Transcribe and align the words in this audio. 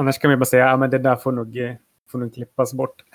annars 0.00 0.18
kan 0.18 0.30
man 0.30 0.38
bara 0.38 0.44
säga 0.44 0.70
att 0.70 0.80
ja, 0.80 0.86
det 0.86 0.98
där 0.98 1.16
får 1.16 1.32
nog, 1.32 1.56
eh, 1.56 1.74
får 2.10 2.18
nog 2.18 2.34
klippas 2.34 2.74
bort. 2.74 3.04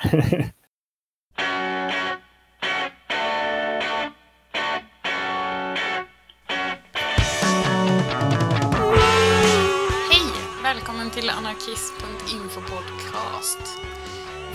Hej! 10.12 10.26
Välkommen 10.64 11.10
till 11.10 11.30
anarkist.info 11.30 12.62
podcast. 12.62 13.60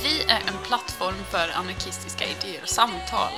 Vi 0.02 0.22
är 0.32 0.40
en 0.48 0.58
plattform 0.66 1.24
för 1.30 1.60
anarkistiska 1.60 2.24
idéer 2.24 2.62
och 2.62 2.68
samtal. 2.68 3.32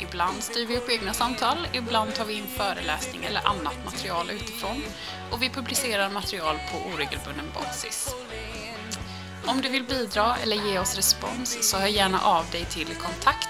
Ibland 0.00 0.42
styr 0.42 0.66
vi 0.66 0.76
upp 0.76 0.90
egna 0.90 1.12
samtal, 1.12 1.68
ibland 1.72 2.14
tar 2.14 2.24
vi 2.24 2.34
in 2.34 2.46
föreläsning 2.46 3.24
eller 3.24 3.48
annat 3.48 3.84
material 3.84 4.30
utifrån 4.30 4.82
och 5.30 5.42
vi 5.42 5.50
publicerar 5.50 6.10
material 6.10 6.56
på 6.72 6.90
oregelbunden 6.94 7.46
basis. 7.54 8.14
Om 9.46 9.60
du 9.60 9.68
vill 9.68 9.84
bidra 9.84 10.36
eller 10.42 10.56
ge 10.56 10.78
oss 10.78 10.96
respons 10.96 11.70
så 11.70 11.76
hör 11.76 11.86
gärna 11.86 12.20
av 12.20 12.44
dig 12.50 12.64
till 12.64 12.86
kontakt 12.86 13.48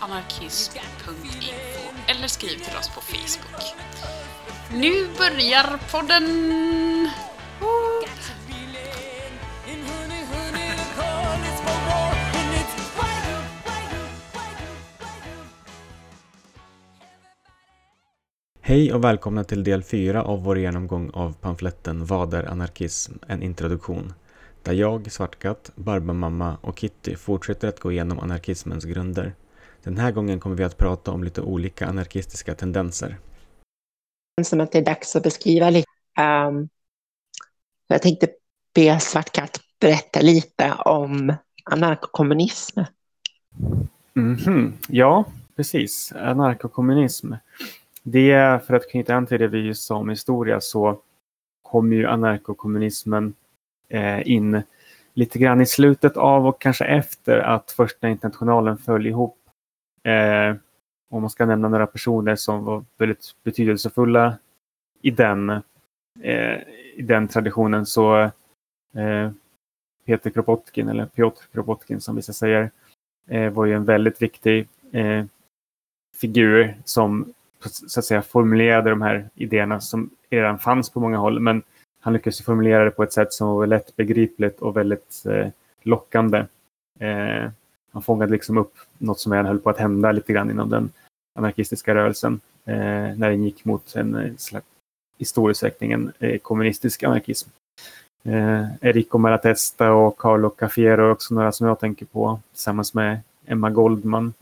anarkism.info 0.00 1.94
eller 2.06 2.28
skriv 2.28 2.58
till 2.58 2.76
oss 2.76 2.88
på 2.88 3.00
Facebook. 3.00 3.62
Nu 4.72 5.08
börjar 5.18 5.78
podden! 5.90 6.89
Hej 18.70 18.92
och 18.92 19.04
välkomna 19.04 19.44
till 19.44 19.64
del 19.64 19.82
4 19.82 20.22
av 20.22 20.42
vår 20.44 20.58
genomgång 20.58 21.10
av 21.10 21.32
pamfletten 21.32 22.04
Vad 22.04 22.34
är 22.34 22.44
anarkism? 22.44 23.12
En 23.26 23.42
introduktion. 23.42 24.12
Där 24.62 24.72
jag, 24.72 25.12
Svartkatt, 25.12 25.70
Barbamamma 25.74 26.56
och 26.60 26.78
Kitty 26.78 27.16
fortsätter 27.16 27.68
att 27.68 27.80
gå 27.80 27.92
igenom 27.92 28.18
anarkismens 28.18 28.84
grunder. 28.84 29.34
Den 29.82 29.98
här 29.98 30.12
gången 30.12 30.40
kommer 30.40 30.56
vi 30.56 30.64
att 30.64 30.76
prata 30.76 31.10
om 31.10 31.24
lite 31.24 31.40
olika 31.40 31.86
anarkistiska 31.86 32.54
tendenser. 32.54 33.18
Som 34.42 34.60
att 34.60 34.72
det 34.72 34.78
är 34.78 34.84
dags 34.84 35.16
att 35.16 35.22
beskriva 35.22 35.70
lite. 35.70 35.88
Um, 36.48 36.68
jag 37.86 38.02
tänkte 38.02 38.28
be 38.74 39.00
Svartkatt 39.00 39.60
berätta 39.80 40.20
lite 40.20 40.72
om 40.84 41.34
anarkokommunism. 41.64 42.80
Mm 44.16 44.36
-hmm. 44.36 44.72
Ja, 44.88 45.24
precis. 45.56 46.12
Anarkokommunism. 46.12 47.32
Det 48.02 48.30
är 48.30 48.58
för 48.58 48.74
att 48.74 48.90
knyta 48.90 49.14
an 49.14 49.26
till 49.26 49.40
det 49.40 49.48
vi 49.48 49.74
sa 49.74 49.96
om 49.96 50.08
historia 50.08 50.60
så 50.60 51.00
kom 51.62 51.92
ju 51.92 52.06
anarkokommunismen 52.06 53.34
eh, 53.88 54.30
in 54.30 54.62
lite 55.14 55.38
grann 55.38 55.60
i 55.60 55.66
slutet 55.66 56.16
av 56.16 56.46
och 56.46 56.60
kanske 56.60 56.84
efter 56.84 57.38
att 57.38 57.70
första 57.70 58.08
internationalen 58.08 58.78
föll 58.78 59.06
ihop. 59.06 59.38
Eh, 60.02 60.56
om 61.10 61.20
man 61.20 61.30
ska 61.30 61.46
nämna 61.46 61.68
några 61.68 61.86
personer 61.86 62.36
som 62.36 62.64
var 62.64 62.84
väldigt 62.98 63.34
betydelsefulla 63.42 64.38
i 65.02 65.10
den, 65.10 65.50
eh, 66.20 66.58
i 66.94 67.02
den 67.02 67.28
traditionen 67.28 67.86
så 67.86 68.20
eh, 68.94 69.30
Peter 70.06 70.30
Kropotkin, 70.30 70.88
eller 70.88 71.06
Piotr 71.06 71.42
Kropotkin 71.52 72.00
som 72.00 72.16
vissa 72.16 72.32
säger, 72.32 72.70
eh, 73.28 73.52
var 73.52 73.66
ju 73.66 73.74
en 73.74 73.84
väldigt 73.84 74.22
viktig 74.22 74.68
eh, 74.92 75.24
figur 76.16 76.76
som 76.84 77.32
så 77.64 78.00
att 78.00 78.04
säga 78.04 78.22
formulerade 78.22 78.90
de 78.90 79.02
här 79.02 79.28
idéerna 79.34 79.80
som 79.80 80.10
redan 80.30 80.58
fanns 80.58 80.90
på 80.90 81.00
många 81.00 81.18
håll. 81.18 81.40
Men 81.40 81.62
han 82.00 82.12
lyckades 82.12 82.42
formulera 82.42 82.84
det 82.84 82.90
på 82.90 83.02
ett 83.02 83.12
sätt 83.12 83.32
som 83.32 83.48
var 83.48 83.66
lättbegripligt 83.66 84.60
och 84.60 84.76
väldigt 84.76 85.22
eh, 85.26 85.48
lockande. 85.82 86.38
Eh, 86.98 87.50
han 87.92 88.02
fångade 88.02 88.32
liksom 88.32 88.58
upp 88.58 88.74
något 88.98 89.20
som 89.20 89.32
redan 89.32 89.46
höll 89.46 89.58
på 89.58 89.70
att 89.70 89.78
hända 89.78 90.12
lite 90.12 90.32
grann 90.32 90.50
inom 90.50 90.70
den 90.70 90.90
anarkistiska 91.38 91.94
rörelsen 91.94 92.40
eh, 92.64 92.74
när 93.16 93.30
den 93.30 93.44
gick 93.44 93.64
mot 93.64 93.96
en 93.96 94.14
eh, 94.14 94.36
slags, 94.36 94.66
i 95.18 95.24
stor 95.24 95.50
utsträckning 95.50 95.92
en 95.92 96.12
eh, 96.18 96.38
kommunistisk 96.38 97.02
anarkism. 97.02 97.50
Eh, 98.22 98.64
Enrico 98.80 99.18
Malatesta 99.18 99.92
och 99.92 100.18
Carlo 100.18 100.50
Cafiero 100.50 101.02
är 101.02 101.10
också 101.10 101.34
några 101.34 101.52
som 101.52 101.66
jag 101.66 101.80
tänker 101.80 102.06
på 102.06 102.40
tillsammans 102.52 102.94
med 102.94 103.20
Emma 103.46 103.70
Goldman 103.70 104.32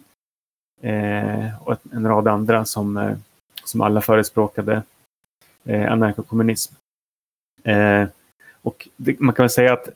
eh, 0.81 1.63
och 1.63 1.77
en 1.93 2.09
rad 2.09 2.29
andra 2.29 2.65
som, 2.65 2.97
eh, 2.97 3.17
som 3.65 3.81
alla 3.81 4.01
förespråkade 4.01 4.83
eh, 5.65 5.93
anarkokommunism. 5.93 6.75
Eh, 7.63 8.09
och 8.63 8.89
det, 8.97 9.21
man 9.21 9.35
kan 9.35 9.43
väl 9.43 9.51
säga 9.51 9.73
att 9.73 9.89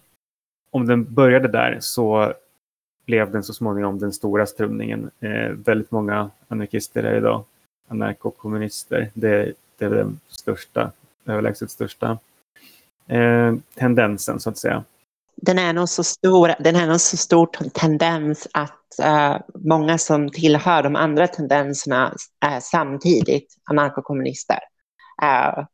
om 0.71 0.87
den 0.87 1.15
började 1.15 1.49
där 1.49 1.79
så 1.81 2.33
blev 3.07 3.31
den 3.31 3.43
så 3.43 3.55
småningom 3.55 3.99
den 3.99 4.13
stora 4.13 4.47
strömningen. 4.47 5.11
Eh, 5.21 5.51
väldigt 5.51 5.91
många 5.91 6.31
anarkister 6.49 7.03
är 7.03 7.17
idag 7.17 7.45
anarkokommunister. 7.89 9.11
Det, 9.15 9.53
det 9.79 9.85
är 9.85 9.91
den 9.91 10.21
största, 10.29 10.93
överlägset 11.27 11.71
största 11.71 12.19
eh, 13.07 13.55
tendensen 13.75 14.41
så 14.41 14.51
att 14.51 14.59
säga. 14.59 14.85
Den 15.37 15.59
är 15.59 15.73
nog 15.73 15.89
så 15.89 16.05
stor, 16.05 16.55
den 16.59 16.77
är 16.77 16.87
nog 16.87 17.01
så 17.01 17.17
stor 17.17 17.47
tendens 17.75 18.49
att 18.53 18.79
uh, 19.03 19.37
många 19.55 19.99
som 19.99 20.31
tillhör 20.31 20.83
de 20.83 20.97
andra 20.97 21.27
tendenserna 21.27 22.15
är 22.41 22.61
samtidigt 22.61 23.57
anarkokommunister. 23.71 24.59
Uh, 25.23 25.65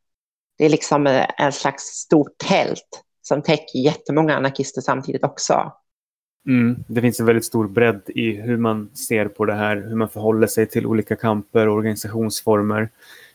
det 0.59 0.65
är 0.65 0.69
liksom 0.69 1.07
eh, 1.07 1.25
en 1.37 1.51
slags 1.51 1.83
stort 1.83 2.37
tält 2.37 3.03
som 3.21 3.41
täcker 3.41 3.79
jättemånga 3.79 4.35
anarkister 4.35 4.81
samtidigt 4.81 5.23
också. 5.23 5.71
Mm, 6.47 6.83
det 6.87 7.01
finns 7.01 7.19
en 7.19 7.25
väldigt 7.25 7.45
stor 7.45 7.67
bredd 7.67 8.01
i 8.07 8.31
hur 8.31 8.57
man 8.57 8.89
ser 8.93 9.27
på 9.27 9.45
det 9.45 9.53
här, 9.53 9.75
hur 9.75 9.95
man 9.95 10.09
förhåller 10.09 10.47
sig 10.47 10.65
till 10.65 10.85
olika 10.85 11.15
kamper 11.15 11.67
och 11.67 11.75
organisationsformer. 11.75 12.89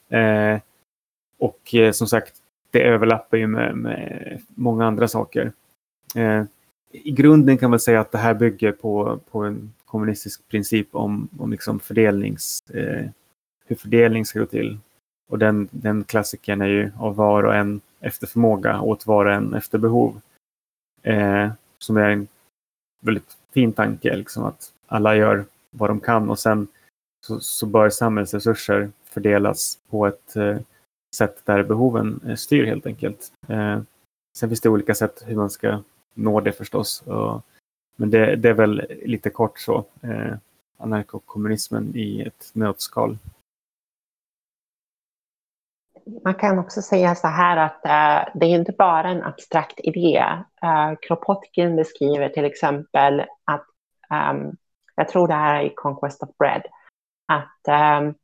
Eh, 0.09 0.61
och 1.39 1.75
eh, 1.75 1.93
som 1.93 2.07
sagt, 2.07 2.37
det 2.71 2.83
överlappar 2.83 3.37
ju 3.37 3.47
med, 3.47 3.77
med 3.77 4.41
många 4.49 4.87
andra 4.87 5.09
saker. 5.09 5.53
Eh, 6.15 6.45
I 6.93 7.11
grunden 7.11 7.59
kan 7.59 7.71
man 7.71 7.81
säga 7.81 8.01
att 8.01 8.13
det 8.13 8.19
här 8.19 8.35
bygger 8.35 8.73
på, 8.73 9.21
på 9.31 9.43
en 9.45 9.73
kommunistisk 9.85 10.49
princip 10.49 10.89
om, 10.95 11.29
om 11.39 11.51
liksom 11.51 11.81
fördelnings, 11.81 12.71
eh, 12.71 13.07
hur 13.67 13.77
fördelning 13.77 14.25
ska 14.25 14.39
gå 14.39 14.47
till. 14.47 14.79
Och 15.31 15.39
den, 15.39 15.69
den 15.71 16.05
klassikern 16.05 16.61
är 16.61 16.67
ju 16.67 16.91
av 16.99 17.17
var 17.17 17.43
och 17.43 17.55
en 17.55 17.81
efter 18.01 18.27
förmåga 18.27 18.81
åt 18.81 19.07
var 19.07 19.27
och 19.27 19.33
en 19.33 19.55
efter 19.55 19.79
behov. 19.79 20.21
Eh, 21.03 21.51
som 21.79 21.97
är 21.97 22.11
en 22.11 22.29
väldigt 23.03 23.37
fin 23.53 23.73
tanke, 23.73 24.17
liksom 24.17 24.45
att 24.45 24.73
alla 24.87 25.17
gör 25.17 25.45
vad 25.71 25.91
de 25.91 26.01
kan 26.01 26.31
och 26.31 26.39
sen 26.39 26.67
så, 27.27 27.41
så 27.41 27.67
bör 27.67 27.91
samhällsresurser 27.91 28.91
fördelas 29.05 29.79
på 29.91 30.07
ett 30.07 30.37
eh, 30.37 30.59
sätt 31.17 31.41
där 31.45 31.63
behoven 31.63 32.21
eh, 32.27 32.35
styr 32.35 32.65
helt 32.65 32.87
enkelt. 32.87 33.33
Eh, 33.49 33.81
sen 34.39 34.49
finns 34.49 34.61
det 34.61 34.69
olika 34.69 34.95
sätt 34.95 35.23
hur 35.27 35.37
man 35.37 35.51
ska 35.51 35.83
nå 36.15 36.41
det 36.41 36.53
förstås. 36.53 37.03
Och, 37.03 37.43
men 37.97 38.11
det, 38.11 38.37
det, 38.37 38.49
är 38.49 38.55
väl 38.55 38.87
lite 39.05 39.31
kort 39.31 39.59
så, 39.59 39.85
eh, 40.03 40.35
anarkokommunismen 40.77 41.93
i 41.97 42.23
ett 42.23 42.51
nötskal. 42.53 43.19
Man 46.25 46.35
kan 46.35 46.59
också 46.59 46.83
säga 46.83 47.15
så 47.15 47.29
här 47.29 47.57
att 47.57 47.81
uh, 47.85 48.39
det 48.41 48.47
är 48.47 48.59
inte 48.59 48.73
bara 48.73 49.09
en 49.09 49.23
abstrakt 49.23 49.81
idé. 49.81 50.25
Uh, 50.65 50.95
Kropotkin 51.03 51.77
beskriver 51.77 52.29
till 52.29 52.45
exempel 52.45 53.21
att, 53.45 53.67
um, 54.11 54.57
jag 54.95 55.09
tror 55.09 55.29
det 55.29 55.35
här 55.35 55.61
är 55.61 55.67
i 55.67 55.73
Conquest 55.75 56.23
of 56.23 56.37
Bread, 56.39 56.63
att 57.27 58.01
um, 58.03 58.15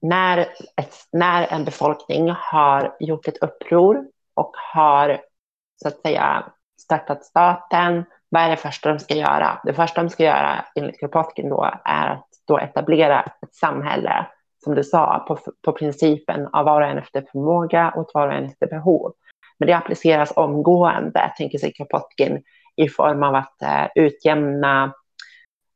när, 0.00 0.38
ett, 0.76 0.94
när 1.12 1.46
en 1.46 1.64
befolkning 1.64 2.30
har 2.30 2.96
gjort 3.00 3.28
ett 3.28 3.42
uppror 3.42 4.06
och 4.34 4.52
har 4.74 5.20
så 5.82 5.88
att 5.88 6.00
säga 6.00 6.44
startat 6.80 7.24
staten, 7.24 8.04
vad 8.28 8.42
är 8.42 8.50
det 8.50 8.56
första 8.56 8.88
de 8.92 8.98
ska 8.98 9.14
göra? 9.14 9.60
Det 9.64 9.74
första 9.74 10.02
de 10.02 10.10
ska 10.10 10.24
göra 10.24 10.64
enligt 10.74 11.00
Kropotkin 11.00 11.48
då 11.48 11.70
är 11.84 12.06
att 12.06 12.28
då 12.46 12.58
etablera 12.58 13.22
ett 13.22 13.54
samhälle, 13.54 14.26
som 14.64 14.74
du 14.74 14.84
sa, 14.84 15.24
på, 15.28 15.38
på 15.62 15.72
principen 15.72 16.48
av 16.52 16.64
var 16.64 16.80
och 16.80 16.88
en 16.88 16.98
efter 16.98 17.24
förmåga 17.32 17.90
och 17.90 18.10
var 18.14 18.28
och 18.28 18.34
en 18.34 18.44
efter 18.44 18.66
behov. 18.66 19.12
Men 19.58 19.66
det 19.66 19.76
appliceras 19.76 20.32
omgående, 20.36 21.32
tänker 21.36 21.58
sig 21.58 21.72
Kropotkin, 21.72 22.42
i 22.76 22.88
form 22.88 23.22
av 23.22 23.34
att 23.34 23.62
eh, 23.62 23.86
utjämna 23.94 24.92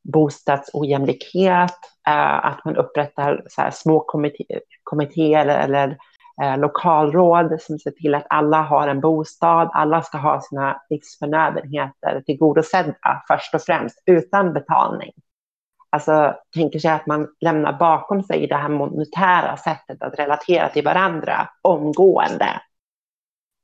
bostadsojämlikhet, 0.03 1.77
eh, 2.07 2.45
att 2.45 2.65
man 2.65 2.75
upprättar 2.75 3.43
så 3.47 3.61
här, 3.61 3.71
små 3.71 3.99
kommittéer 3.99 4.61
kommitté 4.83 5.33
eller, 5.33 5.59
eller 5.59 5.97
eh, 6.41 6.57
lokalråd 6.57 7.61
som 7.61 7.79
ser 7.79 7.91
till 7.91 8.15
att 8.15 8.25
alla 8.29 8.61
har 8.61 8.87
en 8.87 9.01
bostad, 9.01 9.69
alla 9.73 10.01
ska 10.01 10.17
ha 10.17 10.41
sina 10.41 10.81
livsförnödenheter 10.89 12.21
tillgodosedda 12.25 13.23
först 13.27 13.53
och 13.53 13.61
främst 13.61 14.03
utan 14.05 14.53
betalning. 14.53 15.11
Alltså 15.89 16.35
tänker 16.53 16.79
sig 16.79 16.91
att 16.91 17.05
man 17.05 17.27
lämnar 17.39 17.73
bakom 17.73 18.23
sig 18.23 18.47
det 18.47 18.55
här 18.55 18.69
monetära 18.69 19.57
sättet 19.57 20.03
att 20.03 20.19
relatera 20.19 20.69
till 20.69 20.83
varandra 20.83 21.49
omgående. 21.61 22.61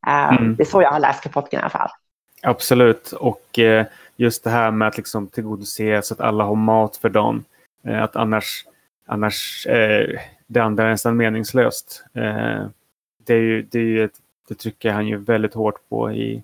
Eh, 0.07 0.33
mm. 0.33 0.55
Det 0.55 0.63
är 0.63 0.65
så 0.65 0.81
jag 0.81 0.91
har 0.91 0.99
läst 0.99 1.23
Kropotkin 1.23 1.59
i 1.59 1.61
alla 1.61 1.69
fall. 1.69 1.89
Absolut, 2.41 3.11
och 3.11 3.59
eh, 3.59 3.85
just 4.15 4.43
det 4.43 4.49
här 4.49 4.71
med 4.71 4.87
att 4.87 4.97
liksom 4.97 5.27
tillgodose 5.27 6.01
så 6.01 6.13
att 6.13 6.19
alla 6.19 6.43
har 6.43 6.55
mat 6.55 6.97
för 6.97 7.09
dagen. 7.09 7.43
Eh, 7.87 8.03
att 8.03 8.15
annars, 8.15 8.65
annars 9.05 9.65
eh, 9.65 10.19
det 10.47 10.59
andra 10.59 10.83
är 10.83 10.89
nästan 10.89 11.17
meningslöst. 11.17 12.05
Eh, 12.13 12.67
det, 13.17 13.33
är 13.33 13.41
ju, 13.41 13.61
det, 13.61 13.79
är 13.79 13.83
ju 13.83 14.03
ett, 14.03 14.21
det 14.47 14.55
trycker 14.55 14.91
han 14.91 15.07
ju 15.07 15.17
väldigt 15.17 15.53
hårt 15.53 15.89
på 15.89 16.11
i, 16.11 16.43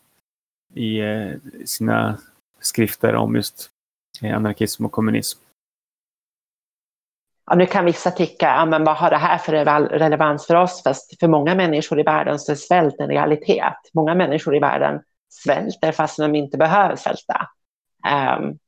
i 0.73 0.99
eh, 0.99 1.31
sina 1.65 2.17
skrifter 2.59 3.15
om 3.15 3.35
just 3.35 3.69
eh, 4.21 4.35
anarkism 4.35 4.85
och 4.85 4.91
kommunism. 4.91 5.39
Ja, 7.45 7.55
nu 7.55 7.65
kan 7.65 7.85
vissa 7.85 8.11
tycka, 8.11 8.45
ja, 8.45 8.65
men 8.65 8.83
vad 8.83 8.95
har 8.95 9.09
det 9.09 9.17
här 9.17 9.37
för 9.37 9.51
relevans 9.99 10.47
för 10.47 10.55
oss? 10.55 10.83
Fast 10.83 11.19
för 11.19 11.27
många 11.27 11.55
människor 11.55 11.99
i 11.99 12.03
världen 12.03 12.39
så 12.39 12.51
är 12.51 12.55
svält 12.55 12.99
en 12.99 13.07
realitet. 13.07 13.77
Många 13.93 14.15
människor 14.15 14.55
i 14.55 14.59
världen 14.59 15.01
svälter 15.29 15.91
fast 15.91 16.17
de 16.17 16.35
inte 16.35 16.57
behöver 16.57 16.95
svälta. 16.95 17.47
Um, 18.39 18.59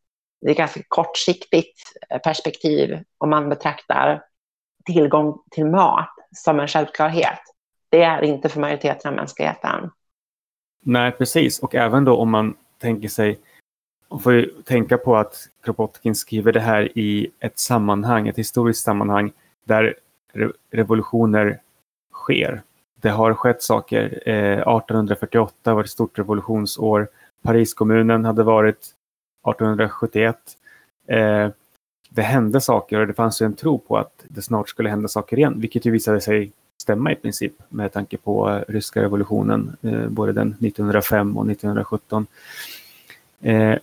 det 0.41 0.47
är 0.47 0.51
ett 0.51 0.57
ganska 0.57 0.81
kortsiktigt 0.87 1.79
eh, 2.09 2.19
perspektiv 2.19 3.03
om 3.17 3.29
man 3.29 3.49
betraktar 3.49 4.23
tillgång 4.85 5.39
till 5.51 5.65
mat 5.65 6.09
som 6.35 6.59
en 6.59 6.67
självklarhet. 6.67 7.39
Det 7.89 8.03
är 8.03 8.21
inte 8.21 8.49
för 8.49 8.59
majoriteten 8.59 9.09
av 9.09 9.15
mänskligheten. 9.15 9.91
Nej, 10.85 11.11
precis. 11.11 11.59
Och 11.59 11.75
även 11.75 12.05
då 12.05 12.17
om 12.17 12.29
man 12.29 12.55
tänker 12.77 13.07
sig, 13.07 13.39
man 14.09 14.19
får 14.19 14.33
ju 14.33 14.45
tänka 14.63 14.97
på 14.97 15.15
att 15.15 15.47
Kropotkin 15.63 16.15
skriver 16.15 16.51
det 16.51 16.59
här 16.59 16.97
i 16.97 17.31
ett 17.39 17.59
sammanhang, 17.59 18.27
ett 18.27 18.37
historiskt 18.37 18.83
sammanhang 18.83 19.31
där 19.63 19.95
revolutioner 20.71 21.59
sker. 22.13 22.61
Det 23.01 23.09
har 23.09 23.33
skett 23.33 23.63
saker. 23.63 24.23
Eh, 24.25 24.53
1848 24.53 25.73
var 25.73 25.83
ett 25.83 25.89
stort 25.89 26.19
revolutionsår. 26.19 27.07
Pariskommunen 27.43 28.25
hade 28.25 28.43
varit 28.43 28.87
1871. 29.49 30.37
Det 32.15 32.21
hände 32.21 32.61
saker 32.61 32.99
och 32.99 33.07
det 33.07 33.13
fanns 33.13 33.41
en 33.41 33.53
tro 33.53 33.77
på 33.77 33.97
att 33.97 34.25
det 34.27 34.41
snart 34.41 34.69
skulle 34.69 34.89
hända 34.89 35.07
saker 35.07 35.37
igen, 35.37 35.53
vilket 35.57 35.85
ju 35.85 35.91
visade 35.91 36.21
sig 36.21 36.51
stämma 36.77 37.11
i 37.11 37.15
princip 37.15 37.53
med 37.69 37.93
tanke 37.93 38.17
på 38.17 38.49
eh, 38.49 38.61
ryska 38.67 39.01
revolutionen, 39.01 39.75
eh, 39.81 40.07
både 40.07 40.33
den 40.33 40.47
1905 40.47 41.37
och 41.37 41.49
1917. 41.49 42.27
Eh, 43.41 43.75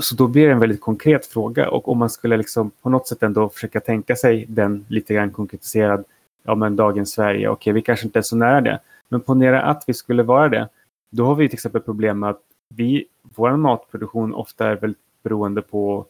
så 0.00 0.14
då 0.14 0.28
blir 0.28 0.46
det 0.46 0.52
en 0.52 0.58
väldigt 0.58 0.80
konkret 0.80 1.26
fråga 1.26 1.70
och 1.70 1.88
om 1.88 1.98
man 1.98 2.10
skulle 2.10 2.36
liksom 2.36 2.70
på 2.82 2.90
något 2.90 3.08
sätt 3.08 3.22
ändå 3.22 3.48
försöka 3.48 3.80
tänka 3.80 4.16
sig 4.16 4.44
den 4.48 4.86
lite 4.88 5.14
grann 5.14 5.30
konkretiserad, 5.30 6.04
ja 6.42 6.54
men 6.54 6.76
dagens 6.76 7.10
Sverige, 7.12 7.48
okej 7.48 7.72
vi 7.72 7.82
kanske 7.82 8.06
inte 8.06 8.18
är 8.18 8.22
så 8.22 8.36
nära 8.36 8.60
det, 8.60 8.80
men 9.08 9.20
ponera 9.20 9.62
att 9.62 9.84
vi 9.86 9.94
skulle 9.94 10.22
vara 10.22 10.48
det, 10.48 10.68
då 11.10 11.24
har 11.24 11.34
vi 11.34 11.48
till 11.48 11.56
exempel 11.56 11.80
problem 11.80 12.18
med 12.18 12.30
att 12.30 12.40
vi, 12.68 13.04
vår 13.22 13.56
matproduktion 13.56 14.34
ofta 14.34 14.66
är 14.66 14.76
väldigt 14.76 15.02
beroende 15.22 15.62
på 15.62 16.06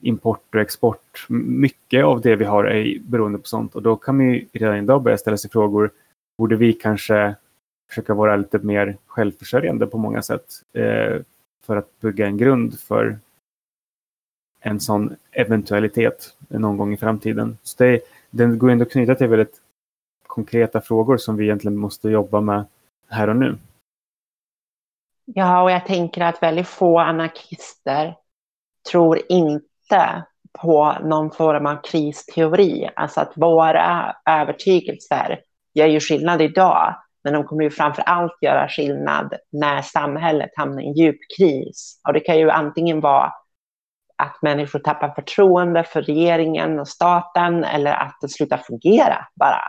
import 0.00 0.54
och 0.54 0.60
export. 0.60 1.26
Mycket 1.28 2.04
av 2.04 2.20
det 2.20 2.36
vi 2.36 2.44
har 2.44 2.64
är 2.64 2.98
beroende 3.00 3.38
på 3.38 3.46
sånt 3.46 3.74
och 3.74 3.82
då 3.82 3.96
kan 3.96 4.16
man 4.16 4.26
ju 4.26 4.46
redan 4.52 4.76
idag 4.76 5.02
börja 5.02 5.18
ställa 5.18 5.36
sig 5.36 5.50
frågor. 5.50 5.90
Borde 6.38 6.56
vi 6.56 6.72
kanske 6.72 7.34
försöka 7.88 8.14
vara 8.14 8.36
lite 8.36 8.58
mer 8.58 8.96
självförsörjande 9.06 9.86
på 9.86 9.98
många 9.98 10.22
sätt 10.22 10.62
eh, 10.72 11.22
för 11.66 11.76
att 11.76 12.00
bygga 12.00 12.26
en 12.26 12.36
grund 12.36 12.78
för 12.80 13.18
en 14.60 14.80
sån 14.80 15.16
eventualitet 15.32 16.36
någon 16.48 16.76
gång 16.76 16.92
i 16.92 16.96
framtiden. 16.96 17.58
Så 17.62 17.84
det, 17.84 18.00
den 18.30 18.58
går 18.58 18.70
ändå 18.70 18.82
att 18.82 18.92
knyta 18.92 19.14
till 19.14 19.28
väldigt 19.28 19.60
konkreta 20.26 20.80
frågor 20.80 21.16
som 21.16 21.36
vi 21.36 21.44
egentligen 21.44 21.76
måste 21.76 22.08
jobba 22.08 22.40
med 22.40 22.64
här 23.08 23.28
och 23.28 23.36
nu. 23.36 23.56
Ja, 25.24 25.62
och 25.62 25.70
jag 25.70 25.86
tänker 25.86 26.20
att 26.20 26.42
väldigt 26.42 26.68
få 26.68 26.98
anarkister 26.98 28.16
tror 28.90 29.20
inte 29.28 29.68
inte 29.92 30.24
på 30.60 30.96
någon 31.02 31.30
form 31.30 31.66
av 31.66 31.76
kristeori. 31.82 32.90
Alltså 32.96 33.20
att 33.20 33.32
våra 33.36 34.16
övertygelser 34.30 35.40
gör 35.74 35.86
ju 35.86 36.00
skillnad 36.00 36.42
idag, 36.42 36.94
men 37.24 37.32
de 37.32 37.44
kommer 37.44 37.64
ju 37.64 37.70
framför 37.70 38.02
allt 38.02 38.38
göra 38.42 38.68
skillnad 38.68 39.34
när 39.52 39.82
samhället 39.82 40.50
hamnar 40.56 40.82
i 40.82 40.86
en 40.86 40.94
djup 40.94 41.18
kris. 41.38 42.00
Och 42.06 42.12
det 42.12 42.20
kan 42.20 42.38
ju 42.38 42.50
antingen 42.50 43.00
vara 43.00 43.32
att 44.16 44.42
människor 44.42 44.78
tappar 44.78 45.08
förtroende 45.08 45.84
för 45.84 46.02
regeringen 46.02 46.78
och 46.78 46.88
staten 46.88 47.64
eller 47.64 47.92
att 47.92 48.18
det 48.20 48.28
slutar 48.28 48.58
fungera 48.58 49.26
bara. 49.34 49.62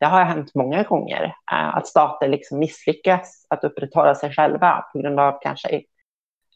Det 0.00 0.06
har 0.06 0.24
hänt 0.24 0.54
många 0.54 0.82
gånger 0.82 1.24
eh, 1.52 1.76
att 1.76 1.86
stater 1.86 2.28
liksom 2.28 2.58
misslyckas 2.58 3.46
att 3.50 3.64
upprätthålla 3.64 4.14
sig 4.14 4.32
själva 4.32 4.84
på 4.92 4.98
grund 4.98 5.20
av 5.20 5.38
kanske 5.42 5.82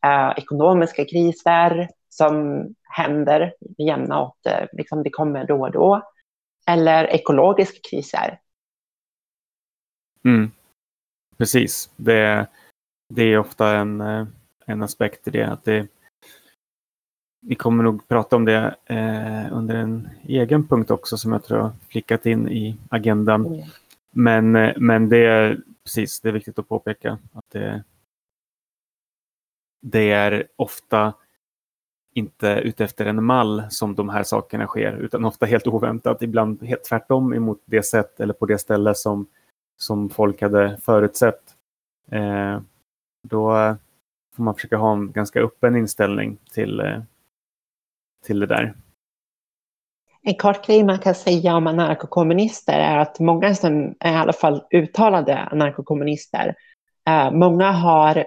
eh, 0.06 0.32
ekonomiska 0.36 1.04
kriser 1.04 1.88
som 2.10 2.66
händer 2.82 3.54
med 3.60 3.86
jämna 3.86 4.20
och 4.20 4.36
liksom 4.72 5.02
det 5.02 5.10
kommer 5.10 5.46
då 5.46 5.60
och 5.60 5.72
då. 5.72 6.02
Eller 6.66 7.04
ekologiska 7.04 7.78
kriser. 7.90 8.40
Mm. 10.24 10.50
Precis. 11.38 11.90
Det, 11.96 12.46
det 13.08 13.22
är 13.22 13.38
ofta 13.38 13.76
en, 13.76 14.00
eh, 14.00 14.26
en 14.66 14.82
aspekt 14.82 15.28
i 15.28 15.30
det. 15.30 15.48
Att 15.48 15.64
det 15.64 15.88
vi 17.42 17.54
kommer 17.54 17.84
nog 17.84 18.08
prata 18.08 18.36
om 18.36 18.44
det 18.44 18.76
eh, 18.84 19.56
under 19.56 19.74
en 19.74 20.08
egen 20.22 20.68
punkt 20.68 20.90
också 20.90 21.16
som 21.16 21.32
jag 21.32 21.44
tror 21.44 21.58
har 21.58 21.72
flickat 21.88 22.26
in 22.26 22.48
i 22.48 22.76
agendan. 22.90 23.46
Mm. 23.46 23.68
Men, 24.10 24.56
eh, 24.56 24.72
men 24.76 25.08
det 25.08 25.26
är 25.26 25.60
precis, 25.84 26.20
det 26.20 26.28
är 26.28 26.32
viktigt 26.32 26.58
att 26.58 26.68
påpeka 26.68 27.18
att 27.32 27.50
det, 27.50 27.84
det 29.82 30.10
är 30.10 30.46
ofta 30.56 31.14
inte 32.14 32.46
ute 32.46 32.84
efter 32.84 33.06
en 33.06 33.24
mall 33.24 33.62
som 33.70 33.94
de 33.94 34.08
här 34.08 34.22
sakerna 34.22 34.66
sker, 34.66 34.92
utan 34.92 35.24
ofta 35.24 35.46
helt 35.46 35.66
oväntat, 35.66 36.22
ibland 36.22 36.62
helt 36.62 36.84
tvärtom 36.84 37.34
emot 37.34 37.62
det 37.64 37.82
sätt 37.82 38.20
eller 38.20 38.34
på 38.34 38.46
det 38.46 38.58
ställe 38.58 38.94
som, 38.94 39.26
som 39.76 40.10
folk 40.10 40.42
hade 40.42 40.78
förutsett. 40.82 41.40
Eh, 42.10 42.60
då 43.28 43.76
får 44.36 44.42
man 44.42 44.54
försöka 44.54 44.76
ha 44.76 44.92
en 44.92 45.12
ganska 45.12 45.40
öppen 45.40 45.76
inställning 45.76 46.38
till, 46.52 46.80
eh, 46.80 47.00
till 48.26 48.40
det 48.40 48.46
där. 48.46 48.74
En 50.22 50.34
kort 50.34 50.66
grej 50.66 50.84
man 50.84 50.98
kan 50.98 51.14
säga 51.14 51.56
om 51.56 51.66
anarkokommunister 51.66 52.78
är 52.78 52.98
att 52.98 53.20
många 53.20 53.54
som 53.54 53.94
är 54.00 54.12
i 54.12 54.16
alla 54.16 54.32
fall 54.32 54.62
uttalade 54.70 55.38
anarkokommunister, 55.38 56.54
eh, 57.08 57.30
många 57.30 57.72
har 57.72 58.24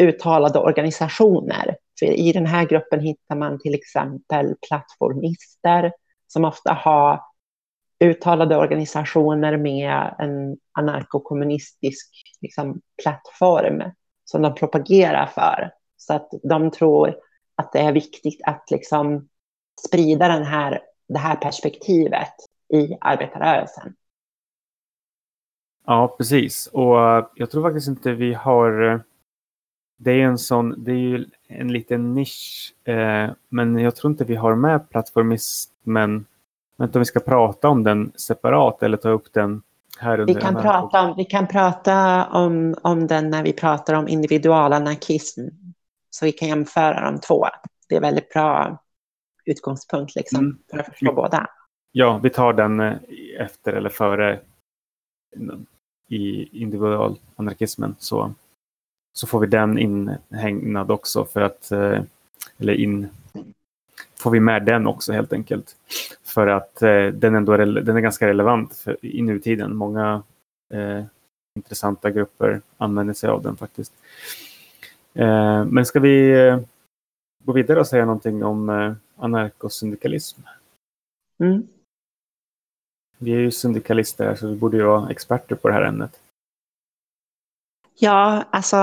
uttalade 0.00 0.58
organisationer 0.58 1.76
i 2.06 2.32
den 2.32 2.46
här 2.46 2.66
gruppen 2.66 3.00
hittar 3.00 3.36
man 3.36 3.58
till 3.58 3.74
exempel 3.74 4.54
plattformister 4.68 5.92
som 6.26 6.44
ofta 6.44 6.72
har 6.72 7.20
uttalade 8.04 8.56
organisationer 8.56 9.56
med 9.56 10.14
en 10.18 10.56
anarkokommunistisk 10.72 12.10
liksom, 12.40 12.80
plattform 13.02 13.82
som 14.24 14.42
de 14.42 14.54
propagerar 14.54 15.26
för. 15.26 15.70
Så 15.96 16.14
att 16.14 16.30
de 16.42 16.70
tror 16.70 17.16
att 17.54 17.72
det 17.72 17.78
är 17.78 17.92
viktigt 17.92 18.40
att 18.44 18.70
liksom, 18.70 19.28
sprida 19.88 20.28
den 20.28 20.44
här, 20.44 20.80
det 21.08 21.18
här 21.18 21.36
perspektivet 21.36 22.34
i 22.74 22.96
arbetarrörelsen. 23.00 23.94
Ja, 25.86 26.14
precis. 26.18 26.66
Och 26.66 27.00
eh, 27.00 27.26
jag 27.34 27.50
tror 27.50 27.62
faktiskt 27.62 27.88
inte 27.88 28.12
vi 28.12 28.34
har 28.34 28.92
eh, 28.92 29.00
det 30.02 30.10
är 30.10 30.24
en 30.24 30.38
sån, 30.38 30.84
det 30.84 30.92
är 30.92 30.96
ju 30.96 31.26
en 31.48 31.72
liten 31.72 32.14
nisch, 32.14 32.74
eh, 32.84 33.30
men 33.48 33.78
jag 33.78 33.96
tror 33.96 34.10
inte 34.10 34.24
vi 34.24 34.36
har 34.36 34.54
med 34.54 34.90
plattformismen. 34.90 36.26
Men 36.76 36.90
om 36.94 36.98
vi 36.98 37.04
ska 37.04 37.20
prata 37.20 37.68
om 37.68 37.82
den 37.82 38.12
separat 38.14 38.82
eller 38.82 38.96
ta 38.96 39.08
upp 39.08 39.32
den 39.32 39.62
här 39.98 40.18
under 40.20 40.34
vi 40.34 40.40
kan, 40.40 40.54
prata 40.54 41.02
om, 41.02 41.16
vi 41.16 41.24
kan 41.24 41.46
prata 41.46 42.26
om, 42.26 42.74
om 42.82 43.06
den 43.06 43.30
när 43.30 43.42
vi 43.42 43.52
pratar 43.52 43.94
om 43.94 44.08
individualanarkism. 44.08 45.40
Så 46.10 46.24
vi 46.24 46.32
kan 46.32 46.48
jämföra 46.48 47.10
de 47.10 47.20
två. 47.20 47.46
Det 47.88 47.96
är 47.96 48.00
väldigt 48.00 48.32
bra 48.32 48.78
utgångspunkt 49.44 50.16
liksom, 50.16 50.38
mm. 50.38 50.58
för 50.70 50.78
att 50.78 50.86
förstå 50.86 51.12
båda. 51.12 51.46
Ja, 51.92 52.20
vi 52.22 52.30
tar 52.30 52.52
den 52.52 52.80
eh, 52.80 52.96
efter 53.38 53.72
eller 53.72 53.90
före 53.90 54.40
i 56.08 56.48
individualanarkismen. 56.62 57.96
Så 57.98 58.34
så 59.12 59.26
får 59.26 59.40
vi 59.40 59.46
den 59.46 59.78
inhägnad 59.78 60.90
också 60.90 61.24
för 61.24 61.40
att, 61.40 61.72
eh, 61.72 62.02
eller 62.58 62.72
in, 62.72 63.08
får 64.18 64.30
vi 64.30 64.40
med 64.40 64.64
den 64.64 64.86
också 64.86 65.12
helt 65.12 65.32
enkelt. 65.32 65.76
För 66.24 66.46
att 66.46 66.82
eh, 66.82 67.06
den, 67.06 67.34
ändå 67.34 67.52
är, 67.52 67.66
den 67.66 67.96
är 67.96 68.00
ganska 68.00 68.26
relevant 68.26 68.76
för, 68.76 68.96
i 69.06 69.22
nutiden. 69.22 69.76
Många 69.76 70.22
eh, 70.74 71.04
intressanta 71.56 72.10
grupper 72.10 72.60
använder 72.76 73.14
sig 73.14 73.30
av 73.30 73.42
den 73.42 73.56
faktiskt. 73.56 73.92
Eh, 75.14 75.64
men 75.64 75.86
ska 75.86 76.00
vi 76.00 76.46
eh, 76.46 76.60
gå 77.44 77.52
vidare 77.52 77.80
och 77.80 77.86
säga 77.86 78.04
någonting 78.04 78.44
om 78.44 78.68
eh, 78.68 78.92
anarkosyndikalism? 79.16 80.40
Mm. 81.38 81.66
Vi 83.18 83.32
är 83.32 83.38
ju 83.38 83.50
syndikalister 83.50 84.34
så 84.34 84.48
vi 84.48 84.56
borde 84.56 84.76
ju 84.76 84.82
vara 84.82 85.10
experter 85.10 85.54
på 85.54 85.68
det 85.68 85.74
här 85.74 85.82
ämnet. 85.82 86.19
Ja, 88.02 88.48
alltså 88.52 88.76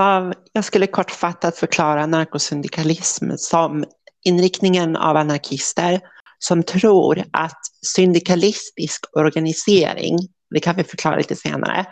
jag 0.52 0.64
skulle 0.64 0.86
kortfattat 0.86 1.58
förklara 1.58 2.06
narkosyndikalism 2.06 3.30
som 3.36 3.84
inriktningen 4.24 4.96
av 4.96 5.16
anarkister 5.16 6.00
som 6.38 6.62
tror 6.62 7.24
att 7.32 7.60
syndikalistisk 7.86 9.04
organisering, 9.16 10.18
det 10.54 10.60
kan 10.60 10.76
vi 10.76 10.84
förklara 10.84 11.16
lite 11.16 11.36
senare, 11.36 11.86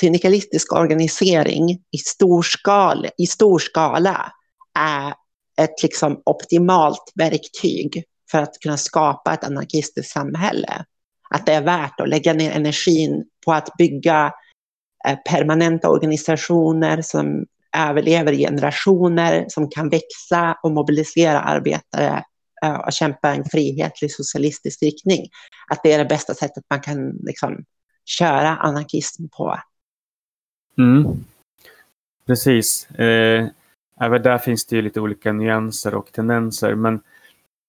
syndikalistisk 0.00 0.72
organisering 0.72 1.70
i 1.70 1.98
stor 1.98 2.42
skala, 2.42 3.08
i 3.18 3.26
stor 3.26 3.58
skala 3.58 4.32
är 4.78 5.14
ett 5.60 5.82
liksom 5.82 6.22
optimalt 6.26 7.12
verktyg 7.14 8.04
för 8.30 8.38
att 8.38 8.58
kunna 8.62 8.76
skapa 8.76 9.34
ett 9.34 9.44
anarkistiskt 9.44 10.12
samhälle. 10.12 10.84
Att 11.30 11.46
det 11.46 11.52
är 11.52 11.62
värt 11.62 12.00
att 12.00 12.08
lägga 12.08 12.32
ner 12.32 12.50
energin 12.50 13.24
på 13.44 13.52
att 13.52 13.76
bygga 13.78 14.32
Eh, 15.08 15.18
permanenta 15.30 15.90
organisationer 15.90 17.02
som 17.02 17.46
överlever 17.76 18.32
generationer, 18.32 19.44
som 19.48 19.70
kan 19.70 19.88
växa 19.88 20.58
och 20.62 20.70
mobilisera 20.70 21.40
arbetare 21.40 22.24
eh, 22.64 22.74
och 22.74 22.92
kämpa 22.92 23.34
en 23.34 23.44
frihetlig 23.44 24.12
socialistisk 24.12 24.82
riktning. 24.82 25.28
Att 25.70 25.82
det 25.82 25.92
är 25.92 25.98
det 25.98 26.04
bästa 26.04 26.34
sättet 26.34 26.64
man 26.70 26.80
kan 26.80 27.10
liksom, 27.10 27.64
köra 28.04 28.56
anarkism 28.56 29.28
på. 29.36 29.58
Mm. 30.78 31.24
Precis. 32.26 32.90
Eh, 32.90 33.46
även 34.00 34.22
där 34.22 34.38
finns 34.38 34.66
det 34.66 34.76
ju 34.76 34.82
lite 34.82 35.00
olika 35.00 35.32
nyanser 35.32 35.94
och 35.94 36.12
tendenser. 36.12 36.74
Men 36.74 37.00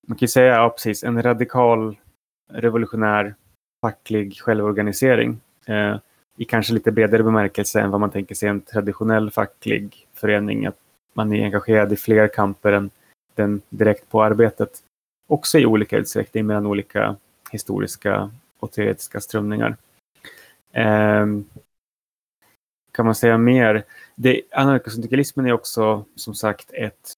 man 0.08 0.18
kan 0.18 0.28
säga, 0.28 0.56
ja 0.56 0.70
precis, 0.70 1.04
en 1.04 1.24
radikal 1.24 1.98
revolutionär 2.52 3.36
facklig 3.82 4.40
självorganisering. 4.40 5.42
Eh, 5.66 5.98
i 6.38 6.46
kanske 6.46 6.74
lite 6.74 6.92
bredare 6.92 7.24
bemärkelse 7.24 7.82
än 7.82 7.92
vad 7.92 8.02
man 8.02 8.12
tänker 8.12 8.36
sig 8.36 8.50
en 8.50 8.62
traditionell 8.62 9.32
facklig 9.32 10.08
förening. 10.14 10.66
Att 10.66 10.80
man 11.14 11.34
är 11.34 11.44
engagerad 11.44 11.94
i 11.94 11.96
fler 11.96 12.28
kamper 12.28 12.72
än 12.72 12.90
den 13.36 13.62
direkt 13.70 14.10
på 14.10 14.24
arbetet. 14.24 14.84
Också 15.28 15.60
i 15.60 15.66
olika 15.66 15.98
utsträckning 15.98 16.46
mellan 16.46 16.66
olika 16.66 17.16
historiska 17.52 18.32
och 18.60 18.72
teoretiska 18.72 19.22
strömningar. 19.22 19.78
Eh, 20.72 21.26
kan 22.92 23.06
man 23.06 23.16
säga 23.16 23.38
mer? 23.38 23.84
Det, 24.16 24.42
anarkosyndikalismen 24.52 25.46
är 25.46 25.54
också 25.54 26.06
som 26.16 26.36
sagt 26.36 26.74
ett 26.74 27.14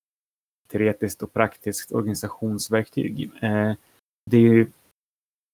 teoretiskt 0.71 1.23
och 1.23 1.33
praktiskt 1.33 1.91
organisationsverktyg. 1.91 3.31
Eh, 3.41 3.73
det 4.25 4.37
ju, 4.37 4.67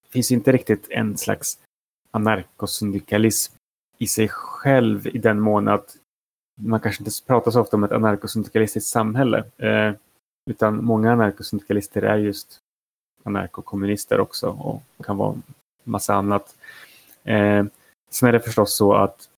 finns 0.10 0.32
inte 0.32 0.51
riktigt 0.51 0.88
en 0.89 1.17
slags 1.17 1.60
anarkosyndikalism 2.13 3.55
i 3.98 4.08
sig 4.08 4.27
själv 4.27 5.08
i 5.08 5.17
den 5.17 5.39
mån 5.39 5.67
att 5.67 5.96
man 6.62 6.79
kanske 6.79 7.01
inte 7.03 7.12
pratar 7.27 7.51
så 7.51 7.62
ofta 7.62 7.77
om 7.77 7.84
ett 7.84 7.91
anarkosyndikalistiskt 7.91 8.89
samhälle. 8.89 9.43
Eh, 9.58 9.93
utan 10.50 10.86
många 10.86 11.12
anarkosyndikalister 11.12 12.01
är 12.01 12.17
just 12.17 12.60
anarkokommunister 13.24 14.20
också 14.20 14.50
och 14.50 15.05
kan 15.05 15.17
vara 15.17 15.36
massa 15.84 16.13
annat. 16.13 16.55
Eh, 17.24 17.65
sen 18.10 18.29
är 18.29 18.34
det 18.34 18.39
förstås 18.39 18.75
så 18.75 18.93
att 18.93 19.29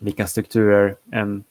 vilka 0.00 0.26
strukturer 0.26 0.96
en 1.10 1.44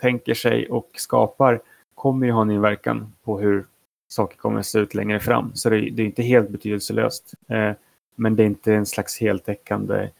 tänker 0.00 0.34
sig 0.34 0.68
och 0.68 0.90
skapar 0.96 1.60
kommer 1.94 2.26
ju 2.26 2.32
ha 2.32 2.42
en 2.42 2.50
inverkan 2.50 3.12
på 3.24 3.40
hur 3.40 3.66
saker 4.08 4.36
kommer 4.36 4.60
att 4.60 4.66
se 4.66 4.78
ut 4.78 4.94
längre 4.94 5.20
fram. 5.20 5.54
Så 5.54 5.70
det, 5.70 5.90
det 5.90 6.02
är 6.02 6.06
inte 6.06 6.22
helt 6.22 6.50
betydelselöst. 6.50 7.34
Eh, 7.48 7.72
men 8.18 8.36
det 8.36 8.42
är 8.42 8.46
inte 8.46 8.74
en 8.74 8.86
slags 8.86 9.18
heltäckande 9.20 10.10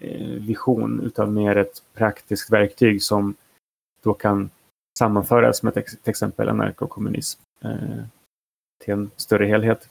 eh, 0.00 0.26
vision 0.26 1.00
utan 1.00 1.34
mer 1.34 1.56
ett 1.56 1.82
praktiskt 1.94 2.52
verktyg 2.52 3.02
som 3.02 3.34
då 4.02 4.14
kan 4.14 4.50
sammanföras 4.98 5.62
med 5.62 5.74
till 5.74 5.84
exempel 6.04 6.48
anarkokommunism 6.48 7.40
eh, 7.64 8.04
till 8.84 8.92
en 8.92 9.10
större 9.16 9.46
helhet. 9.46 9.88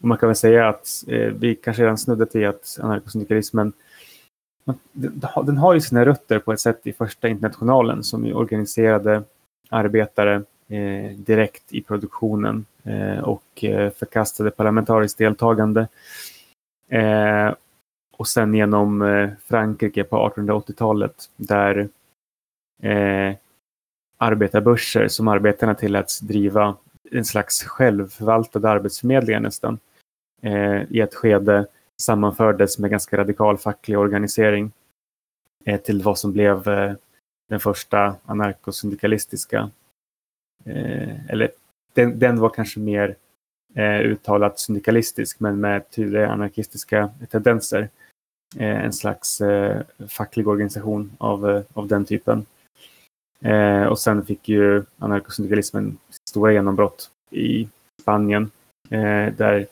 Och 0.00 0.08
man 0.08 0.18
kan 0.18 0.28
väl 0.28 0.36
säga 0.36 0.68
att 0.68 1.04
eh, 1.08 1.32
vi 1.32 1.54
kanske 1.54 1.82
redan 1.82 1.98
snuddat 1.98 2.36
i 2.36 2.44
att 2.44 2.78
anarkosyndikalismen 2.80 3.72
den 5.42 5.56
har 5.56 5.74
ju 5.74 5.80
sina 5.80 6.06
rötter 6.06 6.38
på 6.38 6.52
ett 6.52 6.60
sätt 6.60 6.86
i 6.86 6.92
första 6.92 7.28
internationalen 7.28 8.04
som 8.04 8.26
ju 8.26 8.34
organiserade 8.34 9.22
arbetare 9.68 10.42
eh, 10.68 11.16
direkt 11.16 11.72
i 11.72 11.82
produktionen 11.82 12.66
eh, 12.82 13.18
och 13.18 13.64
eh, 13.64 13.92
förkastade 13.92 14.50
parlamentariskt 14.50 15.18
deltagande. 15.18 15.88
Eh, 16.94 17.54
och 18.16 18.28
sen 18.28 18.54
genom 18.54 19.02
eh, 19.02 19.30
Frankrike 19.44 20.04
på 20.04 20.28
1880-talet 20.28 21.30
där 21.36 21.88
eh, 22.82 23.34
arbetarbörser 24.18 25.08
som 25.08 25.28
arbetarna 25.28 25.74
tilläts 25.74 26.20
driva 26.20 26.76
en 27.10 27.24
slags 27.24 27.62
självförvaltade 27.62 28.70
arbetsförmedlingar 28.70 29.40
nästan 29.40 29.78
eh, 30.42 30.82
i 30.92 31.00
ett 31.00 31.14
skede 31.14 31.66
sammanfördes 32.02 32.78
med 32.78 32.90
ganska 32.90 33.16
radikal 33.16 33.58
facklig 33.58 33.98
organisering 33.98 34.72
eh, 35.64 35.80
till 35.80 36.02
vad 36.02 36.18
som 36.18 36.32
blev 36.32 36.68
eh, 36.68 36.92
den 37.48 37.60
första 37.60 38.16
anarkosyndikalistiska, 38.24 39.70
eh, 40.64 41.30
eller 41.30 41.50
den, 41.92 42.18
den, 42.18 42.40
var 42.40 42.50
kanske 42.50 42.80
mer 42.80 43.16
eh, 43.74 44.00
uttalat 44.00 44.58
syndikalistisk 44.58 45.40
men 45.40 45.60
med 45.60 45.90
tydliga 45.90 46.28
anarkistiska 46.28 47.10
tendenser. 47.30 47.88
Eh, 48.56 48.84
en 48.84 48.92
slags 48.92 49.40
eh, 49.40 49.82
facklig 50.08 50.48
organisation 50.48 51.12
av, 51.18 51.50
eh, 51.50 51.62
av 51.72 51.88
den 51.88 52.04
typen. 52.04 52.46
Eh, 53.40 53.84
och 53.84 53.98
sen 53.98 54.26
fick 54.26 54.48
ju 54.48 54.82
anarkosyndikalismen 54.98 55.98
stora 56.30 56.52
genombrott 56.52 57.10
i 57.30 57.68
Spanien 58.02 58.50
eh, 58.90 59.34
där 59.36 59.66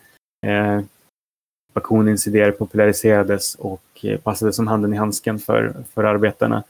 Bakunins 1.72 2.26
idéer 2.26 2.50
populariserades 2.50 3.54
och 3.54 3.82
eh, 4.02 4.20
passade 4.20 4.52
som 4.52 4.66
handen 4.66 4.94
i 4.94 4.96
handsken 4.96 5.38
för, 5.38 5.74
för 5.94 6.04
arbetarna 6.04 6.62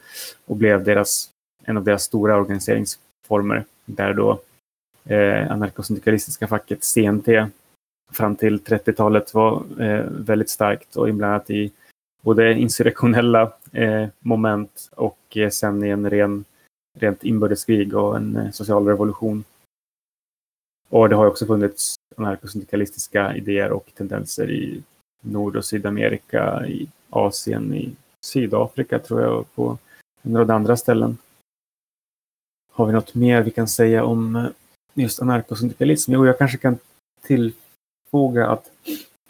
och 0.47 0.57
blev 0.57 0.85
deras, 0.85 1.31
en 1.65 1.77
av 1.77 1.85
deras 1.85 2.03
stora 2.03 2.37
organiseringsformer 2.37 3.65
där 3.85 4.15
då 4.15 4.41
eh, 5.05 5.53
anarkosyndikalistiska 5.53 6.49
facket 6.49 6.85
CNT 6.85 7.29
fram 8.13 8.37
till 8.37 8.61
30-talet 8.61 9.35
var 9.35 9.63
eh, 9.81 10.05
väldigt 10.11 10.51
starkt 10.51 10.97
och 10.97 11.09
inblandat 11.09 11.51
i 11.51 11.73
både 12.23 12.53
insurrektionella 12.55 13.53
eh, 13.73 14.07
moment 14.19 14.91
och 14.91 15.37
eh, 15.37 15.51
sen 15.51 15.85
i 15.85 15.89
en 15.89 16.11
ren, 16.11 16.45
rent 16.99 17.25
inbördeskrig 17.25 17.97
och 17.97 18.17
en 18.17 18.37
eh, 18.37 18.51
social 18.51 18.87
revolution. 18.87 19.45
Och 20.89 21.09
det 21.09 21.17
har 21.17 21.27
också 21.27 21.47
funnits 21.47 21.95
anarkosyndikalistiska 22.17 23.37
idéer 23.37 23.73
och 23.73 23.91
tendenser 23.95 24.51
i 24.51 24.83
Nord 25.21 25.57
och 25.57 25.65
Sydamerika, 25.65 26.67
i 26.67 26.89
Asien, 27.11 27.75
i 27.75 27.97
Sydafrika 28.27 28.99
tror 28.99 29.23
jag 29.23 29.39
och 29.39 29.55
på 29.55 29.79
en 30.23 30.37
rad 30.37 30.51
andra 30.51 30.77
ställen. 30.77 31.19
Har 32.73 32.87
vi 32.87 32.93
något 32.93 33.15
mer 33.15 33.43
vi 33.43 33.51
kan 33.51 33.69
säga 33.69 34.05
om 34.05 34.37
eh, 34.37 34.47
just 34.95 35.23
anarkosyndikalism? 35.23 36.13
Jo, 36.13 36.27
jag 36.27 36.39
kanske 36.39 36.59
kan 36.59 36.79
tillfoga 37.23 38.47
att 38.47 38.71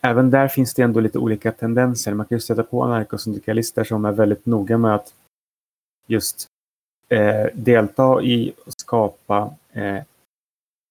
även 0.00 0.31
där 0.31 0.49
finns 0.49 0.75
det 0.75 0.83
ändå 0.83 1.00
lite 1.00 1.19
olika 1.19 1.52
tendenser. 1.52 2.14
Man 2.14 2.26
kan 2.26 2.37
ju 2.37 2.40
stöta 2.40 2.62
på 2.62 2.83
anarkosyndikalister 2.83 3.85
som 3.85 4.04
är 4.04 4.12
väldigt 4.12 4.47
noga 4.47 4.78
med 4.78 4.95
att 4.95 5.14
just 6.07 6.47
eh, 7.09 7.47
delta 7.54 8.23
i 8.23 8.52
och 8.66 8.73
skapa 8.73 9.54
eh, 9.73 10.02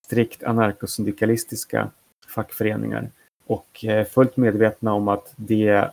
strikt 0.06 0.44
anarkosyndikalistiska 0.44 1.92
fackföreningar 2.28 3.10
och 3.46 3.86
eh, 3.86 4.06
fullt 4.06 4.38
medvetna 4.38 4.94
om 4.94 5.08
att 5.08 5.34
det 5.36 5.92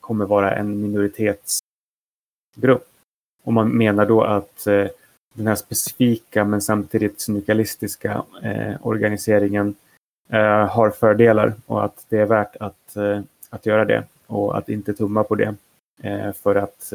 kommer 0.00 0.24
vara 0.24 0.56
en 0.56 0.82
minoritetsgrupp. 0.82 2.88
Och 3.44 3.52
man 3.52 3.76
menar 3.76 4.06
då 4.06 4.22
att 4.22 4.66
eh, 4.66 4.86
den 5.32 5.46
här 5.46 5.54
specifika 5.54 6.44
men 6.44 6.60
samtidigt 6.60 7.20
syndikalistiska 7.20 8.24
eh, 8.42 8.74
organiseringen 8.86 9.74
eh, 10.28 10.66
har 10.66 10.90
fördelar 10.90 11.54
och 11.66 11.84
att 11.84 12.06
det 12.08 12.18
är 12.18 12.26
värt 12.26 12.56
att, 12.56 12.96
eh, 12.96 13.20
att 13.50 13.66
göra 13.66 13.84
det 13.84 14.04
och 14.26 14.58
att 14.58 14.68
inte 14.68 14.94
tumma 14.94 15.24
på 15.24 15.34
det. 15.34 15.54
Eh, 16.02 16.32
för 16.32 16.54
att 16.54 16.92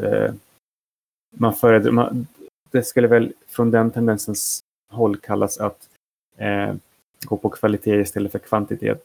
man 1.38 1.54
föredrar, 1.54 1.92
man, 1.92 2.28
det 2.72 2.84
skulle 2.84 3.08
väl 3.08 3.34
från 3.48 3.72
den 3.72 3.92
tendensens 3.92 4.60
håll 4.94 5.18
kallas 5.18 5.58
att 5.58 5.90
gå 7.26 7.38
på 7.38 7.50
kvalitet 7.50 8.02
istället 8.02 8.32
för 8.32 8.40
kvantitet 8.40 9.04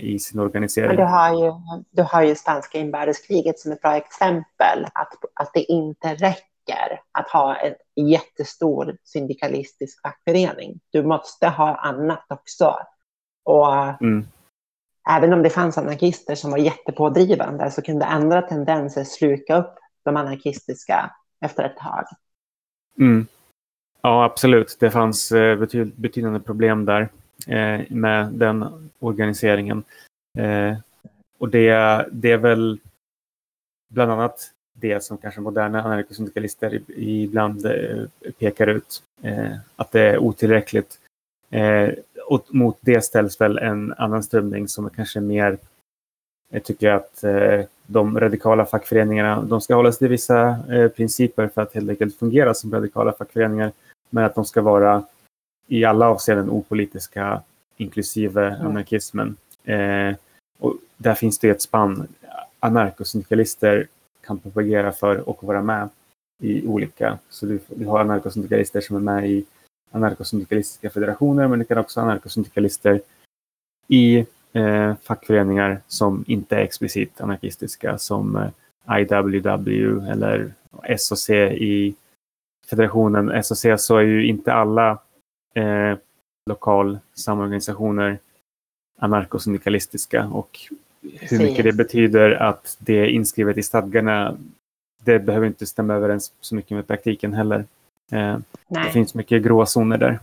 i 0.00 0.18
sin 0.18 0.40
organisering. 0.40 0.96
du, 0.96 1.02
har 1.02 1.44
ju, 1.44 1.52
du 1.90 2.02
har 2.02 2.22
ju 2.22 2.34
spanska 2.34 2.78
inbördeskriget 2.78 3.58
som 3.58 3.72
ett 3.72 3.82
bra 3.82 3.96
exempel, 3.96 4.84
att, 4.94 5.12
att 5.34 5.50
det 5.54 5.62
inte 5.62 6.14
räcker 6.14 6.47
att 7.12 7.30
ha 7.30 7.56
en 7.56 7.74
jättestor 8.08 8.96
syndikalistisk 9.04 10.02
fackförening. 10.02 10.80
Du 10.90 11.02
måste 11.02 11.48
ha 11.48 11.76
annat 11.76 12.26
också. 12.28 12.76
Och 13.44 13.74
mm. 14.00 14.26
Även 15.10 15.32
om 15.32 15.42
det 15.42 15.50
fanns 15.50 15.78
anarkister 15.78 16.34
som 16.34 16.50
var 16.50 16.58
jättepådrivande 16.58 17.70
så 17.70 17.82
kunde 17.82 18.06
andra 18.06 18.42
tendenser 18.42 19.04
sluka 19.04 19.56
upp 19.56 19.74
de 20.04 20.16
anarkistiska 20.16 21.10
efter 21.40 21.64
ett 21.64 21.76
tag. 21.76 22.04
Mm. 22.98 23.26
Ja, 24.02 24.24
absolut. 24.24 24.76
Det 24.80 24.90
fanns 24.90 25.32
eh, 25.32 25.58
bety 25.58 25.84
betydande 25.84 26.40
problem 26.40 26.84
där 26.84 27.08
eh, 27.46 27.80
med 27.90 28.32
den 28.32 28.90
organiseringen. 28.98 29.84
Eh, 30.38 30.78
och 31.38 31.48
det, 31.48 32.06
det 32.12 32.30
är 32.32 32.38
väl 32.38 32.80
bland 33.88 34.12
annat 34.12 34.50
det 34.80 35.04
som 35.04 35.18
kanske 35.18 35.40
moderna 35.40 35.82
anarkosyndikalister 35.82 36.80
ibland 36.96 37.66
eh, 37.66 38.32
pekar 38.38 38.66
ut. 38.66 39.02
Eh, 39.22 39.52
att 39.76 39.92
det 39.92 40.00
är 40.00 40.18
otillräckligt. 40.18 40.98
Eh, 41.50 41.90
och 42.26 42.46
mot 42.48 42.78
det 42.80 43.00
ställs 43.00 43.40
väl 43.40 43.58
en 43.58 43.92
annan 43.92 44.22
strömning 44.22 44.68
som 44.68 44.86
är 44.86 44.90
kanske 44.90 45.20
mer 45.20 45.58
jag 46.50 46.64
tycker 46.64 46.90
att 46.90 47.24
de 47.86 48.20
radikala 48.20 48.66
fackföreningarna 48.66 49.42
de 49.42 49.60
ska 49.60 49.74
hålla 49.74 49.92
sig 49.92 49.98
till 49.98 50.08
vissa 50.08 50.58
principer 50.96 51.48
för 51.48 51.62
att 51.62 51.74
helt 51.74 51.90
enkelt 51.90 52.18
fungera 52.18 52.54
som 52.54 52.72
radikala 52.72 53.12
fackföreningar. 53.12 53.72
Men 54.10 54.24
att 54.24 54.34
de 54.34 54.44
ska 54.44 54.62
vara 54.62 55.04
i 55.66 55.84
alla 55.84 56.08
avseenden 56.08 56.50
opolitiska, 56.50 57.42
inklusive 57.76 58.46
mm. 58.46 58.66
anarkismen. 58.66 59.36
och 60.58 60.74
där 60.96 61.14
finns 61.14 61.38
det 61.38 61.48
ett 61.48 61.62
spann. 61.62 62.08
Anarkosyndikalister 62.60 63.86
kan 64.28 64.38
propagera 64.38 64.92
för 64.92 65.28
och 65.28 65.44
vara 65.44 65.62
med 65.62 65.88
i 66.42 66.66
olika. 66.66 67.18
Så 67.28 67.46
du, 67.46 67.60
du 67.68 67.86
har 67.86 68.00
anarkosyndikalister 68.00 68.80
som 68.80 68.96
är 68.96 69.00
med 69.00 69.30
i 69.30 69.44
anarkosyndikalistiska 69.90 70.90
federationer 70.90 71.48
men 71.48 71.58
du 71.58 71.64
kan 71.64 71.78
också 71.78 72.00
ha 72.00 72.04
anarkosyndikalister 72.04 73.00
i 73.88 74.26
eh, 74.52 74.94
fackföreningar 75.02 75.80
som 75.86 76.24
inte 76.26 76.56
är 76.56 76.60
explicit 76.60 77.20
anarkistiska 77.20 77.98
som 77.98 78.36
eh, 78.36 79.00
IWW 79.00 80.10
eller 80.10 80.52
SOC 80.98 81.30
i 81.30 81.94
federationen 82.70 83.44
SOC 83.44 83.66
så 83.78 83.96
är 83.96 84.02
ju 84.02 84.26
inte 84.26 84.52
alla 84.52 84.98
eh, 85.54 85.98
lokal 86.46 86.98
samorganisationer 87.14 88.18
anarkosyndikalistiska 88.98 90.26
och 90.26 90.58
hur 91.20 91.38
mycket 91.38 91.64
det 91.64 91.72
betyder 91.72 92.30
att 92.30 92.76
det 92.78 92.92
är 92.92 93.06
inskrivet 93.06 93.58
i 93.58 93.62
stadgarna, 93.62 94.36
det 95.04 95.18
behöver 95.18 95.46
inte 95.46 95.66
stämma 95.66 95.94
överens 95.94 96.32
så 96.40 96.54
mycket 96.54 96.70
med 96.70 96.86
praktiken 96.86 97.34
heller. 97.34 97.64
Eh, 98.12 98.38
det 98.68 98.90
finns 98.92 99.14
mycket 99.14 99.42
gråzoner 99.42 99.98
där. 99.98 100.18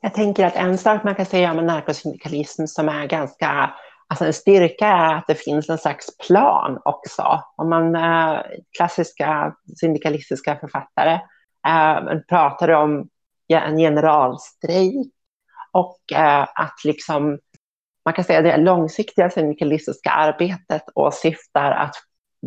Jag 0.00 0.14
tänker 0.14 0.46
att 0.46 0.56
en 0.56 0.78
sak 0.78 1.04
man 1.04 1.14
kan 1.14 1.26
säga 1.26 1.50
om 1.50 1.66
narkosyndikalism 1.66 2.66
som 2.66 2.88
är 2.88 3.06
ganska, 3.06 3.74
alltså 4.08 4.24
en 4.24 4.32
styrka 4.32 4.86
är 4.86 5.14
att 5.14 5.26
det 5.26 5.34
finns 5.34 5.68
en 5.68 5.78
slags 5.78 6.18
plan 6.26 6.80
också. 6.84 7.42
Om 7.56 7.68
man, 7.68 7.96
äh, 7.96 8.40
klassiska 8.76 9.54
syndikalistiska 9.80 10.56
författare 10.56 11.20
äh, 11.66 12.18
pratar 12.28 12.68
om 12.68 13.08
en 13.48 13.78
generalstrejk 13.78 15.12
och 15.72 16.12
äh, 16.12 16.42
att 16.54 16.84
liksom 16.84 17.38
man 18.04 18.14
kan 18.14 18.24
säga 18.24 18.38
att 18.38 18.44
det 18.44 18.56
långsiktiga 18.56 19.30
syndikalistiska 19.30 20.10
arbetet 20.10 20.82
och 20.94 21.14
syftar 21.14 21.70
att 21.70 21.94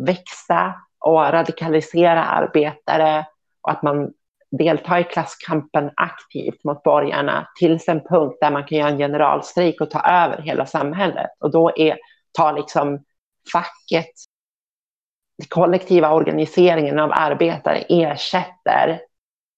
växa 0.06 0.74
och 0.98 1.20
radikalisera 1.20 2.24
arbetare 2.24 3.26
och 3.62 3.70
att 3.70 3.82
man 3.82 4.12
deltar 4.50 4.98
i 4.98 5.04
klasskampen 5.04 5.90
aktivt 5.96 6.64
mot 6.64 6.82
borgarna 6.82 7.48
tills 7.58 7.88
en 7.88 8.00
punkt 8.00 8.38
där 8.40 8.50
man 8.50 8.64
kan 8.64 8.78
göra 8.78 8.90
en 8.90 8.98
generalstrejk 8.98 9.80
och 9.80 9.90
ta 9.90 10.00
över 10.00 10.42
hela 10.42 10.66
samhället. 10.66 11.30
Och 11.40 11.50
då 11.50 11.72
är, 11.76 11.98
tar 12.32 12.52
liksom 12.52 13.04
facket, 13.52 14.10
kollektiva 15.48 16.14
organiseringen 16.14 16.98
av 16.98 17.10
arbetare 17.12 17.84
ersätter 17.88 19.00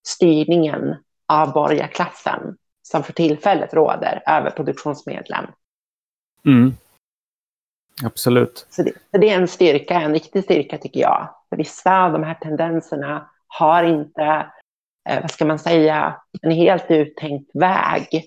styrningen 0.09 0.97
av 1.29 1.53
borgarklassen 1.53 2.57
som 2.83 3.03
för 3.03 3.13
tillfället 3.13 3.75
råder 3.75 4.23
över 4.27 4.51
produktionsmedlen. 4.51 5.47
Mm. 6.47 6.75
Absolut. 8.05 8.67
Så 8.71 8.83
det, 8.83 8.93
så 9.11 9.19
det, 9.19 9.31
är 9.31 9.37
en 9.37 9.49
styrka, 9.49 9.95
en 9.95 10.13
riktig 10.13 10.45
styrka 10.45 10.79
tycker 10.79 11.01
jag. 11.01 11.35
För 11.49 11.57
vissa 11.57 12.05
av 12.05 12.13
de 12.13 12.23
här 12.23 12.35
tendenserna 12.35 13.31
har 13.47 13.85
inte, 13.85 14.47
eh, 15.09 15.21
vad 15.21 15.31
ska 15.31 15.45
man 15.45 15.59
säga, 15.59 16.17
en 16.43 16.51
helt 16.51 16.91
uttänkt 16.91 17.51
väg 17.55 18.25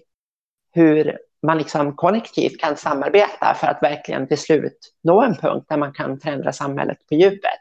hur 0.71 1.17
man 1.41 1.57
liksom 1.57 1.95
kollektivt 1.95 2.59
kan 2.59 2.77
samarbeta 2.77 3.53
för 3.59 3.67
att 3.67 3.83
verkligen 3.83 4.27
till 4.27 4.37
slut 4.37 4.93
nå 5.03 5.21
en 5.21 5.35
punkt 5.35 5.65
där 5.69 5.77
man 5.77 5.93
kan 5.93 6.19
förändra 6.19 6.53
samhället 6.53 6.97
på 7.09 7.15
djupet. 7.15 7.59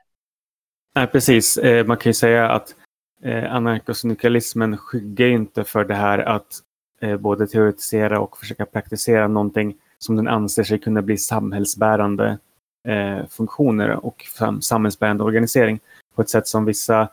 Nej, 0.94 1.06
precis. 1.06 1.56
Eh, 1.56 1.86
man 1.86 1.96
kan 1.96 2.10
ju 2.10 2.14
säga 2.14 2.48
att 2.50 2.74
eh, 3.22 3.54
anarkosyndikalismen 3.54 4.76
skyggar 4.76 5.26
inte 5.26 5.64
för 5.64 5.84
det 5.84 5.94
här 5.94 6.18
att 6.18 6.60
både 7.18 7.46
teoretisera 7.46 8.20
och 8.20 8.38
försöka 8.38 8.66
praktisera 8.66 9.28
någonting 9.28 9.74
som 10.02 10.16
den 10.16 10.28
anser 10.28 10.64
sig 10.64 10.78
kunna 10.78 11.02
bli 11.02 11.18
samhällsbärande 11.18 12.38
eh, 12.88 13.26
funktioner 13.28 14.06
och 14.06 14.24
samhällsbärande 14.60 15.24
organisering 15.24 15.80
på 16.14 16.22
ett 16.22 16.30
sätt 16.30 16.48
som 16.48 16.64
vissa 16.64 17.08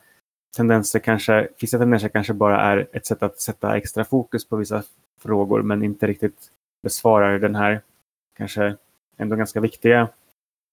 tendenser 0.55 0.99
kanske, 0.99 1.47
vissa 1.61 1.77
tendenser 1.77 2.09
kanske 2.09 2.33
bara 2.33 2.61
är 2.61 2.87
ett 2.91 3.05
sätt 3.05 3.23
att 3.23 3.39
sätta 3.39 3.77
extra 3.77 4.05
fokus 4.05 4.45
på 4.45 4.55
vissa 4.55 4.83
frågor 5.21 5.61
men 5.61 5.83
inte 5.83 6.07
riktigt 6.07 6.51
besvarar 6.83 7.39
den 7.39 7.55
här 7.55 7.81
kanske 8.37 8.75
ändå 9.17 9.35
ganska 9.35 9.59
viktiga, 9.59 10.09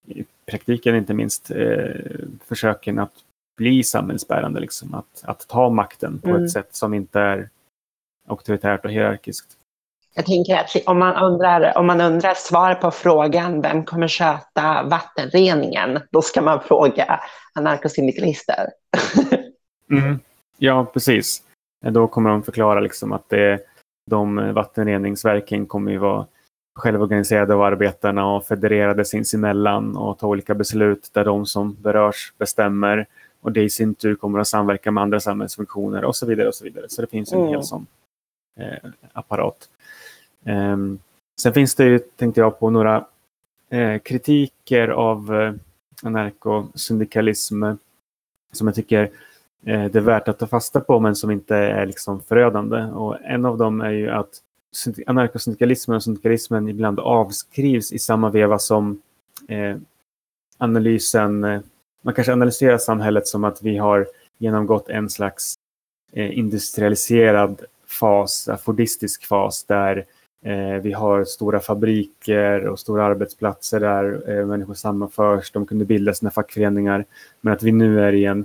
i 0.07 0.25
praktiken 0.47 0.97
inte 0.97 1.15
minst, 1.15 1.51
eh, 1.51 1.91
försöken 2.45 2.99
att 2.99 3.13
bli 3.57 3.85
samhällsbärande, 3.85 4.61
liksom, 4.61 4.95
att, 4.95 5.25
att 5.25 5.49
ta 5.49 5.71
makten 5.71 6.19
på 6.19 6.29
mm. 6.29 6.45
ett 6.45 6.51
sätt 6.51 6.75
som 6.75 6.95
inte 6.95 7.21
är 7.21 7.49
auktoritärt 8.29 8.85
och 8.85 8.91
hierarkiskt. 8.91 9.57
Jag 10.17 10.27
tänker 10.27 10.57
att 10.57 10.77
om 10.87 10.99
man 10.99 11.25
undrar, 11.25 11.79
om 11.79 11.87
man 11.87 12.01
undrar 12.01 12.35
svar 12.35 12.75
på 12.75 12.91
frågan 12.91 13.61
vem 13.61 13.85
kommer 13.85 14.09
sköta 14.09 14.83
vattenreningen, 14.83 16.01
då 16.11 16.23
ska 16.23 16.43
man 16.43 16.61
fråga 16.61 17.21
anarkosyndikalister. 17.55 18.71
mm. 19.91 20.19
Ja, 20.59 20.85
precis. 20.93 21.43
Då 21.85 22.07
kommer 22.07 22.31
de 22.31 22.43
förklara 22.43 22.81
liksom 22.81 23.13
att 23.13 23.29
det, 23.29 23.61
de 24.11 24.55
vattenreningsverken 24.55 25.67
kommer 25.67 25.93
ju 25.93 25.99
vara 25.99 26.27
självorganiserade 26.75 27.55
av 27.55 27.63
arbetarna 27.63 28.35
och 28.35 28.45
federerade 28.45 29.05
sinsemellan 29.05 29.97
och 29.97 30.19
ta 30.19 30.27
olika 30.27 30.55
beslut 30.55 31.11
där 31.13 31.25
de 31.25 31.47
som 31.47 31.75
berörs 31.75 32.33
bestämmer 32.39 33.07
och 33.41 33.53
det 33.53 33.63
i 33.63 33.71
sin 33.71 33.95
tur 33.95 34.15
kommer 34.15 34.39
att 34.39 34.49
samverka 34.49 34.91
med 34.91 35.03
andra 35.03 35.21
samhällsfunktioner 35.21 36.05
och 36.05 36.17
så 36.17 36.27
vidare. 36.27 36.49
och 36.49 36.55
Så 36.55 36.65
vidare. 36.65 36.87
Så 36.89 37.03
det 37.03 37.11
finns 37.11 37.33
en 37.33 37.39
mm. 37.39 37.51
hel 37.51 37.63
sån 37.63 37.87
eh, 38.61 38.91
apparat. 39.13 39.69
Ehm, 40.47 40.99
sen 41.41 41.53
finns 41.53 41.75
det 41.75 41.85
ju, 41.85 41.99
tänkte 41.99 42.41
jag 42.41 42.59
på, 42.59 42.71
några 42.71 43.07
eh, 43.71 43.99
kritiker 43.99 44.89
av 44.89 45.35
eh, 45.35 45.53
anarkosyndikalism 46.03 47.65
som 48.53 48.67
jag 48.67 48.75
tycker 48.75 49.03
eh, 49.67 49.85
det 49.85 49.99
är 49.99 50.01
värt 50.01 50.29
att 50.29 50.39
ta 50.39 50.47
fasta 50.47 50.81
på 50.81 51.01
men 51.01 51.17
som 51.17 51.31
inte 51.31 51.57
är 51.57 51.87
liksom 51.87 52.23
förödande. 52.23 52.83
Och 52.83 53.17
en 53.25 53.45
av 53.45 53.59
dem 53.59 53.81
är 53.81 53.91
ju 53.91 54.11
att 54.11 54.43
anarkosyndikalismen 55.07 55.97
och 55.97 56.03
syndikalismen 56.03 56.69
ibland 56.69 57.01
avskrivs 57.01 57.93
i 57.93 57.99
samma 57.99 58.31
veva 58.31 58.59
som 58.59 59.03
eh, 59.49 59.77
analysen, 60.59 61.41
man 62.03 62.15
kanske 62.15 62.33
analyserar 62.33 62.79
samhället 62.79 63.27
som 63.27 63.45
att 63.45 63.63
vi 63.63 63.77
har 63.77 64.07
genomgått 64.39 64.89
en 64.89 65.11
slags 65.11 65.55
eh, 66.13 66.39
industrialiserad 66.39 67.63
fas, 67.87 68.49
affordistisk 68.49 69.25
fas 69.25 69.65
där 69.65 69.97
Eh, 69.97 70.16
Eh, 70.47 70.81
vi 70.83 70.93
har 70.93 71.25
stora 71.25 71.61
fabriker 71.61 72.67
och 72.67 72.79
stora 72.79 73.05
arbetsplatser 73.05 73.81
där 73.81 74.31
eh, 74.31 74.47
människor 74.47 74.75
sammanförs. 74.75 75.51
De 75.53 75.67
kunde 75.67 75.85
bilda 75.85 76.15
sina 76.15 76.31
fackföreningar. 76.31 77.05
Men 77.41 77.53
att 77.53 77.63
vi 77.63 77.73
nu 77.73 78.01
är 78.01 78.13
i 78.13 78.25
en 78.25 78.45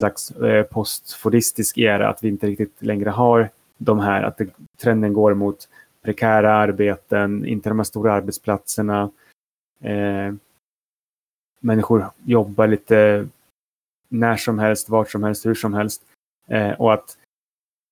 slags 0.00 0.30
eh, 0.30 0.62
postfordistisk 0.62 1.78
era, 1.78 2.08
att 2.08 2.24
vi 2.24 2.28
inte 2.28 2.46
riktigt 2.46 2.82
längre 2.82 3.10
har 3.10 3.50
de 3.78 3.98
här, 3.98 4.22
att 4.22 4.36
det, 4.36 4.48
trenden 4.82 5.12
går 5.12 5.34
mot 5.34 5.68
prekära 6.02 6.52
arbeten, 6.52 7.46
inte 7.46 7.68
de 7.68 7.78
här 7.78 7.84
stora 7.84 8.12
arbetsplatserna. 8.12 9.10
Eh, 9.82 10.34
människor 11.60 12.10
jobbar 12.24 12.66
lite 12.66 13.28
när 14.08 14.36
som 14.36 14.58
helst, 14.58 14.88
vart 14.88 15.10
som 15.10 15.22
helst, 15.22 15.46
hur 15.46 15.54
som 15.54 15.74
helst. 15.74 16.02
Eh, 16.48 16.72
och 16.72 16.92
att 16.92 17.16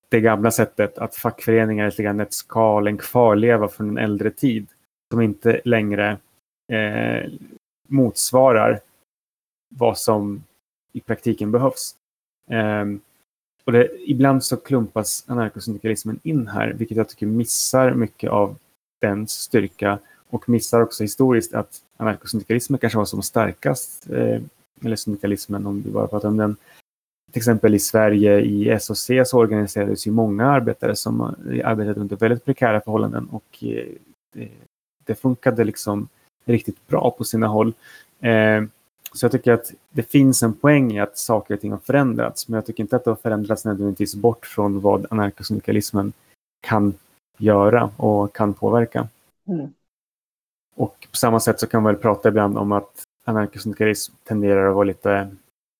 det 0.09 0.21
gamla 0.21 0.51
sättet 0.51 0.97
att 0.97 1.15
fackföreningar 1.15 1.85
är 1.85 1.89
lite 1.89 2.03
grann 2.03 2.19
ett 2.19 2.33
skal, 2.33 2.87
en 2.87 2.97
kvarleva 2.97 3.67
från 3.67 3.89
en 3.89 3.97
äldre 3.97 4.31
tid 4.31 4.67
som 5.11 5.21
inte 5.21 5.61
längre 5.65 6.17
eh, 6.71 7.31
motsvarar 7.87 8.79
vad 9.75 9.97
som 9.97 10.43
i 10.93 10.99
praktiken 10.99 11.51
behövs. 11.51 11.95
Eh, 12.49 12.85
och 13.63 13.71
det, 13.71 13.89
ibland 14.05 14.43
så 14.43 14.57
klumpas 14.57 15.23
anarkosyndikalismen 15.27 16.19
in 16.23 16.47
här, 16.47 16.73
vilket 16.73 16.97
jag 16.97 17.09
tycker 17.09 17.25
missar 17.25 17.93
mycket 17.93 18.29
av 18.29 18.55
dens 19.01 19.31
styrka 19.31 19.99
och 20.29 20.49
missar 20.49 20.81
också 20.81 21.03
historiskt 21.03 21.53
att 21.53 21.81
anarkosyndikalismen 21.97 22.79
kanske 22.79 22.97
var 22.97 23.05
som 23.05 23.21
starkast 23.21 24.09
eh, 24.09 24.41
eller 24.83 24.95
syndikalismen 24.95 25.65
om 25.65 25.81
vi 25.81 25.91
bara 25.91 26.07
pratar 26.07 26.27
om 26.29 26.37
den. 26.37 26.55
Till 27.31 27.39
exempel 27.39 27.75
i 27.75 27.79
Sverige 27.79 28.39
i 28.39 28.79
SOC 28.79 29.09
så 29.25 29.37
organiserades 29.37 30.07
ju 30.07 30.11
många 30.11 30.45
arbetare 30.45 30.95
som 30.95 31.21
arbetade 31.63 31.99
under 31.99 32.15
väldigt 32.15 32.45
prekära 32.45 32.81
förhållanden 32.81 33.27
och 33.31 33.63
eh, 33.63 33.85
det, 34.33 34.49
det 35.05 35.15
funkade 35.15 35.63
liksom 35.63 36.07
riktigt 36.45 36.87
bra 36.87 37.11
på 37.11 37.23
sina 37.23 37.47
håll. 37.47 37.73
Eh, 38.19 38.63
så 39.13 39.25
jag 39.25 39.31
tycker 39.31 39.53
att 39.53 39.73
det 39.89 40.03
finns 40.03 40.43
en 40.43 40.53
poäng 40.53 40.91
i 40.91 40.99
att 40.99 41.17
saker 41.17 41.53
och 41.53 41.61
ting 41.61 41.71
har 41.71 41.79
förändrats, 41.79 42.47
men 42.47 42.55
jag 42.55 42.65
tycker 42.65 42.83
inte 42.83 42.95
att 42.95 43.03
det 43.03 43.11
har 43.11 43.15
förändrats 43.15 43.65
nödvändigtvis 43.65 44.15
bort 44.15 44.45
från 44.45 44.79
vad 44.81 45.05
anarkosyndikalismen 45.09 46.13
kan 46.61 46.93
göra 47.37 47.91
och 47.97 48.35
kan 48.35 48.53
påverka. 48.53 49.07
Mm. 49.47 49.73
Och 50.75 51.07
på 51.11 51.17
samma 51.17 51.39
sätt 51.39 51.59
så 51.59 51.67
kan 51.67 51.83
man 51.83 51.93
väl 51.93 52.01
prata 52.01 52.29
ibland 52.29 52.57
om 52.57 52.71
att 52.71 53.03
anarkosyndikalism 53.23 54.13
tenderar 54.23 54.67
att 54.69 54.75
vara 54.75 54.83
lite 54.83 55.29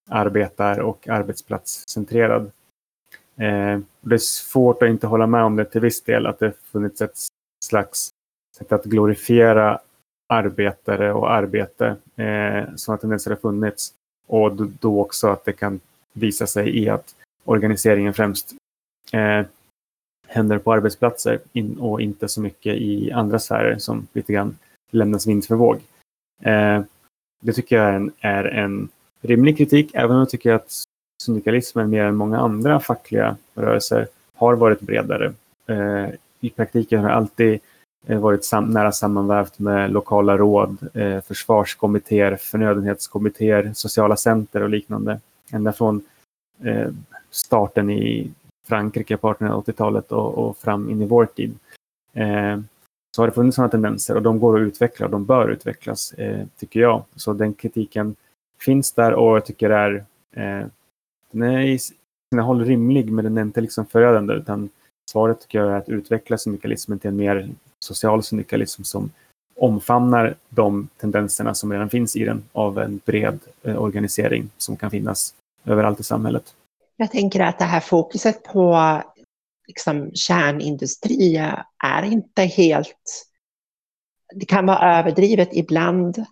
arbetar 0.10 0.80
och 0.80 1.08
arbetsplatscentrerad. 1.08 2.52
Eh, 3.36 3.80
det 4.02 4.16
är 4.16 4.18
svårt 4.18 4.84
att 4.84 4.90
inte 4.90 5.08
hålla 5.08 5.28
med 5.28 5.44
om 5.44 5.56
det 5.56 5.66
till 5.66 5.82
viss 5.82 6.02
del, 6.02 6.28
att 6.28 6.40
det 6.40 6.54
funnits 6.72 7.02
ett 7.02 7.18
slags 7.66 8.10
sätt 8.58 8.72
att 8.72 8.86
glorifiera 8.86 9.80
arbetare 10.30 11.14
och 11.14 11.32
arbete. 11.32 11.96
Eh, 12.16 12.76
sådana 12.76 12.98
tendenser 12.98 13.32
har 13.32 13.38
funnits. 13.38 13.94
Och 14.28 14.56
då 14.56 15.02
också 15.02 15.28
att 15.28 15.46
det 15.46 15.54
kan 15.54 15.80
visa 16.14 16.48
sig 16.48 16.84
i 16.84 16.90
att 16.90 17.16
organiseringen 17.46 18.14
främst 18.14 18.56
eh, 19.14 19.46
händer 20.28 20.58
på 20.58 20.74
arbetsplatser 20.74 21.40
in, 21.54 21.80
och 21.80 22.02
inte 22.02 22.28
så 22.28 22.42
mycket 22.42 22.76
i 22.76 23.12
andra 23.12 23.40
sfärer 23.40 23.78
som 23.78 24.08
lite 24.14 24.34
grann 24.34 24.58
lämnas 24.92 25.28
vind 25.28 25.46
för 25.46 25.56
våg. 25.56 25.76
Eh, 26.42 26.82
det 27.42 27.54
tycker 27.54 27.76
jag 27.76 27.88
är 27.88 27.94
en, 27.94 28.12
är 28.20 28.44
en 28.44 28.90
rimlig 29.22 29.58
kritik, 29.58 29.92
även 29.94 30.12
om 30.12 30.20
jag 30.20 30.30
tycker 30.30 30.54
att 30.54 30.84
syndikalismen 31.24 31.90
mer 31.90 32.04
än 32.04 32.16
många 32.16 32.40
andra 32.40 32.80
fackliga 32.80 33.38
rörelser 33.56 34.08
har 34.36 34.56
varit 34.56 34.80
bredare. 34.80 35.34
Eh, 35.68 36.10
I 36.40 36.50
praktiken 36.50 37.00
har 37.00 37.10
det 37.10 37.16
alltid 37.16 37.60
eh, 38.08 38.20
varit 38.20 38.46
sam 38.46 38.66
nära 38.66 38.92
sammanvävt 38.92 39.60
med 39.60 39.92
lokala 39.92 40.38
råd, 40.38 40.78
eh, 40.94 41.22
försvarskommittéer, 41.22 42.36
förnödenhetskommittéer, 42.36 43.72
sociala 43.76 44.16
center 44.16 44.62
och 44.62 44.70
liknande. 44.70 45.20
Ända 45.52 45.74
från 45.74 46.02
eh, 46.64 46.90
starten 47.30 47.90
i 47.90 48.32
Frankrike 48.68 49.18
på 49.18 49.34
1880-talet 49.34 50.12
och, 50.12 50.38
och, 50.38 50.58
fram 50.58 50.90
in 50.90 51.02
i 51.02 51.06
vår 51.06 51.26
tid. 51.26 51.60
Eh, 52.14 52.60
så 53.16 53.22
har 53.22 53.28
det 53.28 53.34
funnits 53.34 53.56
sådana 53.56 53.72
tendenser 53.72 54.16
och 54.16 54.22
de 54.22 54.40
går 54.40 54.62
att 54.62 54.68
utveckla 54.68 55.06
och 55.06 55.12
de 55.12 55.26
bör 55.26 55.50
utvecklas, 55.50 56.14
eh, 56.14 56.46
tycker 56.60 56.80
jag. 56.80 57.04
Så 57.16 57.34
den 57.34 57.54
kritiken 57.54 58.16
finns 58.62 58.94
där 58.94 59.14
och 59.14 59.36
jag 59.36 59.46
tycker 59.46 59.70
är, 59.70 60.06
eh, 60.36 60.68
den 61.32 61.42
är 61.42 61.62
i 61.62 61.80
sina 61.80 62.42
håll 62.42 62.66
rimlig 62.66 63.12
men 63.12 63.26
den 63.26 63.38
är 63.38 63.42
inte 63.42 63.62
liksom 63.62 63.86
förödande 63.86 64.34
utan 64.34 64.70
svaret 65.12 65.42
tycker 65.42 65.60
jag 65.60 65.68
är 65.72 65.78
att 65.78 65.90
utveckla 65.90 66.38
syndikalismen 66.38 67.00
till 67.00 67.08
en 67.08 67.16
mer 67.16 67.50
social 67.80 68.24
syndikalism 68.24 68.84
som 68.84 69.12
omfamnar 69.56 70.36
de 70.50 70.88
tendenserna 70.98 71.54
som 71.54 71.72
redan 71.72 71.90
finns 71.90 72.16
i 72.16 72.26
den 72.26 72.44
av 72.52 72.80
en 72.80 73.02
bred 73.06 73.40
eh, 73.64 73.82
organisering 73.82 74.50
som 74.58 74.78
kan 74.78 74.92
finnas 74.92 75.34
överallt 75.66 76.00
i 76.00 76.04
samhället. 76.04 76.56
Jag 76.98 77.12
tänker 77.12 77.40
att 77.40 77.60
det 77.60 77.66
här 77.66 77.80
fokuset 77.80 78.44
på 78.44 79.02
liksom, 79.68 80.12
kärnindustri 80.14 81.38
är 81.84 82.04
inte 82.04 82.42
helt... 82.42 83.26
Det 84.36 84.46
kan 84.46 84.66
vara 84.66 85.00
överdrivet 85.00 85.50
ibland 85.52 86.26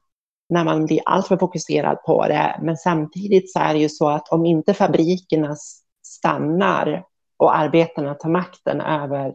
när 0.50 0.64
man 0.64 0.86
blir 0.86 1.02
alltför 1.06 1.38
fokuserad 1.38 2.04
på 2.04 2.28
det. 2.28 2.60
Men 2.62 2.78
samtidigt 2.78 3.52
så 3.52 3.60
är 3.60 3.74
det 3.74 3.80
ju 3.80 3.90
så 3.90 4.10
att 4.10 4.30
om 4.30 4.46
inte 4.46 4.74
fabrikerna 4.74 5.56
stannar 6.04 7.04
och 7.38 7.58
arbetarna 7.58 8.14
tar 8.14 8.30
makten 8.30 8.82
över 8.82 9.34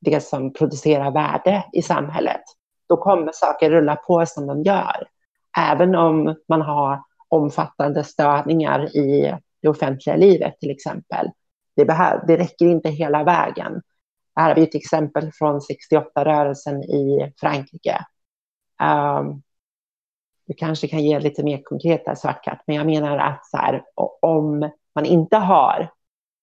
det 0.00 0.20
som 0.20 0.52
producerar 0.52 1.10
värde 1.10 1.64
i 1.72 1.82
samhället, 1.82 2.42
då 2.88 2.96
kommer 2.96 3.32
saker 3.34 3.70
rulla 3.70 3.96
på 3.96 4.26
som 4.26 4.46
de 4.46 4.62
gör. 4.62 5.06
Även 5.58 5.94
om 5.94 6.36
man 6.48 6.62
har 6.62 7.02
omfattande 7.28 8.04
störningar 8.04 8.96
i 8.96 9.34
det 9.62 9.68
offentliga 9.68 10.16
livet 10.16 10.60
till 10.60 10.70
exempel. 10.70 11.26
Det, 11.76 11.84
behöv, 11.84 12.26
det 12.26 12.36
räcker 12.36 12.66
inte 12.66 12.88
hela 12.88 13.24
vägen. 13.24 13.82
Här 14.36 14.48
har 14.48 14.54
vi 14.54 14.62
ett 14.62 14.74
exempel 14.74 15.30
från 15.32 15.60
68-rörelsen 15.60 16.82
i 16.82 17.32
Frankrike. 17.40 18.04
Um, 18.82 19.42
du 20.52 20.56
kanske 20.56 20.88
kan 20.88 21.04
ge 21.04 21.20
lite 21.20 21.42
mer 21.42 21.62
konkreta 21.62 22.16
svartkatt, 22.16 22.62
men 22.66 22.76
jag 22.76 22.86
menar 22.86 23.18
att 23.18 23.46
så 23.46 23.56
här, 23.56 23.82
om 24.20 24.70
man 24.94 25.04
inte 25.04 25.36
har 25.36 25.90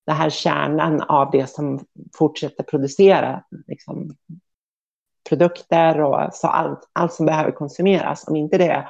den 0.06 0.16
här 0.16 0.30
kärnan 0.30 1.02
av 1.02 1.32
det 1.32 1.50
som 1.50 1.80
fortsätter 2.18 2.64
producera 2.64 3.44
liksom, 3.68 4.16
produkter 5.30 6.02
och 6.02 6.34
så 6.34 6.48
allt, 6.48 6.90
allt 6.94 7.14
som 7.14 7.26
behöver 7.26 7.52
konsumeras, 7.52 8.28
om 8.28 8.36
inte 8.36 8.58
det 8.58 8.88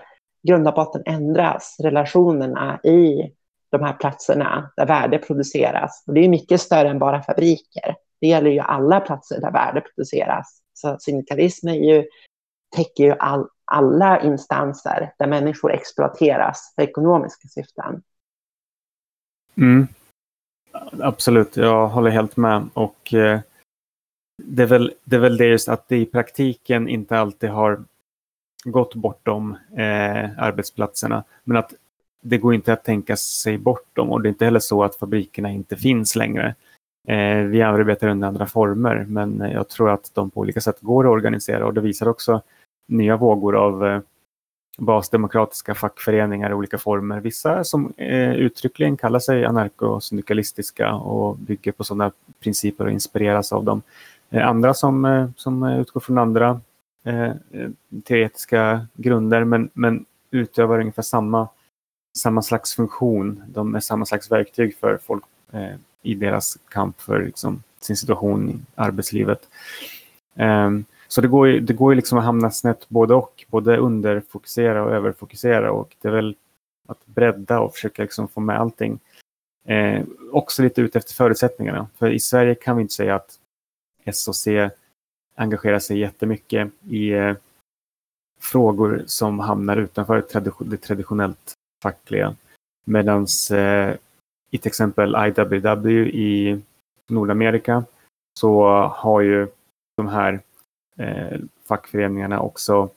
grund 0.48 0.68
och 0.68 0.74
botten 0.74 1.04
ändras, 1.06 1.76
relationerna 1.80 2.80
i 2.84 3.32
de 3.72 3.84
här 3.84 3.94
platserna 3.94 4.72
där 4.78 4.86
värde 4.86 5.18
produceras. 5.18 6.04
Och 6.08 6.14
det 6.14 6.26
är 6.26 6.30
mycket 6.30 6.62
större 6.62 6.90
än 6.90 7.00
bara 7.00 7.24
fabriker. 7.24 7.96
Det 8.22 8.28
gäller 8.28 8.52
ju 8.52 8.60
alla 8.60 9.00
platser 9.00 9.42
där 9.42 9.52
värde 9.52 9.82
produceras. 9.82 10.62
Så 10.74 10.98
syndikalism 11.00 11.68
är 11.68 11.74
ju, 11.74 12.06
täcker 12.76 13.04
ju 13.04 13.16
all, 13.20 13.48
alla 13.70 14.22
instanser 14.22 15.14
där 15.18 15.28
människor 15.28 15.72
exploateras 15.72 16.74
för 16.76 16.82
ekonomiska 16.82 17.48
syften. 17.48 18.02
Mm. 19.58 19.88
Absolut, 21.00 21.58
jag 21.58 21.88
håller 21.88 22.10
helt 22.10 22.38
med. 22.38 22.70
Och 22.74 23.14
eh, 23.14 23.40
det, 24.44 24.64
är 24.64 24.68
väl, 24.68 24.94
det 25.04 25.16
är 25.16 25.20
väl 25.20 25.38
det 25.38 25.46
just 25.46 25.70
att 25.70 25.88
det 25.88 25.98
i 25.98 26.06
praktiken 26.06 26.88
inte 26.88 27.20
alltid 27.20 27.50
har 27.50 27.84
gått 28.64 28.96
bortom 28.96 29.58
eh, 29.78 30.30
arbetsplatserna. 30.38 31.24
Men 31.44 31.58
att 31.58 31.74
det 32.22 32.38
går 32.38 32.54
inte 32.54 32.74
att 32.74 32.84
tänka 32.84 33.16
sig 33.16 33.58
bort 33.58 33.88
dem 33.94 34.12
och 34.12 34.22
det 34.22 34.28
är 34.28 34.30
inte 34.30 34.46
heller 34.46 34.60
så 34.60 34.84
att 34.84 34.96
fabrikerna 34.96 35.50
inte 35.50 35.76
finns 35.76 36.16
längre. 36.16 36.56
Eh, 37.08 37.38
vi 37.38 37.62
arbetar 37.62 38.08
under 38.08 38.28
andra 38.28 38.46
former 38.46 39.06
men 39.08 39.40
jag 39.40 39.70
tror 39.70 39.90
att 39.90 40.12
de 40.14 40.30
på 40.30 40.40
olika 40.40 40.62
sätt 40.62 40.78
går 40.82 41.04
att 41.04 41.12
organisera 41.12 41.66
och 41.66 41.74
det 41.74 41.82
visar 41.82 42.08
också 42.08 42.42
nya 42.90 43.18
vågor 43.18 43.56
av 43.56 43.86
eh, 43.86 44.02
basdemokratiska 44.78 45.76
fackföreningar 45.76 46.50
i 46.50 46.54
olika 46.54 46.78
former. 46.78 47.20
Vissa 47.20 47.64
som 47.64 47.94
eh, 47.98 48.34
uttryckligen 48.34 48.98
kallar 48.98 49.20
sig 49.20 49.46
anarkosyndikalistiska 49.46 50.94
och 50.94 51.38
bygger 51.38 51.72
på 51.72 51.84
sådana 51.84 52.12
principer 52.40 52.86
och 52.86 52.92
inspireras 52.92 53.54
av 53.54 53.64
dem. 53.64 53.82
Eh, 54.30 54.48
andra 54.48 54.74
som, 54.74 55.06
eh, 55.06 55.30
som 55.36 55.64
utgår 55.64 56.02
från 56.02 56.18
andra 56.18 56.62
eh, 57.04 57.32
teoretiska 58.04 58.88
grunder 58.94 59.44
men, 59.44 59.70
men 59.74 60.06
utövar 60.32 60.80
ungefär 60.80 61.02
samma, 61.02 61.48
samma 62.18 62.42
slags 62.42 62.76
funktion. 62.76 63.44
De 63.48 63.76
är 63.76 63.80
samma 63.80 64.06
slags 64.06 64.32
verktyg 64.32 64.78
för 64.78 64.98
folk 64.98 65.24
eh, 65.52 65.76
i 66.02 66.16
deras 66.16 66.58
kamp 66.70 67.02
för 67.02 67.26
liksom, 67.26 67.64
sin 67.80 67.98
situation 67.98 68.50
i 68.50 68.60
arbetslivet. 68.76 69.48
Ehm, 70.36 70.86
så 71.12 71.22
det 71.22 71.28
går 71.28 71.48
ju, 71.48 71.60
det 71.60 71.74
går 71.74 71.92
ju 71.92 71.96
liksom 71.96 72.18
att 72.18 72.24
hamna 72.24 72.52
snett 72.52 72.90
både 72.90 73.14
och, 73.14 73.46
både 73.48 73.78
underfokusera 73.78 74.84
och 74.84 74.92
överfokusera 74.92 75.72
och 75.72 75.96
det 76.02 76.08
är 76.08 76.12
väl 76.12 76.36
att 76.88 77.06
bredda 77.06 77.60
och 77.60 77.74
försöka 77.74 78.02
liksom 78.02 78.28
få 78.28 78.40
med 78.40 78.60
allting. 78.60 79.00
Eh, 79.66 80.04
också 80.32 80.64
lite 80.64 80.82
ut 80.82 80.96
efter 80.96 81.14
förutsättningarna. 81.14 81.88
För 81.98 82.10
i 82.10 82.20
Sverige 82.20 82.56
kan 82.56 82.76
vi 82.76 82.82
inte 82.82 82.94
säga 82.94 83.16
att 83.16 83.40
SOC 84.14 84.48
engagerar 85.36 85.80
sig 85.80 86.00
jättemycket 86.00 86.72
i 86.90 87.10
eh, 87.10 87.36
frågor 88.42 89.04
som 89.06 89.40
hamnar 89.40 89.78
utanför 89.78 90.22
tradition, 90.22 90.70
det 90.70 90.78
traditionellt 90.78 91.54
fackliga. 91.84 92.36
Medan 92.86 93.28
eh, 93.52 93.96
i 94.50 94.58
till 94.58 94.68
exempel 94.68 95.16
IWW 95.16 96.08
i 96.08 96.62
Nordamerika 97.10 97.84
så 98.40 98.68
har 98.96 99.22
ju 99.22 99.48
de 99.98 100.08
här 100.08 100.40
eh, 101.00 101.40
fackföreningarna 101.68 102.40
också 102.40 102.90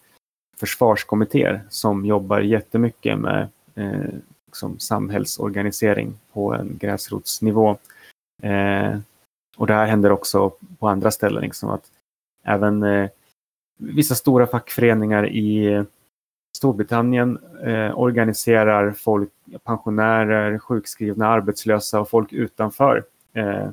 försvarskommittéer 0.57 1.63
som 1.69 2.05
jobbar 2.07 2.41
jättemycket 2.41 3.19
med 3.19 3.49
eh, 3.75 4.15
liksom 4.47 4.79
samhällsorganisering 4.79 6.15
på 6.33 6.55
en 6.55 6.79
gräsrotsnivå. 6.79 7.77
Eh, 8.43 8.99
och 9.57 9.67
det 9.67 9.75
här 9.75 9.87
händer 9.87 10.13
också 10.13 10.51
på 10.79 10.89
andra 10.89 11.11
ställen. 11.11 11.43
Liksom 11.43 11.71
att 11.71 11.85
även 12.45 12.83
eh, 12.83 13.11
vissa 13.79 14.15
stora 14.15 14.47
fackföreningar 14.47 15.29
i 15.29 15.85
Storbritannien 16.57 17.39
eh, 17.63 17.99
organiserar 17.99 18.91
folk, 18.93 19.31
pensionärer, 19.65 20.59
sjukskrivna, 20.59 21.27
arbetslösa 21.27 22.01
och 22.01 22.11
folk 22.11 22.33
utanför 22.33 23.05
eh, 23.33 23.69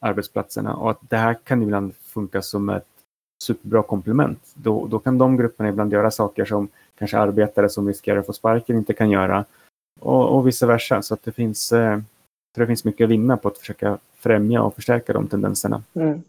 arbetsplatserna. 0.00 0.76
Och 0.76 0.90
att 0.90 1.00
det 1.00 1.16
här 1.16 1.34
kan 1.34 1.62
ibland 1.62 1.94
funka 1.96 2.42
som 2.42 2.68
ett 2.68 2.97
superbra 3.42 3.82
komplement. 3.82 4.52
Då, 4.54 4.86
då 4.86 4.98
kan 4.98 5.18
de 5.18 5.36
grupperna 5.36 5.68
ibland 5.68 5.92
göra 5.92 6.10
saker 6.10 6.44
som 6.44 6.68
kanske 6.98 7.18
arbetare 7.18 7.68
som 7.68 7.88
riskerar 7.88 8.18
att 8.18 8.26
få 8.26 8.32
sparken 8.32 8.76
inte 8.76 8.92
kan 8.92 9.10
göra. 9.10 9.44
och, 10.00 10.36
och 10.36 10.46
vice 10.46 10.66
versa. 10.66 11.02
Så 11.02 11.14
att 11.14 11.22
det 11.22 11.32
finns, 11.32 11.72
eh, 11.72 12.00
det 12.54 12.66
finns 12.66 12.84
mycket 12.84 13.04
att 13.04 13.10
vinna 13.10 13.36
på 13.36 13.48
att 13.48 13.58
försöka 13.58 13.98
främja 14.14 14.62
och 14.62 14.74
förstärka 14.74 15.12
de 15.12 15.28
tendenserna. 15.28 15.82
Mm. 15.94 16.22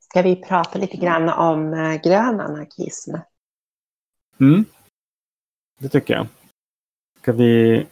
Ska 0.00 0.22
vi 0.22 0.36
prata 0.36 0.78
lite 0.78 0.96
grann 0.96 1.28
om 1.28 1.74
eh, 1.74 2.00
grön 2.02 2.40
anarkism? 2.40 3.14
Mm. 4.40 4.64
Det 5.78 5.88
tycker 5.88 6.14
jag. 6.14 6.26
Ska 7.20 7.32
vi... 7.32 7.86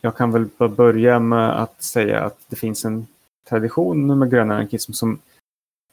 Jag 0.00 0.16
kan 0.16 0.32
väl 0.32 0.48
börja 0.68 1.18
med 1.18 1.62
att 1.62 1.82
säga 1.82 2.24
att 2.24 2.38
det 2.48 2.56
finns 2.56 2.84
en 2.84 3.06
tradition 3.48 4.18
med 4.18 4.30
grön 4.30 4.50
anarkism 4.50 4.92
som 4.92 5.18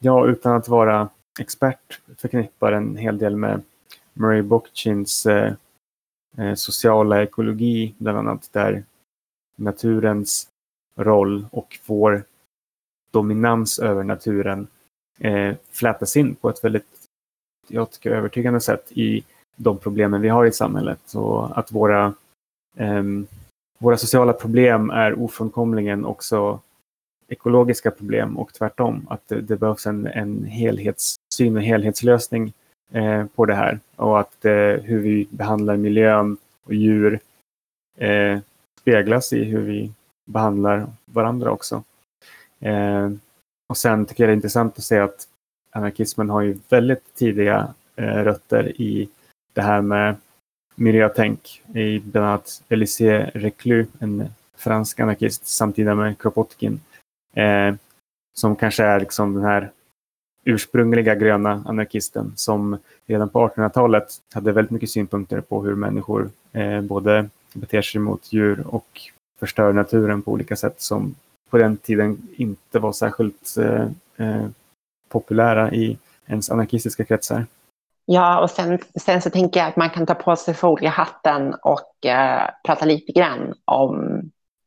Ja, 0.04 0.26
utan 0.26 0.56
att 0.56 0.68
vara 0.68 1.08
expert 1.40 2.00
förknippar 2.16 2.72
en 2.72 2.96
hel 2.96 3.18
del 3.18 3.36
med 3.36 3.62
Murray 4.12 4.42
Bookchins 4.42 5.26
eh, 5.26 5.52
eh, 6.38 6.54
sociala 6.54 7.22
ekologi, 7.22 7.94
bland 7.98 8.18
annat 8.18 8.48
där 8.52 8.84
naturens 9.56 10.48
roll 10.96 11.46
och 11.50 11.78
vår 11.86 12.24
dominans 13.10 13.78
över 13.78 14.04
naturen 14.04 14.66
eh, 15.18 15.54
flätas 15.70 16.16
in 16.16 16.34
på 16.34 16.48
ett 16.50 16.64
väldigt, 16.64 17.06
jag 17.68 17.90
tycker, 17.90 18.10
övertygande 18.10 18.60
sätt 18.60 18.92
i 18.92 19.24
de 19.56 19.78
problemen 19.78 20.20
vi 20.20 20.28
har 20.28 20.44
i 20.44 20.52
samhället. 20.52 21.14
Och 21.14 21.58
att 21.58 21.72
våra, 21.72 22.14
eh, 22.76 23.02
våra 23.78 23.96
sociala 23.96 24.32
problem 24.32 24.90
är 24.90 25.22
ofrånkomligen 25.22 26.04
också 26.04 26.60
ekologiska 27.32 27.90
problem 27.90 28.38
och 28.38 28.52
tvärtom. 28.52 29.06
Att 29.10 29.28
det, 29.28 29.40
det 29.40 29.56
behövs 29.56 29.86
en, 29.86 30.06
en 30.06 30.44
helhetssyn 30.44 31.56
och 31.56 31.62
helhetslösning 31.62 32.52
eh, 32.92 33.26
på 33.26 33.46
det 33.46 33.54
här. 33.54 33.80
Och 33.96 34.20
att 34.20 34.44
eh, 34.44 34.52
hur 34.82 34.98
vi 34.98 35.26
behandlar 35.30 35.76
miljön 35.76 36.36
och 36.64 36.74
djur 36.74 37.20
eh, 37.98 38.38
speglas 38.80 39.32
i 39.32 39.44
hur 39.44 39.62
vi 39.62 39.92
behandlar 40.24 40.86
varandra 41.04 41.50
också. 41.50 41.82
Eh, 42.60 43.10
och 43.68 43.76
sen 43.76 44.06
tycker 44.06 44.22
jag 44.24 44.28
det 44.28 44.32
är 44.32 44.36
intressant 44.36 44.78
att 44.78 44.84
se 44.84 44.98
att 44.98 45.28
anarkismen 45.70 46.30
har 46.30 46.42
ju 46.42 46.58
väldigt 46.68 47.14
tidiga 47.14 47.74
eh, 47.96 48.04
rötter 48.04 48.80
i 48.80 49.08
det 49.52 49.62
här 49.62 49.80
med 49.80 50.16
miljötänk 50.74 51.62
i 51.74 51.98
bland 51.98 52.26
annat 52.26 52.62
Elisée 52.68 53.30
Reclus, 53.34 53.86
en 53.98 54.28
fransk 54.56 55.00
anarkist 55.00 55.46
samtida 55.46 55.94
med 55.94 56.18
Kropotkin, 56.18 56.80
eh, 57.32 57.74
som 58.34 58.56
kanske 58.56 58.84
är 58.84 59.00
liksom 59.00 59.34
den 59.34 59.44
här 59.44 59.70
ursprungliga 60.44 61.14
gröna 61.14 61.62
anarkisten 61.66 62.32
som 62.36 62.78
redan 63.06 63.28
på 63.28 63.48
1800-talet 63.48 64.08
hade 64.34 64.52
väldigt 64.52 64.70
mycket 64.70 64.90
synpunkter 64.90 65.40
på 65.40 65.62
hur 65.62 65.74
människor 65.74 66.30
eh, 66.52 66.80
både 66.80 67.28
beter 67.54 67.82
sig 67.82 68.00
mot 68.00 68.32
djur 68.32 68.66
och 68.66 69.00
förstör 69.40 69.72
naturen 69.72 70.22
på 70.22 70.32
olika 70.32 70.56
sätt 70.56 70.80
som 70.80 71.14
på 71.50 71.58
den 71.58 71.76
tiden 71.76 72.28
inte 72.36 72.78
var 72.78 72.92
särskilt 72.92 73.56
eh, 73.58 73.86
eh, 74.16 74.46
populära 75.08 75.72
i 75.72 75.98
ens 76.26 76.50
anarkistiska 76.50 77.04
kretsar. 77.04 77.46
Ja, 78.04 78.42
och 78.42 78.50
sen, 78.50 78.78
sen, 79.00 79.22
så 79.22 79.30
tänker 79.30 79.60
jag 79.60 79.68
att 79.68 79.76
man 79.76 79.90
kan 79.90 80.06
ta 80.06 80.14
på 80.14 80.36
sig 80.36 80.54
foliehatten 80.54 81.54
och 81.62 82.06
eh, 82.06 82.50
prata 82.66 82.84
lite 82.84 83.12
grann 83.12 83.54
om 83.64 84.22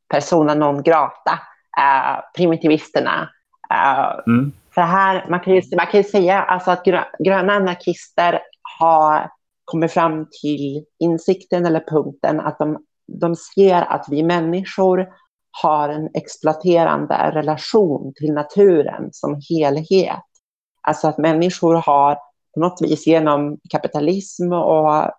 persona 0.08 0.54
non 0.54 0.84
grata, 0.84 1.40
eh, 1.78 2.22
primitivisterna. 2.36 3.30
Eh, 3.72 4.20
mm. 4.28 4.52
För 4.74 4.82
här, 4.82 5.26
man 5.30 5.40
kan 5.40 5.56
ju, 5.56 5.62
man 5.76 5.88
kan 5.88 6.00
ju 6.00 6.04
säga 6.04 6.44
alltså 6.44 6.72
att 6.72 6.86
gröna 7.20 7.54
anarkister 7.54 8.40
har 8.80 9.30
kommit 9.66 9.92
fram 9.92 10.28
till 10.42 10.86
insikten 11.00 11.66
eller 11.66 11.80
punkten 11.80 12.40
att 12.40 12.60
de, 12.60 12.78
de 13.08 13.36
ser 13.36 13.82
att 13.82 14.06
vi 14.10 14.24
människor 14.24 15.08
har 15.64 15.90
en 15.90 16.10
exploaterande 16.14 17.32
relation 17.34 18.14
till 18.16 18.34
naturen 18.34 19.10
som 19.12 19.42
helhet. 19.50 20.24
Alltså 20.82 21.08
att 21.08 21.18
människor 21.18 21.74
har 21.76 22.16
på 22.54 22.60
något 22.60 22.82
vis 22.82 23.08
genom 23.08 23.58
kapitalism 23.70 24.54
och 24.54 25.12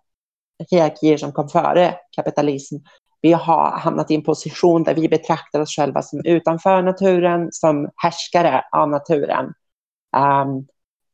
hierarkier 0.70 1.16
som 1.16 1.32
kom 1.32 1.48
före 1.48 1.94
kapitalism, 2.16 2.76
vi 3.26 3.32
har 3.32 3.70
hamnat 3.70 4.10
i 4.10 4.14
en 4.14 4.22
position 4.22 4.84
där 4.84 4.94
vi 4.94 5.08
betraktar 5.08 5.60
oss 5.60 5.76
själva 5.76 6.02
som 6.02 6.20
utanför 6.24 6.82
naturen, 6.82 7.48
som 7.52 7.90
härskare 7.96 8.64
av 8.72 8.88
naturen. 8.88 9.44
Um, 10.16 10.66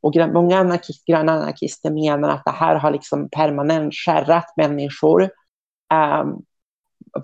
och 0.03 0.33
många 0.33 0.59
anarkist, 0.59 1.07
gröna 1.07 1.33
anarkister 1.33 1.91
menar 1.91 2.29
att 2.29 2.45
det 2.45 2.51
här 2.51 2.75
har 2.75 2.91
liksom 2.91 3.29
permanent 3.29 3.95
skärrat 3.95 4.53
människor. 4.57 5.23
Um, 5.95 6.43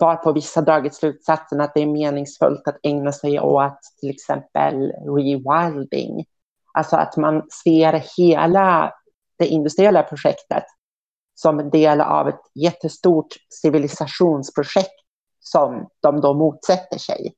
varpå 0.01 0.33
vissa 0.33 0.61
dragit 0.61 0.95
slutsatsen 0.95 1.61
att 1.61 1.75
det 1.75 1.83
är 1.83 1.87
meningsfullt 1.87 2.69
att 2.69 2.79
ägna 2.83 3.13
sig 3.13 3.41
åt 3.41 3.79
till 4.01 4.11
exempel 4.11 4.93
rewilding. 5.17 6.25
Alltså 6.73 6.97
att 6.97 7.17
man 7.17 7.43
ser 7.65 8.03
hela 8.17 8.93
det 9.39 9.47
industriella 9.47 10.03
projektet 10.03 10.65
som 11.41 11.61
en 11.61 11.71
del 11.71 12.01
av 12.01 12.29
ett 12.29 12.41
jättestort 12.55 13.27
civilisationsprojekt 13.63 15.01
som 15.41 15.89
de 16.01 16.21
då 16.21 16.35
motsätter 16.35 16.99
sig. 16.99 17.35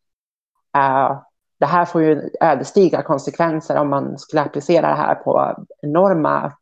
Uh, 0.76 1.22
det 1.58 1.66
här 1.66 1.84
får 1.84 2.02
ju 2.02 2.30
ödesdigra 2.40 3.02
konsekvenser 3.02 3.76
om 3.76 3.90
man 3.90 4.18
skulle 4.18 4.42
applicera 4.42 4.88
det 4.88 4.94
här 4.94 5.14
på 5.14 5.64
enorma, 5.82 6.52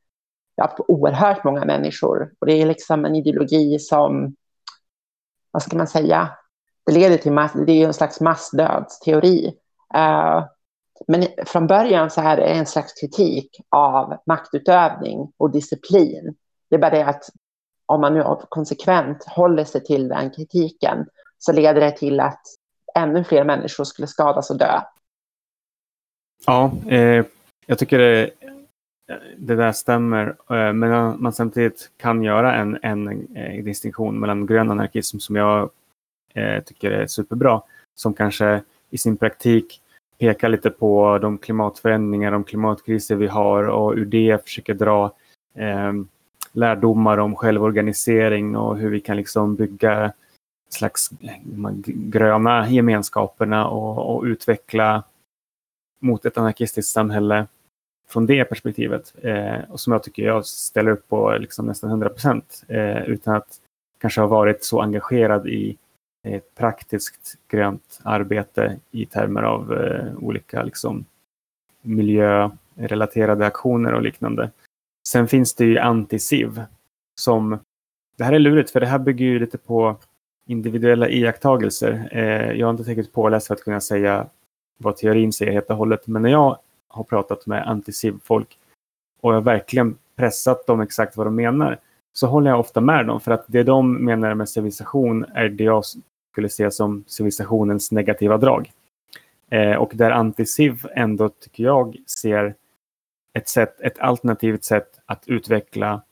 ja, 0.55 0.67
på 0.67 0.85
oerhört 0.89 1.45
många 1.45 1.65
människor. 1.65 2.33
Och 2.39 2.47
det 2.47 2.53
är 2.53 2.67
liksom 2.67 3.05
en 3.05 3.15
ideologi 3.15 3.79
som, 3.79 4.37
vad 5.51 5.63
ska 5.63 5.77
man 5.77 5.87
säga, 5.87 6.31
det 6.87 6.93
leder 6.93 7.17
till 7.17 7.33
mass, 7.33 7.53
det 7.67 7.73
är 7.73 7.87
en 7.87 7.95
slags 7.95 8.21
massdödsteori. 8.21 9.55
Uh, 9.97 10.45
men 11.07 11.27
från 11.47 11.67
början 11.67 12.11
så 12.11 12.21
är 12.21 12.37
det 12.37 12.45
en 12.47 12.67
slags 12.67 12.93
kritik 13.01 13.61
av 13.69 14.17
maktutövning 14.27 15.33
och 15.37 15.51
disciplin. 15.51 16.37
Det 16.71 16.77
är 16.77 16.81
bara 16.81 16.91
det 16.91 17.07
att 17.07 17.25
om 17.87 18.01
man 18.01 18.15
nu 18.15 18.25
konsekvent 18.49 19.25
håller 19.25 19.65
sig 19.65 19.85
till 19.85 20.09
den 20.09 20.31
kritiken 20.31 21.07
så 21.39 21.53
leder 21.53 21.81
det 21.81 21.91
till 21.91 22.21
att 22.21 22.43
ännu 22.95 23.25
fler 23.25 23.45
människor 23.45 23.85
skulle 23.85 24.09
skadas 24.09 24.51
och 24.51 24.59
dö. 24.59 24.81
Ja, 26.47 26.73
eh, 26.89 27.25
jag 27.67 27.79
tycker 27.79 27.99
det, 27.99 28.31
det 29.37 29.57
där 29.57 29.73
stämmer. 29.73 30.27
Eh, 30.29 30.73
men 30.73 31.23
man 31.23 31.33
samtidigt 31.33 31.91
kan 31.97 32.23
göra 32.23 32.55
en, 32.55 32.79
en, 32.83 33.37
eh, 33.37 33.65
distinktion 33.65 34.21
mellan 34.21 34.47
grön 34.47 34.71
anarkism 34.71 35.19
som 35.19 35.37
jag 35.37 35.71
eh, 36.35 36.63
tycker 36.63 36.91
är 36.91 37.07
superbra, 37.07 37.63
som 37.95 38.15
kanske 38.15 38.63
i 38.91 38.99
sin 38.99 39.17
praktik 39.17 39.83
pekar 40.19 40.49
lite 40.49 40.71
på 40.71 41.19
de 41.19 41.39
klimatförändringar, 41.39 42.33
de 42.33 42.45
klimatkriser 42.45 43.17
vi 43.17 43.27
har 43.27 43.69
och 43.69 43.93
ur 43.93 44.05
det 44.05 44.45
försöker 44.45 44.75
dra 44.75 45.13
eh, 45.55 45.93
lärdomar 46.53 47.19
om 47.19 47.37
självorganisering 47.37 48.57
och 48.57 48.79
hur 48.79 48.91
vi 48.91 49.01
kan 49.01 49.17
liksom 49.17 49.57
bygga 49.57 50.13
slags 50.69 51.11
gröna 51.85 52.69
gemenskaperna 52.69 53.69
och, 53.69 54.17
och, 54.17 54.23
utveckla 54.23 55.03
mot 56.01 56.25
ett 56.25 56.39
anarkistiskt 56.39 56.93
samhälle 56.93 57.47
från 58.09 58.27
det 58.27 58.45
perspektivet. 58.45 59.15
Eh, 59.23 59.71
och 59.71 59.81
som 59.81 59.93
jag 59.93 60.03
tycker 60.03 60.23
jag 60.23 60.47
ställer 60.47 60.91
upp 60.91 61.09
på 61.09 61.37
liksom 61.39 61.67
nästan 61.67 61.91
100 61.91 62.09
procent 62.09 62.65
eh, 62.69 63.03
utan 63.03 63.35
att 63.35 63.61
kanske 63.99 64.21
ha 64.21 64.29
varit 64.29 64.65
så 64.65 64.81
engagerad 64.81 65.49
i 65.49 65.77
ett 66.27 66.55
praktiskt 66.55 67.39
grönt 67.49 68.01
arbete 68.03 68.79
i 68.91 69.07
termer 69.07 69.43
av 69.43 69.73
eh, 69.73 70.17
olika 70.19 70.63
liksom, 70.63 71.05
miljörelaterade 71.83 73.47
aktioner 73.47 73.93
och 73.93 74.03
liknande. 74.03 74.51
Sen 75.09 75.29
finns 75.29 75.55
det 75.55 75.65
ju 75.65 75.79
anti-SIV 75.79 76.65
som, 77.15 77.59
det 78.17 78.25
här 78.25 78.33
är 78.33 78.39
lurigt 78.39 78.71
för 78.71 78.81
det 78.81 78.87
här 78.87 78.99
bygger 78.99 79.27
ju 79.27 79.39
lite 79.39 79.59
på 79.59 79.97
individuella 80.47 81.09
iakttagelser. 81.09 82.09
Eh, 82.13 82.53
jag 82.53 82.67
har 82.67 82.71
inte 82.71 82.85
tillräckligt 82.85 83.13
påläst 83.13 83.47
för 83.47 83.55
att 83.55 83.65
kunna 83.65 83.81
säga 83.81 84.27
vad 84.79 84.97
teorin 84.97 85.33
säger 85.33 85.53
helt 85.53 85.71
och 85.71 85.77
hållet, 85.77 86.07
men 86.07 86.23
när 86.23 86.31
jag 86.31 86.59
har 86.89 87.05
pratat 87.05 87.47
med 87.47 87.67
anti-SIV-folk 87.67 88.59
och 89.21 89.35
jag 89.35 89.41
verkligen 89.41 89.97
pressat 90.17 90.67
dem 90.67 90.81
exakt 90.81 91.17
vad 91.17 91.27
de 91.27 91.35
menar, 91.35 91.79
så 92.13 92.27
håller 92.27 92.51
jag 92.51 92.61
ofta 92.61 92.81
med 92.81 93.07
dem 93.07 93.21
för 93.21 93.33
att 93.33 93.45
det 93.47 93.63
de 93.63 94.05
menar 94.05 94.35
med 94.35 94.49
civilisation 94.49 95.25
är 95.35 95.49
det 95.49 95.65
jag 95.65 95.85
skulle 96.33 96.49
se 96.49 96.71
som 96.71 97.05
civilisationens 97.07 97.93
negativa 97.93 98.39
drag. 98.39 98.73
Eh, 99.51 99.75
och 99.75 99.93
där 99.95 100.11
anti-SIV 100.11 100.87
ändå, 100.95 101.29
tycker 101.29 101.65
jag, 101.65 101.97
ser 102.07 102.55
ett, 103.39 103.49
sätt, 103.49 103.81
ett 103.81 103.99
alternativt 103.99 104.65
sätt 104.65 105.01
att 105.07 105.23
utveckla. 105.27 106.03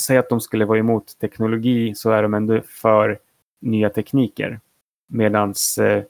Säg 0.00 0.18
att 0.18 0.28
de 0.28 0.40
skulle 0.40 0.64
vara 0.64 0.78
emot 0.78 1.18
teknologi 1.20 1.94
så 1.94 2.10
är 2.10 2.22
de 2.22 2.34
ändå 2.34 2.60
för 2.62 3.18
nya 3.60 3.90
tekniker. 3.90 4.60
Medan 5.06 5.54
eh, 5.80 6.02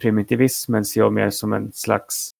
primitivismen 0.00 0.84
ser 0.84 1.00
jag 1.00 1.12
mer 1.12 1.30
som 1.30 1.52
en 1.52 1.72
slags 1.72 2.30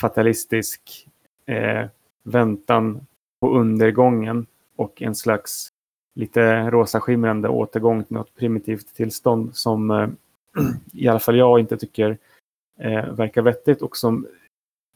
fatalistisk 0.00 1.08
eh, 1.46 1.86
väntan 2.22 3.06
på 3.40 3.50
undergången 3.50 4.46
och 4.76 5.02
en 5.02 5.14
slags 5.14 5.72
lite 6.14 6.70
rosa 6.70 7.00
skimrande 7.00 7.48
återgång 7.48 8.04
till 8.04 8.14
något 8.14 8.34
primitivt 8.34 8.94
tillstånd 8.94 9.56
som 9.56 9.90
eh, 9.90 10.08
i 10.92 11.08
alla 11.08 11.20
fall 11.20 11.36
jag 11.36 11.60
inte 11.60 11.76
tycker 11.76 12.18
eh, 12.78 13.12
verkar 13.14 13.42
vettigt 13.42 13.82
och 13.82 13.96
som 13.96 14.26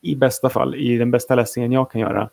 i 0.02 0.16
bästa 0.16 0.48
fall, 0.50 0.74
i 0.74 0.98
den 0.98 1.10
bästa 1.10 1.34
läsningen 1.34 1.72
jag 1.72 1.90
kan 1.90 2.00
göra, 2.00 2.30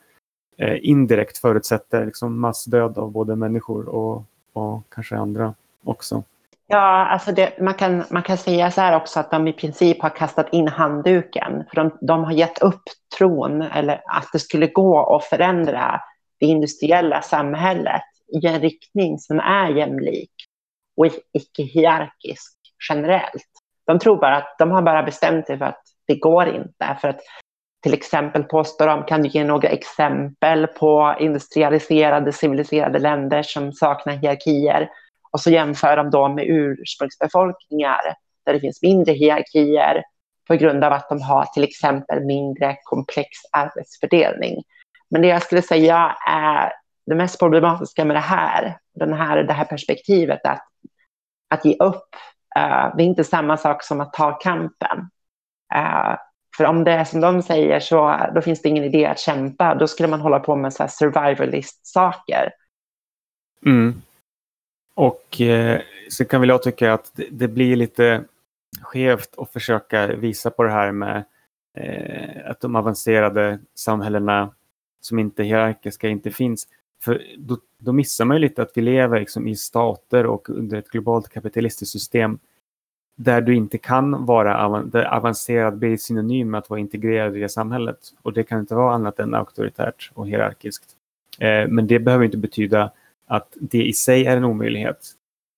eh, 0.57 0.77
indirekt 0.81 1.37
förutsätter 1.37 2.05
liksom 2.05 2.39
massdöd 2.39 2.97
av 2.97 3.11
både 3.11 3.35
människor 3.35 3.89
och, 3.89 4.23
och 4.53 4.83
kanske 4.89 5.17
andra 5.17 5.53
också. 5.83 6.23
Ja, 6.71 7.05
alltså 7.05 7.31
det, 7.31 7.59
man, 7.61 7.73
kan, 7.73 8.03
man 8.09 8.23
kan 8.23 8.37
säga 8.37 8.71
så 8.71 8.81
här 8.81 8.95
också 8.95 9.19
att 9.19 9.31
de 9.31 9.47
i 9.47 9.53
princip 9.53 10.01
har 10.01 10.09
kastat 10.09 10.53
in 10.53 10.67
handduken. 10.67 11.63
För 11.69 11.75
de, 11.75 11.97
de 12.01 12.23
har 12.23 12.31
gett 12.31 12.61
upp 12.61 12.81
tron 13.17 13.61
eller 13.61 14.01
att 14.05 14.29
det 14.33 14.39
skulle 14.39 14.67
gå 14.67 15.15
att 15.15 15.23
förändra 15.23 16.01
det 16.39 16.45
industriella 16.45 17.21
samhället 17.21 18.01
i 18.43 18.47
en 18.47 18.59
riktning 18.61 19.19
som 19.19 19.39
är 19.39 19.69
jämlik 19.69 20.31
och 20.97 21.05
icke-hierarkisk 21.33 22.57
generellt. 22.89 23.49
De 23.85 23.99
tror 23.99 24.17
bara 24.17 24.37
att 24.37 24.55
de 24.59 24.71
har 24.71 24.81
bara 24.81 25.03
bestämt 25.03 25.47
sig 25.47 25.57
för 25.57 25.65
att 25.65 25.81
det 26.07 26.15
går 26.15 26.47
inte. 26.47 26.97
För 27.01 27.07
att 27.07 27.19
till 27.83 27.93
exempel 27.93 28.43
påstår 28.43 28.87
de, 28.87 29.03
kan 29.03 29.21
du 29.21 29.29
ge 29.29 29.43
några 29.43 29.69
exempel 29.69 30.67
på 30.67 31.15
industrialiserade, 31.19 32.31
civiliserade 32.33 32.99
länder 32.99 33.43
som 33.43 33.73
saknar 33.73 34.13
hierarkier? 34.13 34.89
Och 35.31 35.41
så 35.41 35.49
jämför 35.49 35.97
de 35.97 36.09
då 36.09 36.27
med 36.27 36.45
ursprungsbefolkningar 36.47 38.01
där 38.45 38.53
det 38.53 38.59
finns 38.59 38.81
mindre 38.81 39.13
hierarkier 39.13 40.03
på 40.47 40.55
grund 40.55 40.83
av 40.83 40.93
att 40.93 41.09
de 41.09 41.21
har 41.21 41.45
till 41.45 41.63
exempel 41.63 42.25
mindre 42.25 42.77
komplex 42.83 43.29
arbetsfördelning. 43.51 44.63
Men 45.09 45.21
det 45.21 45.27
jag 45.27 45.43
skulle 45.43 45.61
säga 45.61 46.15
är 46.27 46.71
det 47.05 47.15
mest 47.15 47.39
problematiska 47.39 48.05
med 48.05 48.15
det 48.15 48.19
här, 48.19 48.77
den 48.95 49.13
här, 49.13 49.43
det 49.43 49.53
här 49.53 49.65
perspektivet 49.65 50.45
att, 50.45 50.67
att 51.49 51.65
ge 51.65 51.75
upp, 51.79 52.15
uh, 52.57 52.95
det 52.95 53.03
är 53.03 53.05
inte 53.05 53.23
samma 53.23 53.57
sak 53.57 53.83
som 53.83 54.01
att 54.01 54.13
ta 54.13 54.31
kampen. 54.31 55.09
Uh, 55.75 56.15
för 56.59 56.65
om 56.65 56.83
det 56.83 56.91
är 56.91 57.03
som 57.03 57.21
de 57.21 57.41
säger 57.41 57.79
så 57.79 58.29
då 58.35 58.41
finns 58.41 58.61
det 58.61 58.69
ingen 58.69 58.83
idé 58.83 59.05
att 59.05 59.19
kämpa. 59.19 59.75
Då 59.75 59.87
skulle 59.87 60.09
man 60.09 60.21
hålla 60.21 60.39
på 60.39 60.55
med 60.55 60.73
så 60.73 60.87
survivalist-saker. 60.87 62.51
Mm. 63.65 64.01
Och 64.93 65.41
eh, 65.41 65.81
så 66.09 66.25
kan 66.25 66.41
väl 66.41 66.49
jag 66.49 66.63
tycka 66.63 66.93
att 66.93 67.11
det, 67.15 67.27
det, 67.31 67.47
blir 67.47 67.75
lite 67.75 68.23
skevt 68.81 69.29
att 69.37 69.53
försöka 69.53 70.07
visa 70.07 70.49
på 70.49 70.63
det 70.63 70.71
här 70.71 70.91
med 70.91 71.23
eh, 71.77 72.51
att 72.51 72.61
de 72.61 72.75
avancerade 72.75 73.59
samhällena 73.75 74.53
som 75.01 75.19
inte 75.19 75.43
är 75.43 75.45
hierarkiska 75.45 76.07
inte 76.07 76.31
finns. 76.31 76.67
För 77.03 77.21
då, 77.37 77.57
då 77.77 77.93
missar 77.93 78.25
man 78.25 78.37
ju 78.37 78.41
lite 78.41 78.61
att 78.61 78.71
vi 78.75 78.81
lever 78.81 79.19
liksom 79.19 79.47
i 79.47 79.55
stater 79.55 80.25
och 80.25 80.49
under 80.49 80.77
ett 80.77 80.89
globalt 80.89 81.29
kapitalistiskt 81.29 81.91
system 81.91 82.39
där 83.21 83.41
du 83.41 83.55
inte 83.55 83.77
kan 83.77 84.25
vara 84.25 84.83
där 84.83 85.03
avancerad 85.03 85.77
blir 85.77 85.97
synonym 85.97 86.51
med 86.51 86.57
att 86.57 86.69
vara 86.69 86.79
integrerad 86.79 87.37
i 87.37 87.39
det 87.39 87.49
samhället. 87.49 87.97
Och 88.21 88.33
det 88.33 88.43
kan 88.43 88.59
inte 88.59 88.75
vara 88.75 88.93
annat 88.93 89.19
än 89.19 89.33
auktoritärt 89.33 90.11
och 90.13 90.27
hierarkiskt. 90.27 90.85
Eh, 91.39 91.67
men 91.67 91.87
det 91.87 91.99
behöver 91.99 92.25
inte 92.25 92.37
betyda 92.37 92.91
att 93.27 93.47
det 93.53 93.87
i 93.87 93.93
sig 93.93 94.25
är 94.25 94.37
en 94.37 94.43
omöjlighet. 94.43 95.11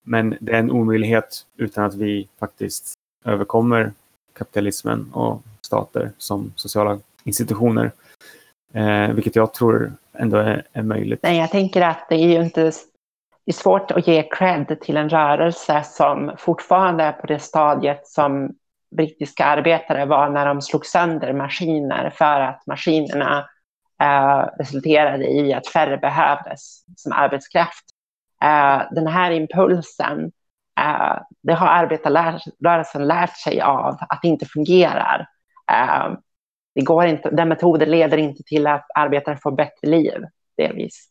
Men 0.03 0.37
det 0.39 0.51
är 0.51 0.59
en 0.59 0.71
omöjlighet 0.71 1.45
utan 1.57 1.85
att 1.85 1.95
vi 1.95 2.27
faktiskt 2.39 2.93
överkommer 3.25 3.91
kapitalismen 4.33 5.11
och 5.13 5.43
stater 5.61 6.11
som 6.17 6.53
sociala 6.55 6.99
institutioner. 7.23 7.91
Eh, 8.73 9.13
vilket 9.13 9.35
jag 9.35 9.53
tror 9.53 9.93
ändå 10.13 10.37
är, 10.37 10.63
är, 10.73 10.83
möjligt. 10.83 11.19
Nej, 11.23 11.37
jag 11.37 11.51
tänker 11.51 11.81
att 11.81 12.09
det 12.09 12.15
är 12.15 12.27
ju 12.27 12.43
inte 12.43 12.71
det 13.51 13.55
är 13.55 13.61
svårt 13.61 13.91
att 13.91 14.07
ge 14.07 14.23
cred 14.23 14.79
till 14.81 14.97
en 14.97 15.09
rörelse 15.09 15.83
som 15.83 16.31
fortfarande 16.37 17.03
är 17.03 17.11
på 17.11 17.27
det 17.27 17.39
stadiet 17.39 18.07
som 18.07 18.51
brittiska 18.95 19.45
arbetare 19.45 20.05
var 20.05 20.29
när 20.29 20.45
de 20.45 20.61
slog 20.61 20.85
sönder 20.85 21.33
maskiner 21.33 22.09
för 22.09 22.39
att 22.41 22.67
maskinerna 22.67 23.49
eh, 24.01 24.47
resulterade 24.59 25.27
i 25.27 25.53
att 25.53 25.67
färre 25.67 25.97
behövdes 25.97 26.83
som 26.95 27.11
arbetskraft. 27.11 27.85
Eh, 28.43 28.81
den 28.91 29.07
här 29.07 29.31
impulsen, 29.31 30.31
eh, 30.79 31.17
det 31.43 31.53
har 31.53 31.67
arbetarrörelsen 31.67 33.07
lärt 33.07 33.37
sig 33.37 33.61
av 33.61 33.97
att 34.09 34.19
det 34.21 34.27
inte 34.27 34.45
fungerar. 34.45 35.27
Eh, 35.71 36.13
det 36.75 36.81
går 36.81 37.05
inte, 37.05 37.29
den 37.29 37.49
metoden 37.49 37.91
leder 37.91 38.17
inte 38.17 38.43
till 38.43 38.67
att 38.67 38.85
arbetare 38.95 39.37
får 39.37 39.51
bättre 39.51 39.87
liv, 39.87 40.23
delvis. 40.57 41.10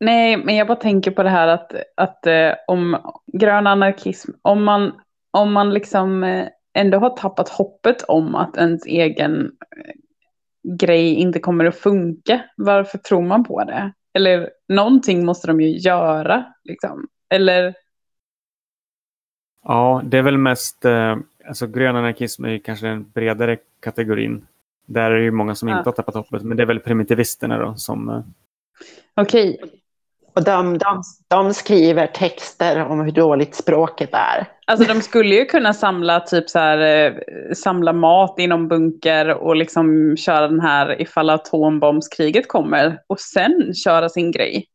Nej, 0.00 0.36
men 0.36 0.56
jag 0.56 0.66
bara 0.66 0.76
tänker 0.76 1.10
på 1.10 1.22
det 1.22 1.30
här 1.30 1.48
att, 1.48 1.72
att 1.96 2.26
eh, 2.26 2.52
om 2.66 2.96
grön 3.32 3.66
anarkism, 3.66 4.30
om 4.42 4.64
man, 4.64 4.92
om 5.30 5.52
man 5.52 5.74
liksom 5.74 6.24
eh, 6.24 6.48
ändå 6.74 6.98
har 6.98 7.10
tappat 7.10 7.48
hoppet 7.48 8.02
om 8.02 8.34
att 8.34 8.56
ens 8.56 8.86
egen 8.86 9.44
eh, 9.76 9.94
grej 10.76 11.14
inte 11.14 11.38
kommer 11.38 11.64
att 11.64 11.76
funka, 11.76 12.44
varför 12.56 12.98
tror 12.98 13.22
man 13.22 13.44
på 13.44 13.64
det? 13.64 13.92
Eller 14.14 14.50
någonting 14.68 15.26
måste 15.26 15.46
de 15.46 15.60
ju 15.60 15.78
göra, 15.78 16.44
liksom. 16.64 17.08
Eller? 17.30 17.74
Ja, 19.62 20.02
det 20.04 20.18
är 20.18 20.22
väl 20.22 20.38
mest, 20.38 20.84
eh, 20.84 21.16
alltså 21.48 21.66
grön 21.66 21.96
anarkism 21.96 22.44
är 22.44 22.58
kanske 22.58 22.86
den 22.86 23.10
bredare 23.10 23.58
kategorin. 23.80 24.46
Där 24.86 25.10
är 25.10 25.16
det 25.18 25.24
ju 25.24 25.30
många 25.30 25.54
som 25.54 25.68
ja. 25.68 25.78
inte 25.78 25.88
har 25.88 25.94
tappat 25.94 26.14
hoppet, 26.14 26.42
men 26.42 26.56
det 26.56 26.62
är 26.62 26.66
väl 26.66 26.80
primitivisterna 26.80 27.58
då 27.58 27.74
som... 27.76 28.08
Eh... 28.08 28.20
Okej, 29.14 29.60
och 30.36 30.44
de, 30.44 30.78
de, 30.78 31.02
de, 31.28 31.54
skriver 31.54 32.06
texter 32.06 32.84
om 32.84 33.00
hur 33.00 33.12
dåligt 33.12 33.54
språket 33.54 34.10
är. 34.12 34.48
Alltså 34.66 34.94
de 34.94 35.00
skulle 35.00 35.34
ju 35.34 35.44
kunna 35.44 35.72
samla 35.74 36.20
typ 36.20 36.50
så 36.50 36.58
här, 36.58 36.78
eh, 36.78 37.14
samla 37.54 37.92
mat 37.92 38.34
inom 38.38 38.68
bunker 38.68 39.28
och 39.28 39.56
liksom 39.56 40.16
köra 40.16 40.48
den 40.48 40.60
här 40.60 41.02
ifall 41.02 41.30
atombombskriget 41.30 42.48
kommer 42.48 42.98
och 43.06 43.20
sen 43.20 43.74
köra 43.74 44.08
sin 44.08 44.30
grej. 44.30 44.66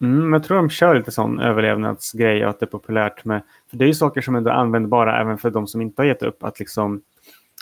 Mm, 0.00 0.32
jag 0.32 0.44
tror 0.44 0.56
de 0.56 0.70
kör 0.70 0.94
lite 0.94 1.10
sån 1.10 1.40
överlevnadsgrej 1.40 2.44
och 2.44 2.50
att 2.50 2.60
det 2.60 2.64
är 2.64 2.70
populärt 2.70 3.24
med, 3.24 3.42
för 3.70 3.76
det 3.76 3.84
är 3.84 3.88
ju 3.88 3.94
saker 3.94 4.20
som 4.20 4.34
är 4.34 4.50
användbara 4.50 5.20
även 5.20 5.38
för 5.38 5.50
de 5.50 5.66
som 5.66 5.80
inte 5.80 6.02
har 6.02 6.06
gett 6.06 6.22
upp, 6.22 6.44
att 6.44 6.58
liksom 6.58 7.02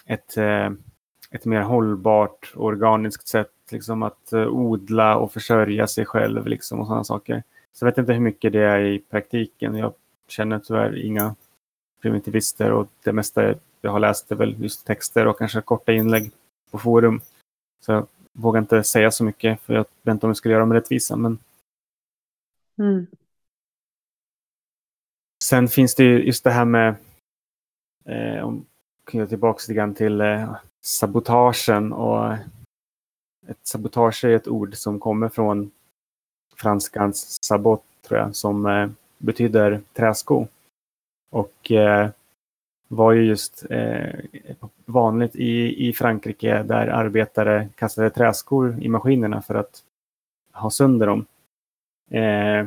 ett, 0.07 0.37
eh, 0.37 0.71
ett 1.31 1.45
mer 1.45 1.61
hållbart 1.61 2.53
organiskt 2.57 3.29
sätt 3.29 3.51
liksom 3.73 4.03
att 4.03 4.33
uh, 4.33 4.47
odla 4.47 5.17
och 5.17 5.33
försörja 5.33 5.87
sig 5.87 6.07
själv 6.07 6.47
liksom, 6.47 6.81
och 6.81 6.87
sådana 6.87 7.05
saker. 7.05 7.43
Så 7.73 7.85
jag 7.85 7.91
vet 7.91 7.99
inte 7.99 8.13
hur 8.13 8.21
mycket 8.21 8.53
det 8.53 8.63
är 8.63 8.81
i 8.81 8.99
praktiken. 8.99 9.77
Jag 9.77 9.93
känner 10.29 10.59
tyvärr 10.59 11.05
inga 11.05 11.35
primitivister 12.03 12.73
och 12.73 12.89
det 13.05 13.13
mesta 13.13 13.55
jag 13.81 13.91
har 13.91 14.01
läst 14.01 14.33
är 14.33 14.37
väl 14.37 14.63
just 14.63 14.87
texter 14.87 15.27
och 15.27 15.39
kanske 15.39 15.61
korta 15.61 15.93
inlägg 15.93 16.31
på 16.71 16.79
forum. 16.79 17.21
Så 17.81 17.93
jag 17.93 18.07
vågar 18.33 18.61
inte 18.61 18.83
säga 18.83 19.11
så 19.11 19.25
mycket 19.25 19.61
för 19.61 19.75
jag 19.75 19.87
vet 20.03 20.13
inte 20.13 20.27
om 20.27 20.31
jag 20.31 20.37
skulle 20.37 20.53
göra 20.53 20.63
dem 20.63 20.73
rättvisa. 20.73 21.17
Men... 21.17 21.39
Mm. 22.79 23.07
Sen 25.45 25.69
finns 25.69 25.95
det 25.95 26.05
ju 26.05 26.25
just 26.25 26.45
det 26.45 26.51
här 26.51 26.65
med, 26.65 26.95
eh, 28.05 28.45
om 28.45 28.67
knyta 29.05 29.27
tillbaka 29.27 29.59
lite 29.63 29.75
grann 29.75 29.95
till 29.95 30.21
eh, 30.21 30.57
sabotagen 30.81 31.93
och 31.93 32.37
ett 33.51 33.67
sabotage 33.67 34.25
är 34.25 34.37
ett 34.37 34.49
ord 34.49 34.75
som 34.75 34.99
kommer 34.99 35.29
från 35.29 35.71
franskans 36.57 37.43
sabot, 37.43 37.83
tror 38.09 38.21
jag, 38.21 38.37
som 38.37 38.67
eh, 38.67 38.89
betyder 39.19 39.81
träsko. 39.93 40.47
Och 41.31 41.73
eh, 41.73 42.11
var 42.89 43.13
ju 43.13 43.25
just 43.25 43.67
eh, 43.71 44.21
vanligt 44.85 45.37
i, 45.37 45.89
i 45.89 45.93
Frankrike 45.93 46.63
där 46.63 46.87
arbetare 46.87 47.69
kastade 47.75 48.11
träskor 48.11 48.79
i 48.81 48.89
maskinerna 48.89 49.43
för 49.43 49.55
att 49.55 49.83
ha 50.53 50.71
sönder 50.71 51.07
dem. 51.07 51.27
Eh, 52.11 52.67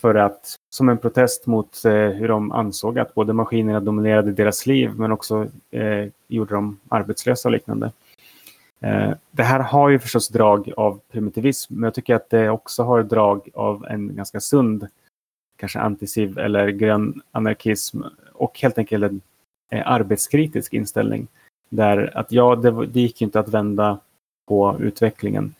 för 0.00 0.14
att, 0.14 0.56
som 0.70 0.88
en 0.88 0.98
protest 0.98 1.46
mot 1.46 1.84
eh, 1.84 1.92
hur 1.92 2.28
de 2.28 2.52
ansåg 2.52 2.98
att 2.98 3.14
både 3.14 3.32
maskinerna 3.32 3.80
dominerade 3.80 4.32
deras 4.32 4.66
liv 4.66 4.90
men 4.96 5.12
också 5.12 5.46
eh, 5.70 6.08
gjorde 6.28 6.54
dem 6.54 6.80
arbetslösa 6.88 7.48
och 7.48 7.52
liknande. 7.52 7.92
Eh, 8.80 9.12
det 9.30 9.42
här 9.42 9.60
har 9.60 9.88
ju 9.88 9.98
förstås 9.98 10.28
drag 10.28 10.72
av 10.76 11.00
primitivism, 11.10 11.74
men 11.74 11.84
jag 11.84 11.94
tycker 11.94 12.14
att 12.14 12.30
det 12.30 12.50
också 12.50 12.82
har 12.82 13.02
drag 13.02 13.48
av 13.54 13.86
en 13.86 14.16
ganska 14.16 14.40
sund, 14.40 14.88
kanske 15.56 15.78
antisiv 15.78 16.38
eller 16.38 16.68
grön 16.68 17.22
anarkism 17.32 18.02
och 18.32 18.60
helt 18.60 18.78
enkelt 18.78 19.04
en 19.04 19.20
eh, 19.70 19.90
arbetskritisk 19.90 20.74
inställning. 20.74 21.28
Där 21.68 22.16
att 22.18 22.32
ja, 22.32 22.56
det, 22.56 22.86
det 22.86 23.00
gick 23.00 23.22
inte 23.22 23.40
att 23.40 23.48
vända 23.48 23.98
på 24.48 24.76
utvecklingen. 24.80 25.54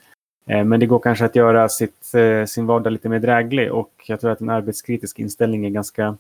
Eh, 0.46 0.64
men 0.64 0.80
det 0.80 0.86
går 0.86 0.98
kanske 0.98 1.24
att 1.24 1.36
göra 1.36 1.68
sitt, 1.68 2.12
sin 2.46 2.66
vardag 2.66 2.92
lite 2.92 3.08
mer 3.08 3.18
dräglig 3.18 3.72
och 3.72 3.92
jag 4.06 4.20
tror 4.20 4.30
att 4.30 4.40
en 4.40 4.50
arbetskritisk 4.50 5.18
inställning 5.18 5.66
är 5.66 5.70
ganska 5.70 6.16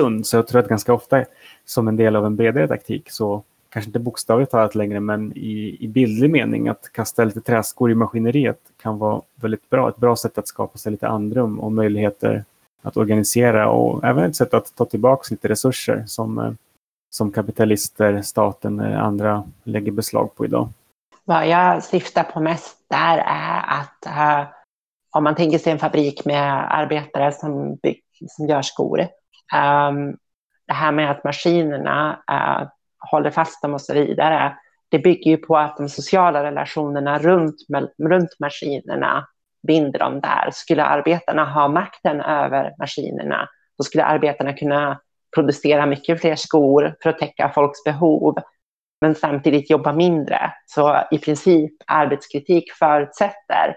sund. 0.00 0.26
Så 0.26 0.36
jag 0.36 0.48
tror 0.48 0.60
att 0.60 0.68
ganska 0.68 0.92
ofta 0.92 1.24
som 1.64 1.88
en 1.88 1.96
del 1.96 2.16
av 2.16 2.26
en 2.26 2.36
bredare 2.36 2.68
taktik 2.68 3.10
så 3.10 3.42
kanske 3.76 3.88
inte 3.88 3.98
bokstavligt 3.98 4.50
talat 4.50 4.74
längre, 4.74 5.00
men 5.00 5.32
i, 5.36 5.76
i 5.80 5.88
bildlig 5.88 6.30
mening, 6.30 6.68
att 6.68 6.92
kasta 6.92 7.24
lite 7.24 7.40
träskor 7.40 7.90
i 7.90 7.94
maskineriet 7.94 8.60
kan 8.82 8.98
vara 8.98 9.22
väldigt 9.34 9.70
bra. 9.70 9.88
Ett 9.88 9.96
bra 9.96 10.16
sätt 10.16 10.38
att 10.38 10.48
skapa 10.48 10.78
sig 10.78 10.92
lite 10.92 11.08
andrum 11.08 11.60
och 11.60 11.72
möjligheter 11.72 12.44
att 12.82 12.96
organisera 12.96 13.68
och 13.68 14.04
även 14.04 14.24
ett 14.24 14.36
sätt 14.36 14.54
att 14.54 14.74
ta 14.74 14.84
tillbaka 14.84 15.26
lite 15.30 15.48
resurser 15.48 16.04
som, 16.06 16.38
eh, 16.38 16.52
som 17.10 17.32
kapitalister, 17.32 18.22
staten 18.22 18.80
och 18.80 18.86
andra 18.86 19.44
lägger 19.64 19.92
beslag 19.92 20.34
på 20.34 20.44
idag. 20.44 20.68
Vad 21.24 21.48
jag 21.48 21.84
syftar 21.84 22.22
på 22.22 22.40
mest 22.40 22.76
där 22.88 23.18
är 23.18 23.80
att 23.80 24.06
uh, 24.06 24.48
om 25.10 25.24
man 25.24 25.34
tänker 25.34 25.58
sig 25.58 25.72
en 25.72 25.78
fabrik 25.78 26.24
med 26.24 26.74
arbetare 26.74 27.32
som, 27.32 27.74
bygg, 27.74 28.02
som 28.28 28.46
gör 28.46 28.62
skor. 28.62 29.00
Um, 29.00 30.16
det 30.66 30.74
här 30.74 30.92
med 30.92 31.10
att 31.10 31.24
maskinerna 31.24 32.22
uh, 32.30 32.68
håller 33.10 33.30
fast 33.30 33.62
dem 33.62 33.74
och 33.74 33.80
så 33.80 33.94
vidare. 33.94 34.56
Det 34.88 34.98
bygger 34.98 35.30
ju 35.30 35.36
på 35.36 35.56
att 35.56 35.76
de 35.76 35.88
sociala 35.88 36.42
relationerna 36.42 37.18
runt, 37.18 37.56
runt 37.98 38.30
maskinerna 38.40 39.26
binder 39.66 39.98
dem 39.98 40.20
där. 40.20 40.50
Skulle 40.52 40.84
arbetarna 40.84 41.44
ha 41.44 41.68
makten 41.68 42.20
över 42.20 42.74
maskinerna, 42.78 43.48
då 43.78 43.84
skulle 43.84 44.04
arbetarna 44.04 44.52
kunna 44.52 45.00
producera 45.34 45.86
mycket 45.86 46.20
fler 46.20 46.36
skor 46.36 46.96
för 47.02 47.10
att 47.10 47.18
täcka 47.18 47.52
folks 47.54 47.84
behov, 47.84 48.34
men 49.00 49.14
samtidigt 49.14 49.70
jobba 49.70 49.92
mindre. 49.92 50.52
Så 50.66 51.02
i 51.10 51.18
princip 51.18 51.72
arbetskritik 51.86 52.72
förutsätter 52.72 53.76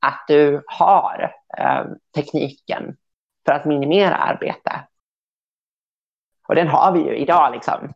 att 0.00 0.24
du 0.28 0.62
har 0.66 1.34
eh, 1.58 1.84
tekniken 2.14 2.96
för 3.46 3.52
att 3.52 3.64
minimera 3.64 4.14
arbete. 4.14 4.84
Och 6.48 6.54
den 6.54 6.68
har 6.68 6.92
vi 6.92 7.00
ju 7.00 7.16
idag. 7.16 7.52
Liksom. 7.52 7.92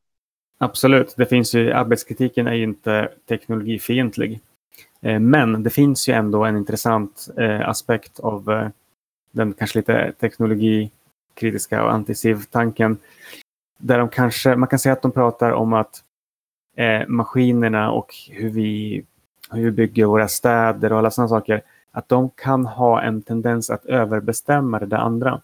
Absolut, 0.59 1.15
det 1.17 1.27
finns 1.27 1.55
ju, 1.55 1.73
arbetskritiken 1.73 2.47
är 2.47 2.55
ju 2.55 2.63
inte 2.63 3.09
teknologifientlig. 3.29 4.41
Eh, 5.01 5.21
men 5.21 5.63
det 5.63 5.71
finns 5.71 6.09
ju 6.09 6.13
ändå 6.13 6.45
en 6.45 6.57
intressant 6.57 7.29
eh, 7.37 7.69
aspekt 7.69 8.21
av 8.21 8.51
eh, 8.51 8.69
den 9.31 9.53
kanske 9.53 9.79
lite 9.79 10.13
teknologikritiska 10.21 11.85
och 11.85 11.93
antisiv-tanken. 11.93 12.99
Där 13.79 13.99
de 13.99 14.09
kanske, 14.09 14.57
man 14.57 14.69
kan 14.69 14.79
säga 14.79 14.93
att 14.93 15.03
de 15.03 15.13
pratar 15.13 15.51
om 15.51 15.73
att 15.73 16.05
maskinerna 17.07 17.91
och 17.91 18.15
hur 18.31 18.51
vi, 18.51 19.05
hur 19.51 19.65
vi 19.65 19.71
bygger 19.71 20.07
våra 20.07 20.29
städer 20.29 20.93
och 20.93 20.99
alla 20.99 21.11
sådana 21.11 21.29
saker, 21.29 21.63
att 21.93 22.09
de 22.09 22.31
kan 22.31 22.67
ha 22.67 23.03
en 23.03 23.23
tendens 23.23 23.71
att 23.71 23.85
överbestämma 23.85 24.81
det 24.81 24.99
andra. 24.99 25.41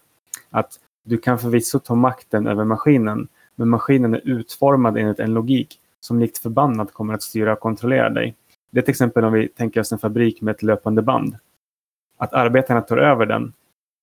Att 0.49 0.79
du 1.03 1.17
kan 1.17 1.39
förvisso 1.39 1.79
ta 1.79 1.95
makten 1.95 2.47
över 2.47 2.63
maskinen, 2.63 3.27
men 3.55 3.69
maskinen 3.69 4.13
är 4.13 4.21
utformad 4.23 4.97
enligt 4.97 5.19
en 5.19 5.33
logik 5.33 5.79
som 5.99 6.19
likt 6.19 6.37
förbannat 6.37 6.93
kommer 6.93 7.13
att 7.13 7.23
styra 7.23 7.53
och 7.53 7.59
kontrollera 7.59 8.09
dig. 8.09 8.35
Det 8.71 8.79
är 8.79 8.81
till 8.81 8.91
exempel 8.91 9.23
om 9.23 9.33
vi 9.33 9.47
tänker 9.47 9.81
oss 9.81 9.91
en 9.91 9.99
fabrik 9.99 10.41
med 10.41 10.55
ett 10.55 10.63
löpande 10.63 11.01
band. 11.01 11.37
Att 12.17 12.33
arbetarna 12.33 12.81
tar 12.81 12.97
över 12.97 13.25
den 13.25 13.53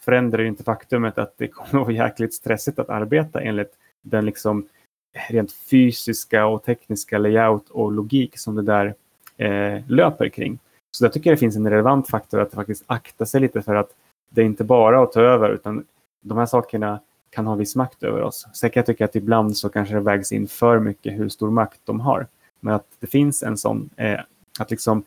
förändrar 0.00 0.42
ju 0.42 0.48
inte 0.48 0.64
faktumet 0.64 1.18
att 1.18 1.34
det 1.36 1.48
kommer 1.48 1.80
att 1.80 1.86
vara 1.86 2.06
jäkligt 2.06 2.34
stressigt 2.34 2.78
att 2.78 2.88
arbeta 2.88 3.40
enligt 3.40 3.72
den 4.02 4.26
liksom 4.26 4.68
rent 5.28 5.52
fysiska 5.52 6.46
och 6.46 6.64
tekniska 6.64 7.18
layout 7.18 7.70
och 7.70 7.92
logik 7.92 8.38
som 8.38 8.54
det 8.54 8.62
där 8.62 8.94
eh, 9.36 9.82
löper 9.88 10.28
kring. 10.28 10.58
Så 10.90 11.04
jag 11.04 11.12
tycker 11.12 11.30
det 11.30 11.36
finns 11.36 11.56
en 11.56 11.70
relevant 11.70 12.08
faktor 12.08 12.40
att 12.40 12.54
faktiskt 12.54 12.84
akta 12.86 13.26
sig 13.26 13.40
lite 13.40 13.62
för 13.62 13.74
att 13.74 13.90
det 14.30 14.40
är 14.40 14.44
inte 14.44 14.64
bara 14.64 15.02
att 15.02 15.12
ta 15.12 15.20
över 15.20 15.50
utan 15.50 15.84
de 16.20 16.38
här 16.38 16.46
sakerna 16.46 17.00
kan 17.30 17.46
ha 17.46 17.54
viss 17.54 17.76
makt 17.76 18.02
över 18.02 18.22
oss. 18.22 18.46
Sen 18.54 18.70
kan 18.70 18.80
jag 18.80 18.86
tycka 18.86 19.04
att 19.04 19.16
ibland 19.16 19.56
så 19.56 19.68
kanske 19.68 19.94
det 19.94 20.00
vägs 20.00 20.32
in 20.32 20.48
för 20.48 20.78
mycket 20.78 21.18
hur 21.18 21.28
stor 21.28 21.50
makt 21.50 21.80
de 21.84 22.00
har. 22.00 22.26
Men 22.60 22.74
att 22.74 22.86
det 23.00 23.06
finns 23.06 23.42
en 23.42 23.56
sån, 23.56 23.90
eh, 23.96 24.20
att 24.60 24.70
liksom 24.70 25.04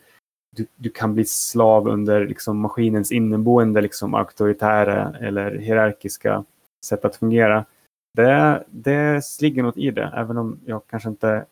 du, 0.56 0.66
du, 0.76 0.90
kan 0.90 1.14
bli 1.14 1.26
slav 1.26 1.88
under 1.88 2.28
liksom 2.28 2.60
maskinens 2.60 3.12
inneboende 3.12 3.82
liksom 3.82 4.14
auktoritära 4.14 5.16
eller 5.20 5.58
hierarkiska 5.58 6.44
sätt 6.86 7.06
att 7.06 7.16
fungera. 7.16 7.66
Det, 8.14 8.64
det 8.70 9.22
ligger 9.42 9.64
något 9.64 9.78
i 9.78 9.92
det, 9.92 10.14
även 10.16 10.38
om 10.38 10.60
jag 10.66 10.82
kanske 10.88 11.10
inte 11.10 11.46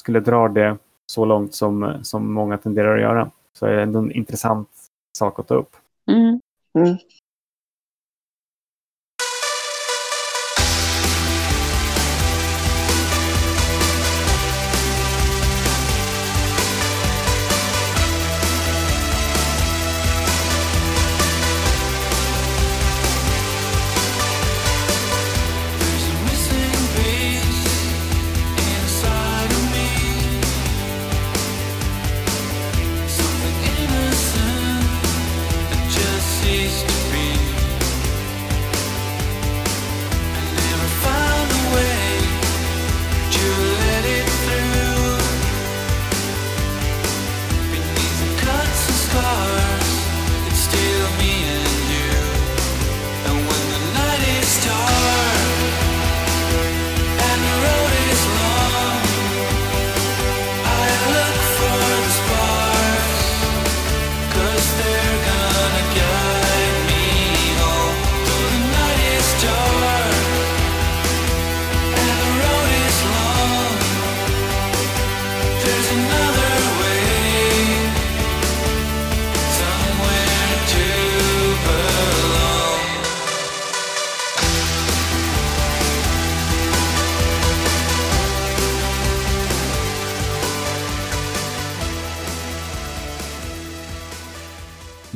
skulle 0.00 0.20
dra 0.20 0.48
det 0.48 0.76
så 1.06 1.24
långt 1.24 1.54
som, 1.54 1.98
som 2.02 2.32
många 2.32 2.58
tenderar 2.58 2.94
att 2.94 3.02
göra. 3.02 3.30
Så 3.58 3.66
är 3.66 3.76
det 3.76 3.82
ändå 3.82 3.98
en 3.98 4.12
intressant 4.12 4.68
sak 5.18 5.38
att 5.38 5.48
ta 5.48 5.54
upp. 5.54 5.76
Mm. 6.06 6.40
Mm. 6.78 6.96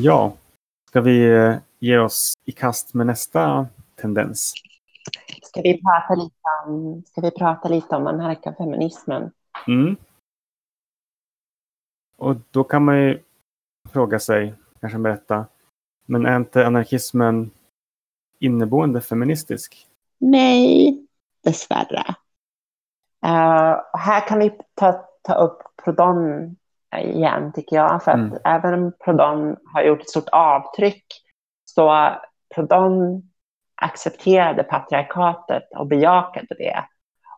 Ja, 0.05 0.37
ska 0.89 1.01
vi 1.01 1.35
eh, 1.35 1.57
ge 1.79 1.99
oss 1.99 2.35
i 2.45 2.53
kast 2.53 2.95
med 2.95 3.07
nästa 3.07 3.67
tendens? 3.97 4.55
Ska 5.43 5.61
vi 5.61 5.83
prata 5.83 6.15
lite 6.15 6.37
om, 6.67 7.03
ska 7.07 7.21
vi 7.21 7.31
prata 7.31 7.69
lite 7.69 7.97
om 7.97 8.07
anarkafeminismen? 8.07 9.31
Mm. 9.67 9.97
Och 12.17 12.37
då 12.51 12.65
kan 12.65 12.85
man 12.85 12.99
ju 12.99 13.23
fråga 13.93 14.21
sig, 14.21 14.55
kanske 14.81 14.99
berätta, 14.99 15.47
men 16.07 16.27
är 16.27 16.37
inte 16.37 16.67
anarkismen 16.67 17.51
inneboende 18.39 19.01
feministisk? 19.01 19.89
Nej, 20.19 21.07
dessvärre. 21.43 22.05
Uh, 23.25 23.81
här 23.93 24.29
kan 24.29 24.39
vi 24.39 24.53
ta, 24.75 25.09
ta 25.23 25.35
upp 25.35 25.63
Proudhon 25.85 26.57
igen, 27.01 27.53
tycker 27.53 27.77
jag. 27.77 28.05
För 28.05 28.11
att 28.11 28.19
mm. 28.19 28.39
även 28.45 28.75
om 28.75 28.93
Proudhon 29.05 29.57
har 29.65 29.83
gjort 29.83 30.01
ett 30.01 30.11
stort 30.11 30.29
avtryck 30.33 31.05
så 31.65 32.11
Proudhon 32.55 33.23
accepterade 33.83 34.63
patriarkatet 34.63 35.63
och 35.77 35.87
bejakade 35.87 36.55
det. 36.59 36.85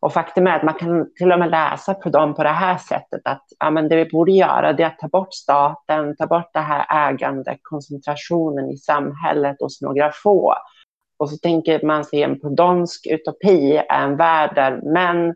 Och 0.00 0.12
faktum 0.12 0.46
är 0.46 0.56
att 0.56 0.62
man 0.62 0.74
kan 0.74 1.14
till 1.14 1.32
och 1.32 1.38
med 1.38 1.50
läsa 1.50 1.94
Proudhon 1.94 2.34
på 2.34 2.42
det 2.42 2.48
här 2.48 2.78
sättet 2.78 3.20
att 3.24 3.44
ja, 3.58 3.70
men 3.70 3.88
det 3.88 3.96
vi 3.96 4.10
borde 4.10 4.32
göra 4.32 4.68
är 4.68 4.84
att 4.84 4.98
ta 4.98 5.08
bort 5.08 5.34
staten, 5.34 6.16
ta 6.16 6.26
bort 6.26 6.50
det 6.52 6.60
här 6.60 7.08
ägandekoncentrationen 7.08 8.70
i 8.70 8.76
samhället 8.76 9.56
hos 9.60 9.82
några 9.82 10.12
få. 10.12 10.54
Och 11.16 11.30
så 11.30 11.36
tänker 11.36 11.86
man 11.86 12.04
sig 12.04 12.22
en 12.22 12.40
proudhonsk 12.40 13.06
utopi, 13.06 13.82
en 13.88 14.16
värld 14.16 14.54
där 14.54 14.80
män 14.92 15.34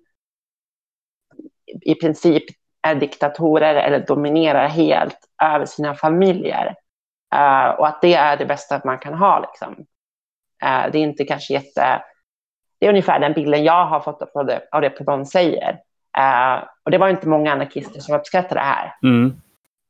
i 1.80 1.94
princip 1.94 2.44
är 2.82 2.94
diktatorer 2.94 3.74
eller 3.74 4.06
dominerar 4.06 4.68
helt 4.68 5.18
över 5.42 5.66
sina 5.66 5.94
familjer. 5.94 6.74
Uh, 7.34 7.68
och 7.68 7.88
att 7.88 8.00
det 8.02 8.14
är 8.14 8.36
det 8.36 8.46
bästa 8.46 8.80
man 8.84 8.98
kan 8.98 9.14
ha. 9.14 9.40
Liksom. 9.40 9.72
Uh, 10.64 10.92
det 10.92 10.98
är 10.98 11.02
inte 11.02 11.24
kanske 11.24 11.52
jätte... 11.52 12.02
Det 12.80 12.86
är 12.86 12.90
ungefär 12.90 13.20
den 13.20 13.32
bilden 13.32 13.64
jag 13.64 13.86
har 13.86 14.00
fått 14.00 14.22
av 14.22 14.46
det, 14.46 14.68
av 14.72 14.80
det 14.80 14.90
Proudhon 14.90 15.26
säger. 15.26 15.72
Uh, 16.18 16.64
och 16.82 16.90
det 16.90 16.98
var 16.98 17.08
inte 17.08 17.28
många 17.28 17.52
anarkister 17.52 18.00
som 18.00 18.14
uppskattade 18.14 18.60
det 18.60 18.64
här. 18.64 18.94
Mm. 19.02 19.40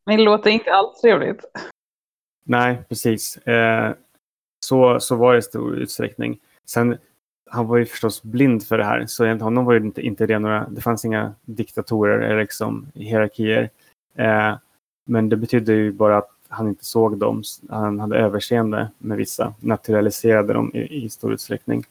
Men 0.06 0.16
det 0.16 0.22
låter 0.22 0.50
inte 0.50 0.72
alls 0.72 1.00
trevligt. 1.00 1.44
Nej, 2.44 2.78
precis. 2.88 3.38
Så, 4.64 5.00
så 5.00 5.16
var 5.16 5.32
det 5.32 5.38
i 5.38 5.42
stor 5.42 5.76
utsträckning. 5.76 6.38
Sen, 6.66 6.98
han 7.50 7.66
var 7.66 7.76
ju 7.76 7.86
förstås 7.86 8.22
blind 8.22 8.66
för 8.66 8.78
det 8.78 8.84
här, 8.84 9.06
så 9.06 9.24
enligt 9.24 9.42
honom 9.42 9.64
var 9.64 9.74
det 9.74 9.86
inte, 9.86 10.02
inte 10.02 10.26
det 10.26 10.38
några, 10.38 10.68
det 10.68 10.80
fanns 10.80 11.04
inga 11.04 11.34
diktatorer 11.44 12.18
eller 12.18 12.40
liksom 12.40 12.86
hierarkier. 12.94 13.70
Eh, 14.14 14.56
men 15.06 15.28
det 15.28 15.36
betydde 15.36 15.72
ju 15.72 15.92
bara 15.92 16.18
att 16.18 16.30
han 16.48 16.68
inte 16.68 16.84
såg 16.84 17.18
dem. 17.18 17.42
Han 17.68 18.00
hade 18.00 18.18
överseende 18.18 18.90
med 18.98 19.16
vissa, 19.16 19.54
naturaliserade 19.60 20.52
dem 20.52 20.70
i, 20.74 21.04
i 21.04 21.08
stor 21.08 21.32
utsträckning. 21.32 21.84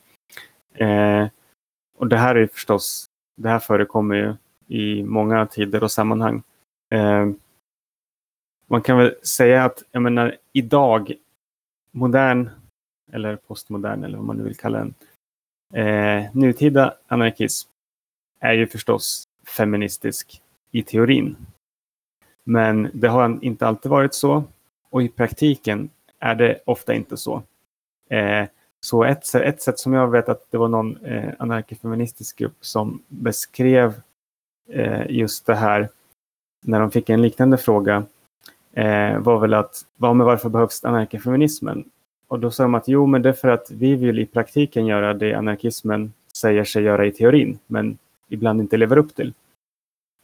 Eh, 0.74 1.28
och 1.97 2.08
det 2.08 2.18
här 2.18 2.36
är 2.36 2.47
förstås, 2.47 3.05
det 3.38 3.49
här 3.49 3.60
förekommer 3.60 4.16
ju 4.16 4.36
i 4.68 5.03
många 5.03 5.45
tider 5.45 5.84
och 5.84 5.91
sammanhang. 5.91 6.43
Eh, 6.91 7.30
man 8.68 8.82
kan 8.82 8.97
väl 8.97 9.16
säga 9.24 9.66
att, 9.66 9.84
jag 9.91 10.01
menar, 10.01 10.36
idag, 10.53 11.14
modern 11.91 12.49
eller 13.12 13.36
postmodern 13.36 14.03
eller 14.03 14.18
vad 14.18 14.26
man 14.26 14.38
nu 14.38 14.43
vill 14.43 14.58
kalla 14.58 14.78
den, 14.78 14.93
eh, 15.74 16.24
nutida 16.34 16.93
anarkism 17.07 17.70
är 18.39 18.53
ju 18.53 18.68
förstås 18.68 19.28
feministisk 19.57 20.41
i 20.72 20.84
teorin. 20.84 21.36
Men 22.43 22.89
det 22.93 23.07
har 23.07 23.39
inte 23.41 23.68
alltid 23.68 23.91
varit 23.91 24.13
så 24.13 24.43
och 24.89 25.03
i 25.03 25.09
praktiken 25.09 25.89
är 26.20 26.36
det 26.36 26.59
ofta 26.65 26.93
inte 26.93 27.18
så. 27.18 27.43
Eh, 28.09 28.45
så 28.80 29.03
ett, 29.03 29.36
ett 29.36 29.61
sätt 29.61 29.80
som 29.80 29.93
jag 29.93 30.11
vet 30.11 30.30
att 30.30 30.51
det 30.51 30.57
var 30.57 30.68
någon 30.68 31.05
eh, 31.05 31.34
anarkifeministisk 31.39 32.38
grupp 32.38 32.57
som 32.61 33.03
beskrev 33.07 34.01
eh, 34.70 35.09
just 35.09 35.45
det 35.45 35.55
här 35.55 35.89
när 36.65 36.80
de 36.80 36.91
fick 36.91 37.09
en 37.09 37.22
liknande 37.22 37.57
fråga 37.57 38.05
eh, 38.74 39.20
var 39.20 39.39
väl 39.39 39.53
att 39.53 39.86
vad 39.95 40.15
med 40.15 40.26
varför 40.26 40.49
behövs 40.49 40.86
anarkifeminismen? 40.86 41.89
Och 42.28 42.40
då 42.40 42.52
sa 42.52 42.64
de 42.64 42.76
att 42.76 42.88
jo, 42.88 43.06
men 43.06 43.22
det 43.22 43.30
är 43.30 43.34
för 43.34 43.48
att 43.48 43.72
vi 43.72 43.96
vill 43.96 44.20
i 44.20 44.26
praktiken 44.26 44.86
göra 44.86 45.14
det 45.14 45.34
anarkismen 45.34 46.14
säger 46.38 46.64
sig 46.64 46.84
göra 46.84 47.06
i 47.06 47.12
teorin, 47.12 47.60
men 47.68 47.98
ibland 48.28 48.62
inte 48.62 48.78
lever 48.78 48.98
upp 48.98 49.16
till. 49.16 49.34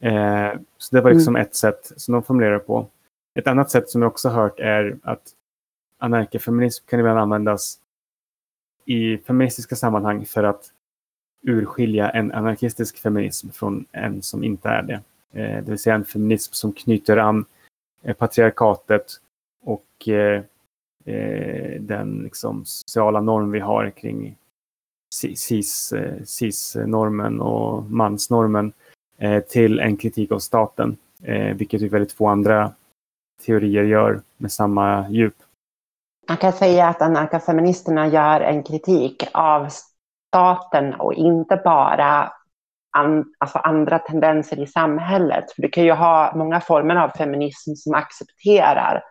Eh, 0.00 0.52
så 0.78 0.96
det 0.96 1.02
var 1.02 1.10
liksom 1.10 1.36
mm. 1.36 1.46
ett 1.46 1.54
sätt 1.54 1.92
som 1.96 2.12
de 2.12 2.22
formulerar 2.22 2.58
på. 2.58 2.86
Ett 3.34 3.46
annat 3.46 3.70
sätt 3.70 3.88
som 3.90 4.02
jag 4.02 4.10
också 4.10 4.28
hört 4.28 4.60
är 4.60 4.98
att 5.02 5.22
anarkifeminism 5.98 6.84
kan 6.86 7.00
ibland 7.00 7.18
användas 7.18 7.78
i 8.84 9.18
feministiska 9.18 9.76
sammanhang 9.76 10.26
för 10.26 10.44
att 10.44 10.70
urskilja 11.42 12.10
en 12.10 12.32
anarkistisk 12.32 12.98
feminism 12.98 13.50
från 13.50 13.86
en 13.92 14.22
som 14.22 14.44
inte 14.44 14.68
är 14.68 14.82
det. 14.82 15.00
Eh, 15.32 15.64
det 15.64 15.70
vill 15.70 15.78
säga 15.78 15.94
en 15.94 16.04
feminism 16.04 16.52
som 16.52 16.72
knyter 16.72 17.16
an 17.16 17.44
eh, 18.02 18.16
patriarkatet 18.16 19.06
och 19.64 20.08
eh, 20.08 20.42
Eh, 21.06 21.80
den 21.80 22.22
liksom 22.22 22.62
sociala 22.64 23.20
norm 23.20 23.50
vi 23.50 23.60
har 23.60 23.90
kring 23.90 24.36
cis-normen 26.24 27.40
eh, 27.40 27.46
och 27.46 27.84
mansnormen 27.90 28.72
eh, 29.18 29.40
till 29.40 29.80
en 29.80 29.96
kritik 29.96 30.32
av 30.32 30.38
staten, 30.38 30.96
vilket 31.54 31.82
ju 31.82 31.88
väldigt 31.88 32.12
få 32.12 32.28
andra 32.28 32.72
teorier 33.46 33.82
gör 33.82 34.20
med 34.36 34.52
samma 34.52 35.08
djup. 35.08 35.34
Man 36.28 36.36
kan 36.36 36.52
säga 36.52 36.88
att 36.88 37.02
anarkafeministerna 37.02 38.08
gör 38.08 38.40
en 38.40 38.62
kritik 38.62 39.28
av 39.32 39.68
staten 40.28 40.94
och 40.94 41.14
inte 41.14 41.60
bara 41.64 42.32
an, 42.96 43.24
alltså 43.38 43.58
andra 43.58 43.98
tendenser 43.98 44.60
i 44.60 44.66
samhället. 44.66 45.52
För 45.52 45.62
du 45.62 45.68
kan 45.68 45.84
ju 45.84 45.92
ha 45.92 46.32
många 46.36 46.60
former 46.60 46.96
av 46.96 47.08
feminism 47.08 47.74
som 47.74 47.94
accepterar 47.94 49.02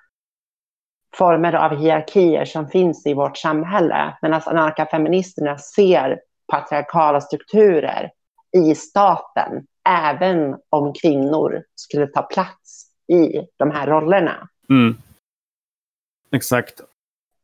former 1.13 1.53
av 1.53 1.75
hierarkier 1.75 2.45
som 2.45 2.67
finns 2.67 3.05
i 3.05 3.13
vårt 3.13 3.37
samhälle. 3.37 4.17
Medan 4.21 4.41
anarkafeministerna 4.45 5.57
ser 5.57 6.19
patriarkala 6.51 7.21
strukturer 7.21 8.11
i 8.57 8.75
staten, 8.75 9.65
även 9.89 10.55
om 10.69 10.93
kvinnor 11.01 11.63
skulle 11.75 12.07
ta 12.07 12.21
plats 12.21 12.85
i 13.07 13.39
de 13.57 13.71
här 13.71 13.87
rollerna. 13.87 14.47
Mm. 14.69 14.97
Exakt 16.31 16.81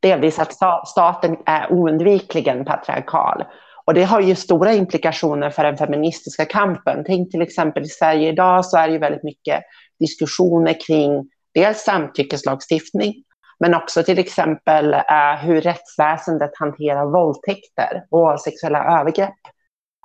delvis 0.02 0.40
att 0.40 0.54
staten 0.88 1.38
är 1.46 1.72
oundvikligen 1.72 2.66
patriarkal. 2.66 3.44
Och 3.86 3.94
det 3.94 4.04
har 4.04 4.22
ju 4.22 4.36
stora 4.36 4.74
implikationer 4.74 5.50
för 5.50 5.64
den 5.64 5.78
feministiska 5.78 6.46
kampen. 6.46 7.04
Tänk 7.06 7.32
till 7.32 7.42
exempel 7.42 7.84
i 7.84 7.90
Sverige 7.90 8.30
idag 8.30 8.66
så 8.66 8.78
är 8.78 8.88
det 8.88 8.94
ju 8.94 9.00
väldigt 9.00 9.24
mycket 9.24 9.64
diskussioner 10.00 10.76
kring 10.88 11.30
dels 11.54 11.84
samtyckeslagstiftning, 11.84 13.14
men 13.60 13.76
också 13.76 14.04
till 14.04 14.20
exempel 14.20 14.94
eh, 14.94 15.36
hur 15.42 15.62
rättsväsendet 15.62 16.52
hanterar 16.54 17.06
våldtäkter 17.06 18.06
och 18.10 18.42
sexuella 18.42 19.00
övergrepp. 19.00 19.40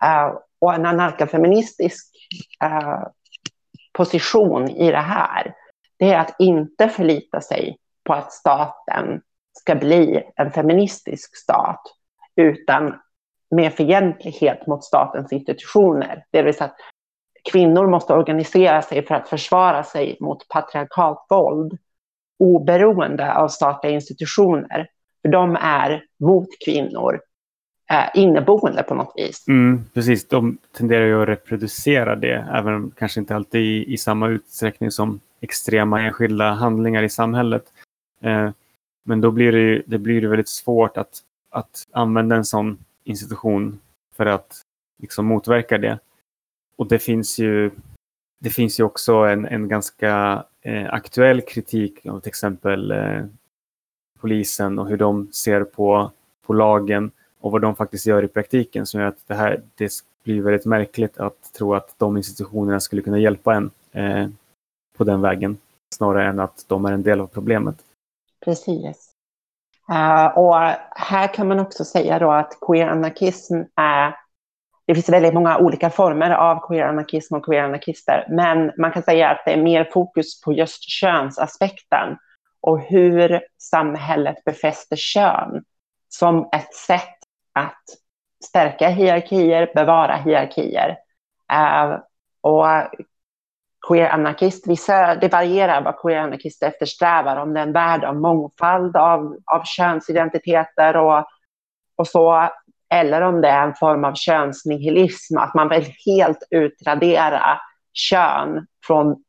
Eh, 0.05 0.33
och 0.59 0.75
en 0.75 0.87
anarkafeministisk 0.87 2.15
eh, 2.65 3.03
position 3.93 4.69
i 4.69 4.91
det 4.91 4.97
här, 4.97 5.55
det 5.99 6.13
är 6.13 6.19
att 6.19 6.35
inte 6.39 6.89
förlita 6.89 7.41
sig 7.41 7.77
på 8.05 8.13
att 8.13 8.33
staten 8.33 9.21
ska 9.53 9.75
bli 9.75 10.23
en 10.37 10.51
feministisk 10.51 11.37
stat, 11.37 11.83
utan 12.37 12.95
med 13.51 13.73
fientlighet 13.73 14.67
mot 14.67 14.85
statens 14.85 15.33
institutioner. 15.33 16.25
Det 16.31 16.43
vill 16.43 16.55
säga 16.55 16.65
att 16.65 16.77
kvinnor 17.53 17.87
måste 17.87 18.15
organisera 18.15 18.83
sig 18.83 19.07
för 19.07 19.15
att 19.15 19.29
försvara 19.29 19.83
sig 19.83 20.17
mot 20.21 20.49
patriarkalt 20.49 21.27
våld, 21.31 21.79
oberoende 22.39 23.35
av 23.35 23.49
statliga 23.49 23.95
institutioner. 23.95 24.89
För 25.23 25.29
de 25.29 25.57
är 25.61 26.05
mot 26.21 26.49
kvinnor, 26.65 27.21
eh, 27.91 28.21
inneboende 28.21 28.83
på 28.83 28.95
något 28.95 29.13
vis. 29.17 29.49
Mm, 29.49 29.85
precis, 29.95 30.29
de 30.29 30.59
tenderar 30.77 31.07
ju 31.07 31.23
att 31.23 31.29
reproducera 31.29 32.17
det, 32.17 32.47
även 32.55 32.75
om 32.75 32.93
kanske 32.99 33.21
inte 33.21 33.37
alltid 33.37 33.61
i, 33.61 33.93
i 33.93 33.97
samma 33.97 34.29
utsträckning 34.29 34.91
som 34.91 35.21
extrema 35.41 36.01
enskilda 36.01 36.51
handlingar 36.51 37.03
i 37.03 37.09
samhället. 37.09 37.65
Eh, 38.21 38.51
men 39.05 39.21
då 39.21 39.31
blir 39.31 39.53
det, 39.53 39.83
det 39.87 39.99
blir 39.99 40.27
väldigt 40.27 40.49
svårt 40.49 40.97
att, 40.97 41.21
att 41.51 41.87
använda 41.93 42.37
en 42.37 42.45
sån 42.45 42.79
institution 43.05 43.81
för 44.17 44.27
att 44.27 44.63
liksom 44.99 45.27
motverka 45.27 45.79
det. 45.79 45.99
Och 46.77 46.89
det 46.89 46.99
finns 46.99 47.39
ju, 47.39 47.71
det 48.45 48.51
finns 48.51 48.81
ju 48.81 48.85
också 48.85 49.15
en, 49.15 49.47
en 49.47 49.69
ganska 49.69 50.45
eh, 50.63 50.95
aktuell 50.95 51.41
kritik 51.41 52.07
av 52.07 52.21
till 52.21 52.29
exempel 52.29 52.91
eh, 52.91 53.25
polisen 54.21 54.79
och 54.79 54.89
hur 54.89 54.97
de 54.97 55.33
ser 55.33 55.65
på, 55.65 56.11
på 56.47 56.53
lagen 56.53 57.11
och 57.41 57.53
vad 57.53 57.63
de 57.63 57.77
faktiskt 57.77 58.07
gör 58.07 58.23
i 58.23 58.29
praktiken 58.29 58.87
som 58.87 59.01
gör 59.01 59.09
att 59.09 59.19
det 59.27 59.35
här 59.35 59.63
det 59.75 59.93
blir 60.25 60.43
väldigt 60.43 60.67
märkligt 60.67 61.19
att 61.19 61.53
tro 61.53 61.75
att 61.75 61.95
de 61.99 62.17
institutionerna 62.17 62.81
skulle 62.81 63.03
kunna 63.03 63.19
hjälpa 63.19 63.55
en 63.55 63.71
eh, 63.93 64.29
på 64.97 65.05
den 65.05 65.21
vägen 65.21 65.57
snarare 65.95 66.29
än 66.29 66.41
att 66.41 66.65
de 66.69 66.85
är 66.85 66.93
en 66.93 67.03
del 67.03 67.21
av 67.21 67.27
problemet. 67.27 67.77
Precis. 68.45 69.11
Uh, 69.91 70.39
och 70.39 70.55
här 70.91 71.35
kan 71.35 71.49
man 71.49 71.61
också 71.61 71.85
säga 71.85 72.19
då 72.19 72.31
att 72.31 72.59
queer-anarkism 72.61 73.65
är 73.75 74.24
det 74.87 74.95
finns 74.95 75.09
väldigt 75.09 75.35
många 75.35 75.59
olika 75.59 75.91
former 75.91 76.31
av 76.31 76.69
queer-anarkism 76.69 77.35
och 77.35 77.45
queer-anarkister, 77.45 78.27
men 78.29 78.73
man 78.79 78.93
kan 78.93 79.03
säga 79.03 79.31
att 79.31 79.43
det 79.45 79.53
är 79.53 79.63
mer 79.63 79.91
fokus 79.93 80.41
på 80.41 80.53
just 80.53 80.83
könsaspekten 80.83 82.17
och 82.61 82.81
hur 82.81 83.41
samhället 83.59 84.45
befäster 84.45 84.97
kön 84.97 85.65
som 86.09 86.49
ett 86.53 86.75
sätt 86.75 87.19
att 87.53 87.83
stärka 88.45 88.89
hierarkier, 88.89 89.71
bevara 89.75 90.17
hierarkier. 90.17 90.97
Uh, 91.53 91.99
och 92.41 92.67
queer-anarkist. 93.89 94.67
Vissa, 94.67 95.15
det 95.15 95.33
varierar 95.33 95.83
vad 95.83 95.97
queer-anarkister 95.97 96.67
eftersträvar, 96.67 97.37
om 97.37 97.55
det 97.55 97.61
är 97.61 97.67
en 97.67 97.73
värld 97.73 98.05
av 98.05 98.17
mångfald 98.17 98.97
av, 98.97 99.37
av 99.45 99.63
könsidentiteter 99.65 100.97
och, 100.97 101.27
och 101.97 102.07
så, 102.07 102.49
eller 102.95 103.21
om 103.21 103.41
det 103.41 103.49
är 103.49 103.67
en 103.67 103.75
form 103.75 104.05
av 104.05 104.15
könsnihilism, 104.15 105.39
att 105.39 105.55
man 105.55 105.69
vill 105.69 105.95
helt 106.07 106.49
utradera 106.51 107.61
kön 107.93 108.67
från 108.87 109.25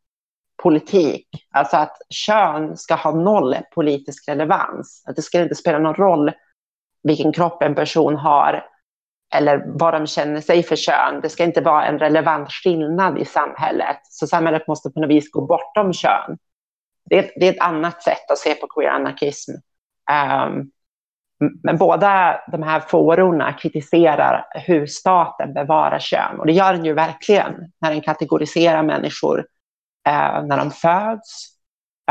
politik. 0.64 1.28
Alltså 1.54 1.78
att 1.78 1.98
kön 2.10 2.78
ska 2.78 2.96
ha 2.96 3.12
noll 3.12 3.56
politisk 3.76 4.30
relevans. 4.30 5.04
Att 5.08 5.16
det 5.16 5.22
ska 5.22 5.42
inte 5.42 5.56
spela 5.56 5.80
någon 5.80 5.96
roll 5.96 6.32
vilken 7.04 7.34
kropp 7.34 7.64
en 7.64 7.76
person 7.76 8.16
har 8.16 8.66
eller 9.36 9.64
vad 9.66 9.94
de 9.94 10.08
känner 10.08 10.42
sig 10.42 10.64
för 10.64 10.76
kön. 10.76 11.20
Det 11.22 11.30
ska 11.30 11.44
inte 11.44 11.62
vara 11.62 11.86
en 11.86 12.00
relevant 12.00 12.52
skillnad 12.52 13.18
i 13.18 13.26
samhället. 13.26 14.00
Så 14.04 14.28
samhället 14.28 14.68
måste 14.68 14.90
på 14.90 15.00
något 15.00 15.10
vis 15.10 15.32
gå 15.32 15.42
bortom 15.42 15.94
kön. 15.94 16.38
Det 17.10 17.18
är, 17.18 17.32
det 17.40 17.48
är 17.48 17.54
ett 17.54 17.62
annat 17.62 18.04
sätt 18.04 18.32
att 18.32 18.38
se 18.38 18.54
på 18.56 18.68
queer-anarkism. 18.68 19.52
Um, 19.52 19.60
ehm, 20.12 20.72
men 21.64 21.78
båda 21.78 22.40
de 22.52 22.64
här 22.64 22.80
fårorna 22.80 23.54
kritiserar 23.54 24.46
hur 24.54 24.86
staten 24.86 25.54
bevarar 25.54 26.00
kön. 26.00 26.40
Och 26.40 26.46
det 26.46 26.54
gör 26.54 26.74
den 26.74 26.86
ju 26.86 26.94
verkligen 26.94 27.54
när 27.82 27.92
den 27.92 28.02
kategoriserar 28.02 28.84
människor 28.84 29.40
eh, 30.08 30.44
när 30.44 30.58
de 30.58 30.72
föds. 30.72 31.48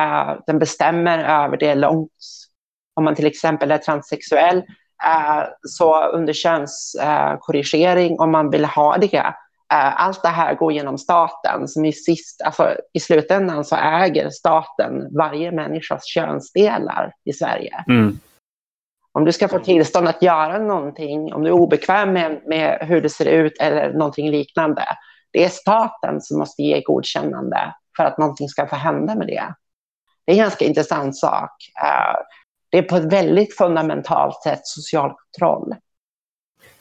Eh, 0.00 0.34
den 0.46 0.58
bestämmer 0.58 1.18
över 1.44 1.56
det 1.56 1.74
långt. 1.74 2.10
Om 2.94 3.04
man 3.04 3.14
till 3.14 3.26
exempel 3.26 3.70
är 3.70 3.78
transsexuell 3.78 4.56
eh, 5.04 5.44
så 5.62 6.04
under 6.04 6.32
könskorrigering, 6.32 8.12
eh, 8.12 8.20
om 8.20 8.30
man 8.30 8.50
vill 8.50 8.64
ha 8.64 8.96
det. 8.96 9.34
Eh, 9.72 10.02
allt 10.02 10.22
det 10.22 10.28
här 10.28 10.54
går 10.54 10.72
genom 10.72 10.98
staten. 10.98 11.68
Som 11.68 11.84
i, 11.84 11.92
sist, 11.92 12.42
alltså, 12.42 12.76
I 12.92 13.00
slutändan 13.00 13.64
så 13.64 13.76
äger 13.76 14.30
staten 14.30 15.16
varje 15.16 15.52
människas 15.52 16.06
könsdelar 16.06 17.12
i 17.24 17.32
Sverige. 17.32 17.84
Mm. 17.88 18.18
Om 19.18 19.24
du 19.24 19.32
ska 19.32 19.48
få 19.48 19.58
tillstånd 19.58 20.08
att 20.08 20.22
göra 20.22 20.58
någonting, 20.58 21.34
om 21.34 21.42
du 21.42 21.48
är 21.48 21.54
obekväm 21.54 22.12
med, 22.12 22.42
med 22.46 22.78
hur 22.80 23.00
det 23.00 23.10
ser 23.10 23.26
ut 23.26 23.52
eller 23.60 23.92
någonting 23.92 24.30
liknande, 24.30 24.84
det 25.32 25.44
är 25.44 25.48
staten 25.48 26.20
som 26.20 26.38
måste 26.38 26.62
ge 26.62 26.80
godkännande 26.80 27.74
för 27.96 28.04
att 28.04 28.18
någonting 28.18 28.48
ska 28.48 28.66
få 28.66 28.76
hända 28.76 29.14
med 29.14 29.26
det. 29.26 29.54
Det 30.26 30.32
är 30.32 30.36
en 30.36 30.42
ganska 30.42 30.64
intressant 30.64 31.16
sak. 31.16 31.50
Eh, 31.82 32.20
det 32.70 32.78
är 32.78 32.82
på 32.82 32.96
ett 32.96 33.12
väldigt 33.12 33.56
fundamentalt 33.56 34.42
sätt 34.42 34.60
social 34.62 35.10
kontroll. 35.10 35.74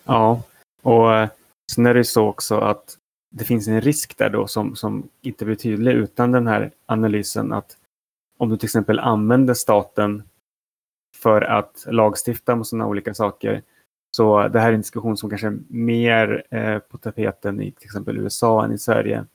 Ja, 0.03 0.41
och 0.81 1.13
eh, 1.13 1.29
sen 1.71 1.85
är 1.85 1.93
det 1.93 2.03
så 2.03 2.27
också 2.27 2.59
att 2.59 2.97
det 3.31 3.45
finns 3.45 3.67
en 3.67 3.81
risk 3.81 4.17
där 4.17 4.29
då 4.29 4.47
som, 4.47 4.75
som 4.75 5.09
inte 5.21 5.45
blir 5.45 5.55
tydlig 5.55 5.91
utan 5.91 6.31
den 6.31 6.47
här 6.47 6.71
analysen 6.85 7.53
att 7.53 7.77
om 8.37 8.49
du 8.49 8.57
till 8.57 8.67
exempel 8.67 8.99
använder 8.99 9.53
staten 9.53 10.23
för 11.23 11.41
att 11.41 11.85
lagstifta 11.87 12.53
om 12.53 12.65
sådana 12.65 12.87
olika 12.87 13.13
saker. 13.13 13.61
Så 14.11 14.47
det 14.47 14.59
här 14.59 14.69
är 14.69 14.73
en 14.73 14.81
diskussion 14.81 15.17
som 15.17 15.29
kanske 15.29 15.47
är 15.47 15.57
mer 15.67 16.43
eh, 16.49 16.79
på 16.79 16.97
tapeten 16.97 17.61
i 17.61 17.71
till 17.71 17.85
exempel 17.85 18.17
USA 18.17 18.65
än 18.65 18.71
i 18.71 18.77
Sverige. 18.77 19.25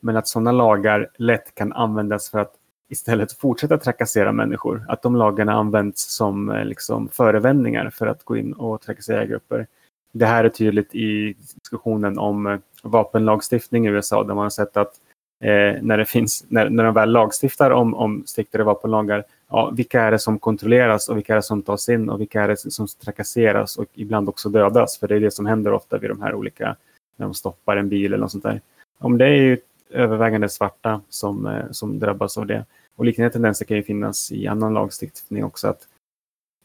Men 0.00 0.16
att 0.16 0.28
sådana 0.28 0.52
lagar 0.52 1.10
lätt 1.16 1.54
kan 1.54 1.72
användas 1.72 2.30
för 2.30 2.38
att 2.38 2.52
istället 2.88 3.32
fortsätta 3.32 3.78
trakassera 3.78 4.32
människor. 4.32 4.84
Att 4.88 5.02
de 5.02 5.16
lagarna 5.16 5.52
används 5.52 6.16
som 6.16 6.50
eh, 6.50 6.64
liksom, 6.64 7.08
förevändningar 7.08 7.90
för 7.90 8.06
att 8.06 8.24
gå 8.24 8.36
in 8.36 8.52
och 8.52 8.80
trakassera 8.80 9.26
grupper. 9.26 9.66
Det 10.12 10.26
här 10.26 10.44
är 10.44 10.48
tydligt 10.48 10.94
i 10.94 11.36
diskussionen 11.38 12.18
om 12.18 12.46
eh, 12.46 12.58
vapenlagstiftning 12.82 13.86
i 13.86 13.90
USA 13.90 14.24
där 14.24 14.34
man 14.34 14.42
har 14.42 14.50
sett 14.50 14.76
att 14.76 14.92
eh, 15.40 15.82
när, 15.82 15.98
det 15.98 16.04
finns, 16.04 16.44
när, 16.48 16.70
när 16.70 16.84
de 16.84 16.94
väl 16.94 17.12
lagstiftar 17.12 17.70
om, 17.70 17.94
om 17.94 18.22
striktare 18.26 18.62
vapenlagar, 18.62 19.24
ja, 19.50 19.70
vilka 19.70 20.02
är 20.02 20.10
det 20.10 20.18
som 20.18 20.38
kontrolleras 20.38 21.08
och 21.08 21.16
vilka 21.16 21.32
är 21.32 21.36
det 21.36 21.42
som 21.42 21.62
tas 21.62 21.88
in 21.88 22.10
och 22.10 22.20
vilka 22.20 22.42
är 22.42 22.48
det 22.48 22.56
som 22.56 22.86
trakasseras 22.86 23.76
och 23.76 23.86
ibland 23.94 24.28
också 24.28 24.48
dödas? 24.48 24.98
För 24.98 25.08
det 25.08 25.16
är 25.16 25.20
det 25.20 25.30
som 25.30 25.46
händer 25.46 25.72
ofta 25.72 25.98
vid 25.98 26.10
de 26.10 26.22
här 26.22 26.34
olika, 26.34 26.76
när 27.16 27.26
de 27.26 27.34
stoppar 27.34 27.76
en 27.76 27.88
bil 27.88 28.06
eller 28.06 28.18
något 28.18 28.32
sånt 28.32 28.44
där. 28.44 28.60
Om 28.98 29.18
det 29.18 29.24
är 29.24 29.34
ju 29.34 29.58
övervägande 29.90 30.48
svarta 30.48 31.00
som, 31.08 31.46
eh, 31.46 31.64
som 31.70 31.98
drabbas 31.98 32.38
av 32.38 32.46
det. 32.46 32.64
Och 32.96 33.04
liknande 33.04 33.32
tendenser 33.32 33.64
kan 33.64 33.76
ju 33.76 33.82
finnas 33.82 34.32
i 34.32 34.46
annan 34.46 34.74
lagstiftning 34.74 35.44
också. 35.44 35.68
Att, 35.68 35.88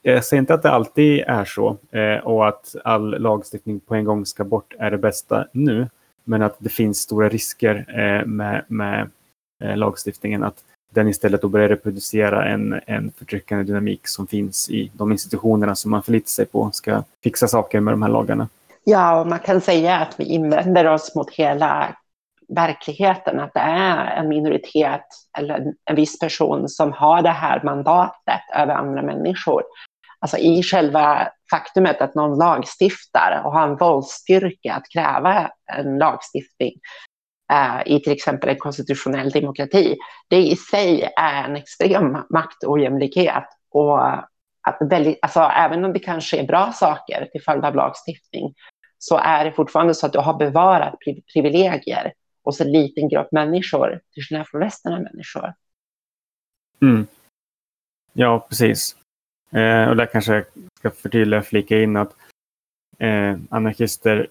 eh, 0.04 0.14
jag 0.14 0.26
säger 0.26 0.42
inte 0.42 0.54
att 0.54 0.64
det 0.64 0.72
alltid 0.72 1.24
är 1.28 1.46
så 1.46 1.78
eh, 1.92 2.18
och 2.18 2.48
att 2.48 2.76
all 2.84 3.22
lagstiftning 3.22 3.80
på 3.80 3.96
en 3.96 4.06
gång 4.06 4.26
ska 4.26 4.44
bort 4.44 4.74
är 4.80 4.92
det 4.92 4.98
bästa 4.98 5.48
nu. 5.52 5.88
Men 6.24 6.42
att 6.42 6.56
det 6.60 6.70
finns 6.70 6.98
stora 7.00 7.30
risker 7.30 7.86
eh, 7.88 8.26
med, 8.26 8.66
med 8.68 9.10
eh, 9.64 9.78
lagstiftningen. 9.78 10.44
Att 10.44 10.64
den 10.94 11.08
istället 11.08 11.42
börjar 11.42 11.70
reproducera 11.70 12.46
en, 12.46 12.82
en 12.86 13.12
förtryckande 13.12 13.64
dynamik 13.64 14.08
som 14.08 14.28
finns 14.28 14.70
i 14.70 14.92
de 14.94 15.12
institutionerna 15.12 15.76
som 15.76 15.92
man 15.92 16.04
förlitar 16.04 16.28
sig 16.28 16.46
på 16.46 16.70
ska 16.74 17.04
fixa 17.24 17.48
saker 17.48 17.80
med 17.80 17.94
de 17.94 18.02
här 18.02 18.10
lagarna. 18.10 18.48
Ja, 18.84 19.22
och 19.22 19.28
man 19.28 19.40
kan 19.40 19.62
säga 19.62 19.98
att 19.98 20.20
vi 20.20 20.24
invänder 20.24 20.88
oss 20.88 21.16
mot 21.16 21.32
hela 21.32 21.96
verkligheten, 22.56 23.40
att 23.40 23.54
det 23.54 23.60
är 23.60 24.16
en 24.16 24.30
minoritet 24.30 25.06
eller 25.38 25.74
en 25.86 25.96
viss 25.96 26.20
person 26.20 26.70
som 26.70 26.92
har 26.92 27.22
det 27.22 27.30
här 27.30 27.62
mandatet 27.64 28.42
över 28.56 28.74
andra 28.74 29.02
människor. 29.02 29.64
Alltså 30.20 30.38
i 30.38 30.64
själva 30.64 31.28
faktumet 31.52 32.02
att 32.02 32.16
någon 32.16 32.38
lagstiftar 32.38 33.42
och 33.46 33.54
har 33.54 33.68
en 33.68 33.76
våldsstyrka 33.76 34.74
att 34.74 34.90
kräva 34.94 35.52
en 35.74 35.98
lagstiftning 35.98 36.74
Eh, 37.52 37.82
i 37.86 38.00
till 38.00 38.14
exempel 38.14 38.50
en 38.50 38.58
konstitutionell 38.58 39.30
demokrati, 39.30 39.98
det 40.28 40.38
i 40.38 40.56
sig 40.56 41.10
är 41.18 41.44
en 41.44 41.56
extrem 41.56 42.18
maktojämlikhet. 42.30 43.44
Och 43.72 44.08
att 44.68 44.78
väldigt, 44.90 45.20
alltså, 45.22 45.40
även 45.40 45.86
om 45.86 45.94
det 45.94 46.00
kanske 46.00 46.38
är 46.38 46.48
bra 46.48 46.72
saker 46.74 47.28
till 47.32 47.42
följd 47.42 47.66
av 47.66 47.76
lagstiftning, 47.76 48.54
så 48.98 49.18
är 49.18 49.46
det 49.46 49.52
fortfarande 49.52 49.96
så 49.96 50.06
att 50.06 50.14
du 50.14 50.20
har 50.20 50.34
bevarat 50.34 50.96
privilegier 51.34 52.14
hos 52.44 52.62
en 52.62 52.72
liten 52.72 53.10
grupp 53.10 53.32
människor 53.32 54.00
till 54.14 54.24
skillnad 54.24 54.48
från 54.48 54.62
resten 54.62 54.94
av 54.94 55.02
människor. 55.02 55.54
Mm. 56.82 57.08
Ja, 58.14 58.46
precis. 58.50 58.96
Eh, 59.52 59.90
och 59.90 59.96
där 59.96 60.06
kanske 60.06 60.34
jag 60.34 60.46
ska 60.80 60.92
förtydliga 60.92 61.40
och 61.40 61.46
flika 61.46 61.82
in 61.82 61.98
att 61.98 62.16
eh, 63.00 63.38
anarkister 63.50 64.28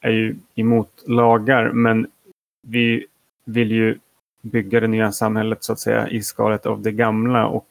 är 0.00 0.10
ju 0.10 0.36
emot 0.54 1.02
lagar, 1.06 1.70
men 1.70 2.10
vi 2.68 3.06
vill 3.44 3.72
ju 3.72 3.98
bygga 4.42 4.80
det 4.80 4.86
nya 4.86 5.12
samhället 5.12 5.64
så 5.64 5.72
att 5.72 5.78
säga 5.78 6.08
i 6.08 6.22
skalet 6.22 6.66
av 6.66 6.82
det 6.82 6.92
gamla 6.92 7.46
och 7.46 7.68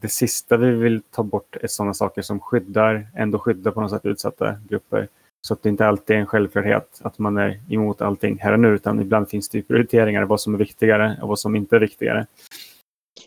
det 0.00 0.08
sista 0.08 0.56
vi 0.56 0.70
vill 0.70 1.02
ta 1.10 1.22
bort 1.22 1.56
är 1.60 1.66
sådana 1.66 1.94
saker 1.94 2.22
som 2.22 2.40
skyddar, 2.40 3.06
ändå 3.16 3.38
skyddar 3.38 3.70
på 3.70 3.80
något 3.80 3.90
sätt 3.90 4.04
utsatta 4.06 4.56
grupper. 4.68 5.08
Så 5.40 5.54
att 5.54 5.62
det 5.62 5.68
inte 5.68 5.86
alltid 5.86 6.16
är 6.16 6.20
en 6.20 6.26
självklarhet 6.26 7.00
att 7.02 7.18
man 7.18 7.36
är 7.36 7.60
emot 7.68 8.02
allting 8.02 8.38
här 8.40 8.52
och 8.52 8.60
nu, 8.60 8.68
utan 8.68 9.00
ibland 9.00 9.28
finns 9.28 9.48
det 9.48 9.62
prioriteringar, 9.62 10.22
vad 10.22 10.40
som 10.40 10.54
är 10.54 10.58
viktigare 10.58 11.18
och 11.22 11.28
vad 11.28 11.38
som 11.38 11.56
inte 11.56 11.76
är 11.76 11.80
viktigare. 11.80 12.26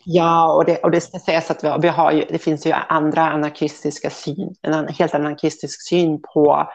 Ja, 0.03 0.53
och 0.53 0.65
det, 0.65 0.77
och 0.77 0.91
det 0.91 1.01
ska 1.01 1.19
sägas 1.19 1.51
att 1.51 1.63
vi, 1.63 1.73
vi 1.81 1.87
har 1.87 2.11
ju, 2.11 2.25
det 2.29 2.37
finns 2.37 2.65
ju 2.65 2.71
andra 2.71 3.21
anarkistiska 3.21 4.09
syn, 4.09 4.55
en 4.61 4.87
helt 4.87 5.15
anarkistisk 5.15 5.87
syn 5.87 6.21
på 6.33 6.67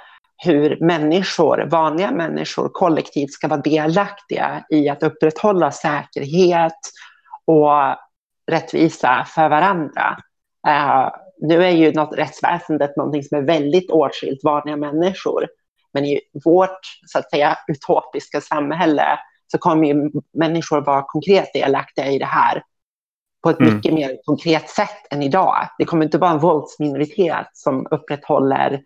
hur 0.43 0.79
människor, 0.81 1.69
vanliga 1.71 2.11
människor, 2.11 2.69
kollektivt 2.69 3.33
ska 3.33 3.49
vara 3.49 3.61
delaktiga 3.61 4.65
i 4.71 4.89
att 4.89 5.03
upprätthålla 5.03 5.71
säkerhet 5.71 6.79
och 7.47 7.71
rättvisa 8.51 9.27
för 9.29 9.49
varandra. 9.49 10.17
Uh, 10.69 11.09
nu 11.41 11.65
är 11.65 11.71
ju 11.71 11.93
något, 11.93 12.19
rättsväsendet 12.19 12.97
någonting 12.97 13.23
som 13.23 13.39
är 13.39 13.43
väldigt 13.43 13.91
åtskilt 13.91 14.45
vanliga 14.45 14.77
människor. 14.77 15.47
Men 15.93 16.05
i 16.05 16.21
vårt 16.45 16.81
så 17.07 17.19
att 17.19 17.31
säga, 17.31 17.59
utopiska 17.69 18.41
samhälle 18.41 19.19
så 19.47 19.59
kommer 19.59 19.89
ju 19.89 20.11
människor 20.39 20.81
vara 20.81 21.03
konkret 21.03 21.53
delaktiga 21.55 22.07
i 22.11 22.19
det 22.19 22.25
här 22.25 22.63
på 23.43 23.51
ett 23.51 23.61
mm. 23.61 23.75
mycket 23.75 23.95
mer 23.95 24.17
konkret 24.25 24.69
sätt 24.69 25.07
än 25.11 25.23
idag. 25.23 25.69
Det 25.79 25.85
kommer 25.85 26.05
inte 26.05 26.19
vara 26.19 26.31
en 26.31 26.39
våldsminoritet 26.39 27.47
som 27.53 27.87
upprätthåller, 27.91 28.83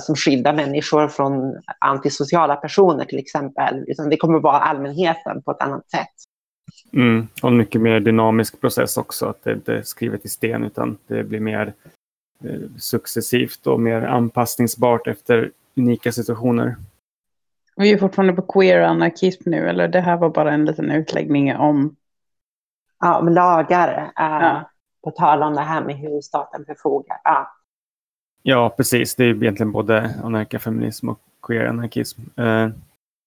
som 0.00 0.16
skyddar 0.16 0.52
människor 0.52 1.08
från 1.08 1.56
antisociala 1.78 2.56
personer 2.56 3.04
till 3.04 3.18
exempel, 3.18 3.84
utan 3.86 4.08
det 4.08 4.16
kommer 4.16 4.38
vara 4.38 4.58
allmänheten 4.58 5.42
på 5.42 5.50
ett 5.50 5.62
annat 5.62 5.90
sätt. 5.90 6.08
Mm. 6.92 7.28
Och 7.42 7.48
en 7.48 7.56
mycket 7.56 7.80
mer 7.80 8.00
dynamisk 8.00 8.60
process 8.60 8.96
också, 8.96 9.26
att 9.26 9.44
det 9.44 9.52
inte 9.52 9.74
är 9.74 9.82
skrivet 9.82 10.24
i 10.24 10.28
sten 10.28 10.64
utan 10.64 10.98
det 11.06 11.24
blir 11.24 11.40
mer 11.40 11.72
eh, 12.44 12.60
successivt 12.78 13.66
och 13.66 13.80
mer 13.80 14.02
anpassningsbart 14.02 15.06
efter 15.06 15.50
unika 15.76 16.12
situationer. 16.12 16.76
Vi 17.76 17.92
är 17.92 17.98
fortfarande 17.98 18.32
på 18.32 18.42
queer 18.42 18.80
anarkism 18.80 19.50
nu, 19.50 19.68
eller 19.68 19.88
det 19.88 20.00
här 20.00 20.16
var 20.16 20.30
bara 20.30 20.52
en 20.52 20.64
liten 20.64 20.90
utläggning 20.90 21.56
om 21.56 21.96
ja, 23.00 23.18
om 23.18 23.28
lagar, 23.28 23.98
äh, 23.98 24.10
ja. 24.16 24.70
på 25.04 25.10
tal 25.10 25.42
om 25.42 25.54
det 25.54 25.60
här 25.60 25.84
med 25.84 25.96
hur 25.96 26.20
staten 26.20 26.64
förfogar. 26.64 27.20
Ja, 27.24 27.54
ja 28.44 28.74
precis. 28.76 29.14
Det 29.14 29.24
är 29.24 29.28
egentligen 29.28 29.72
både 29.72 30.14
anarkafeminism 30.22 31.08
och 31.08 31.20
queer-anarkism. 31.42 32.20
Eh, 32.36 32.68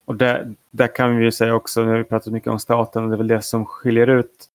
och 0.05 0.15
där, 0.15 0.53
där 0.71 0.95
kan 0.95 1.17
vi 1.17 1.23
ju 1.23 1.31
säga 1.31 1.55
också, 1.55 1.83
nu 1.83 1.89
har 1.89 1.97
vi 1.97 2.03
pratat 2.03 2.33
mycket 2.33 2.49
om 2.49 2.59
staten, 2.59 3.03
och 3.03 3.09
det 3.09 3.15
är 3.15 3.17
väl 3.17 3.27
det 3.27 3.41
som 3.41 3.65
skiljer 3.65 4.07
ut 4.07 4.47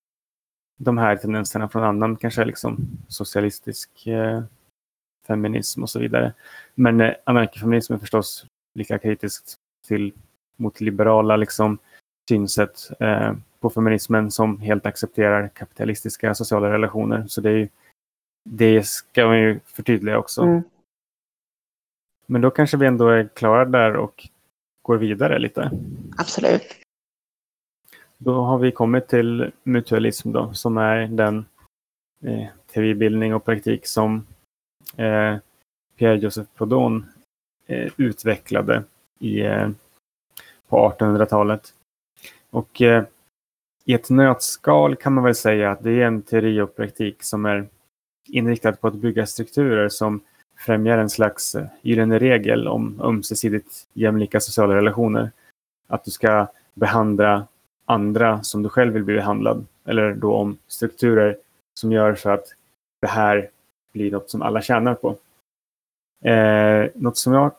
de 0.79 0.99
här 0.99 1.17
tendenserna 1.17 1.69
från 1.69 1.85
annan, 1.85 2.17
kanske 2.17 2.45
liksom 2.45 2.79
socialistisk 3.09 4.07
eh, 4.07 4.43
feminism 5.27 5.83
och 5.83 5.91
så 5.91 5.99
vidare. 5.99 6.33
Men 6.75 7.01
eh, 7.01 7.15
anarkafeminism 7.25 7.93
är 7.93 7.99
förstås 7.99 8.47
lika 8.75 8.99
kritiskt 8.99 9.55
till, 9.87 10.13
mot 10.57 10.81
liberala 10.81 11.37
liksom, 11.37 11.79
synsätt 12.29 12.91
eh, 13.01 13.33
på 13.61 13.71
feminismen 13.71 14.31
som 14.31 14.61
helt 14.61 14.87
accepterar 14.87 15.49
kapitalistiska 15.49 16.35
sociala 16.35 16.73
relationer. 16.73 17.25
Så 17.29 17.41
det, 17.41 17.51
är, 17.51 17.69
det 18.45 18.83
ska 18.87 19.27
man 19.27 19.39
ju 19.39 19.61
förtydliga 19.67 20.19
också. 20.19 20.43
Mm. 20.43 20.63
Men 22.27 22.41
då 22.41 22.51
kanske 22.51 22.77
vi 22.77 22.87
ändå 22.87 23.09
är 23.09 23.29
klara 23.35 23.65
där 23.65 23.97
och 23.97 24.29
går 24.83 24.97
vidare 24.97 25.39
lite. 25.39 25.71
Absolut. 26.19 26.63
Då 28.19 28.35
har 28.43 28.59
vi 28.59 28.73
kommit 28.73 29.09
till 29.09 29.53
mutualism 29.63 30.33
då, 30.33 30.53
som 30.53 30.77
är 30.77 31.07
den 31.07 31.45
eh, 32.23 32.47
teoribildning 32.67 33.35
och 33.35 33.45
praktik 33.45 33.87
som 33.87 34.27
eh, 34.97 35.37
Pierre-Joseph 35.99 36.49
Proudhon 36.57 37.07
eh, 37.67 37.93
utvecklade 37.97 38.85
i, 39.19 39.41
eh, 39.41 39.71
på 40.69 40.95
1800-talet. 40.99 41.75
Och 42.51 42.83
eh, 42.83 43.05
i 43.85 43.95
ett 43.95 44.11
nötskal 44.11 44.97
kan 44.97 45.13
man 45.13 45.25
väl 45.25 45.35
säga 45.35 45.71
att 45.71 45.83
det 45.83 45.91
är 45.91 46.07
en 46.07 46.23
teori 46.23 46.61
och 46.61 46.77
praktik 46.77 47.23
som 47.23 47.45
är 47.45 47.69
inriktad 48.29 48.73
på 48.73 48.87
att 48.89 48.95
bygga 48.95 49.27
strukturer 49.27 49.89
som 49.89 50.21
främjar 50.57 50.99
en 50.99 51.11
slags 51.11 51.55
eh, 51.55 51.67
gyllene 51.83 52.19
regel 52.19 52.69
om 52.69 53.01
ömsesidigt 53.01 53.87
jämlika 53.93 54.41
sociala 54.41 54.75
relationer. 54.75 55.31
Att 55.87 56.05
du 56.05 56.11
ska 56.11 56.47
behandla 56.75 57.47
andra 57.85 58.43
som 58.43 58.63
du 58.63 58.69
själv 58.69 58.93
vill 58.93 59.05
bli 59.05 59.15
behandlad. 59.15 59.67
Eller 59.85 60.15
då 60.15 60.35
om 60.35 60.59
strukturer 60.67 61.37
som 61.75 61.93
gör 61.93 62.15
så 62.15 62.31
att 62.31 62.45
det 63.01 63.07
här 63.07 63.51
blir 63.93 64.11
något 64.11 64.31
som 64.31 64.43
alla 64.43 64.63
tjänar 64.63 64.95
på. 64.95 65.17
Eh, 66.29 66.91
något 66.95 67.17
som 67.17 67.33
jag 67.33 67.53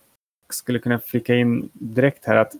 skulle 0.49 0.79
kunna 0.79 0.99
flika 0.99 1.35
in 1.35 1.69
direkt 1.73 2.25
här 2.25 2.35
att 2.35 2.53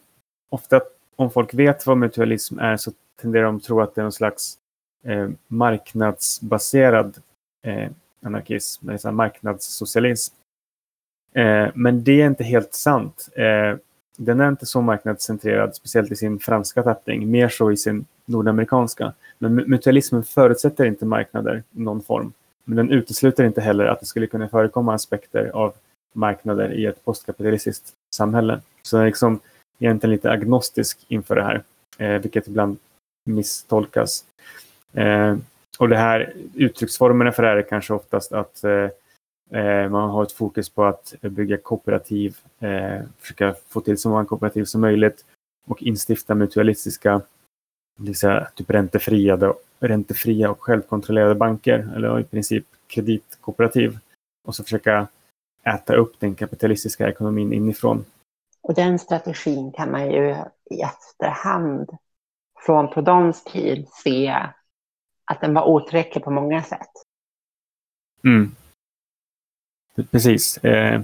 ofta 0.50 0.82
om 1.16 1.32
folk 1.32 1.54
vet 1.54 1.88
vad 1.88 1.98
mutualism 1.98 2.60
är 2.60 2.78
så 2.78 2.92
tenderar 3.22 3.46
de 3.46 3.58
att 3.58 3.64
tro 3.64 3.82
att 3.82 3.96
det 3.96 4.02
är 4.02 4.04
någon 4.04 4.12
slags 4.12 4.58
eh, 5.04 5.30
marknadsbaserad 5.48 7.22
eh, 7.64 7.90
anarkism, 8.22 8.90
alltså 8.90 9.12
marknadssocialism. 9.12 10.36
Eh, 11.34 11.68
men 11.74 12.04
det 12.04 12.22
är 12.22 12.28
inte 12.28 12.44
helt 12.44 12.74
sant. 12.74 13.30
Eh, 13.36 13.78
den 14.18 14.40
är 14.40 14.50
inte 14.50 14.66
så 14.66 14.82
marknadscentrerad, 14.82 15.76
speciellt 15.76 16.12
i 16.12 16.16
sin 16.16 16.40
franska 16.40 16.84
tappning, 16.84 17.32
mer 17.32 17.50
så 17.50 17.72
i 17.72 17.78
sin 17.78 18.06
nordamerikanska. 18.26 19.14
Men 19.38 19.56
mutualismen 19.56 20.24
förutsätter 20.24 20.86
inte 20.86 21.06
marknader 21.06 21.64
i 21.72 21.80
någon 21.80 22.02
form. 22.02 22.34
Men 22.64 22.78
den 22.78 22.90
utesluter 22.90 23.44
inte 23.44 23.62
heller 23.62 23.86
att 23.86 24.00
det 24.00 24.06
skulle 24.06 24.28
kunna 24.28 24.50
förekomma 24.50 24.94
aspekter 24.94 25.52
av 25.54 25.74
marknader 26.14 26.74
i 26.74 26.86
ett 26.86 27.06
postkapitalistiskt 27.06 27.94
samhälle. 28.16 28.62
Så 28.82 28.96
den 28.96 29.04
är 29.04 29.08
liksom 29.08 29.40
egentligen 29.80 30.12
lite 30.12 30.32
agnostisk 30.32 31.06
inför 31.08 31.36
det 31.36 31.44
här, 31.44 31.64
eh, 31.98 32.22
vilket 32.22 32.48
ibland 32.48 32.78
misstolkas. 33.26 34.26
Eh, 34.94 35.38
och 35.80 35.90
det 35.90 35.98
här 35.98 36.34
uttrycksformerna 36.54 37.32
för 37.32 37.44
det 37.44 37.50
här 37.50 37.58
är 37.58 37.62
kanske 37.62 37.94
oftast 37.94 38.34
att 38.34 38.64
eh, 38.64 38.90
eh, 39.60 39.90
man 39.90 40.10
har 40.10 40.24
ett 40.24 40.32
fokus 40.32 40.70
på 40.70 40.86
att 40.86 41.14
bygga 41.22 41.58
kooperativ, 41.58 42.38
eh, 42.60 43.02
försöka 43.20 43.56
få 43.68 43.82
till 43.82 43.98
så 43.98 44.10
många 44.10 44.26
kooperativ 44.26 44.66
som 44.66 44.82
möjligt 44.82 45.26
och 45.68 45.84
instifta 45.84 46.36
mutualistiska, 46.36 47.22
det 47.98 48.06
vill 48.06 48.16
säga 48.16 48.48
typ 48.56 48.70
räntefria, 48.70 49.54
räntefria 49.80 50.52
och 50.52 50.64
självkontrollerade 50.64 51.36
banker, 51.36 51.94
eller 51.96 52.20
i 52.20 52.24
princip 52.24 52.66
kreditkooperativ. 52.88 53.98
Och 54.48 54.56
så 54.56 54.64
försöka 54.64 55.08
äta 55.64 55.96
upp 55.96 56.20
den 56.20 56.36
kapitalistiska 56.36 57.10
ekonomin 57.10 57.54
inifrån. 57.54 58.06
Och 58.62 58.74
den 58.74 59.00
strategin 59.00 59.72
kan 59.72 59.92
man 59.92 60.12
ju 60.12 60.36
i 60.70 60.82
efterhand 60.82 61.90
från 62.66 62.94
Proudhons 62.94 63.44
tid 63.44 63.88
se 63.90 64.36
att 65.26 65.42
den 65.42 65.54
var 65.54 65.68
otillräcklig 65.68 66.24
på 66.24 66.32
många 66.32 66.64
sätt. 66.64 66.90
Mm. 68.24 68.56
Precis. 70.12 70.58
Eh, 70.58 71.02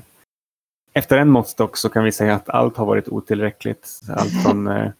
efter 0.94 1.18
en 1.18 1.30
måttstock 1.30 1.78
så 1.78 1.90
kan 1.90 2.04
vi 2.04 2.12
säga 2.12 2.36
att 2.36 2.50
allt 2.50 2.78
har 2.78 2.86
varit 2.86 3.08
otillräckligt. 3.08 4.02
Allt 4.10 4.44
från 4.44 4.68
eh, 4.68 4.92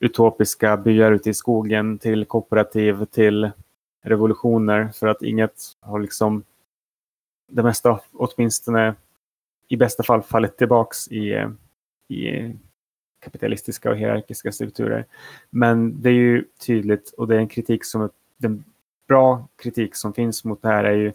utopiska 0.00 0.76
byar 0.76 1.12
ute 1.12 1.30
i 1.30 1.34
skogen 1.34 1.98
till 1.98 2.24
kooperativ 2.24 3.04
till 3.04 3.50
revolutioner 4.04 4.88
för 4.88 5.06
att 5.06 5.22
inget 5.22 5.62
har 5.80 6.00
liksom 6.00 6.44
det 7.52 7.62
mesta 7.62 8.00
åtminstone 8.12 8.94
i 9.68 9.76
bästa 9.76 10.02
fall 10.02 10.22
fallit 10.22 10.56
tillbaks 10.56 11.08
i, 11.08 11.32
eh, 11.32 11.50
i 12.08 12.52
kapitalistiska 13.20 13.90
och 13.90 13.96
hierarkiska 13.96 14.52
strukturer. 14.52 15.06
Men 15.50 16.02
det 16.02 16.08
är 16.08 16.14
ju 16.14 16.44
tydligt 16.66 17.10
och 17.10 17.28
det 17.28 17.34
är 17.34 17.38
en 17.38 17.48
kritik 17.48 17.84
som 17.84 18.02
den 18.38 18.64
bra 19.08 19.48
kritik 19.56 19.94
som 19.94 20.12
finns 20.12 20.44
mot 20.44 20.62
det 20.62 20.68
här 20.68 20.84
är 20.84 20.96
ju 20.96 21.12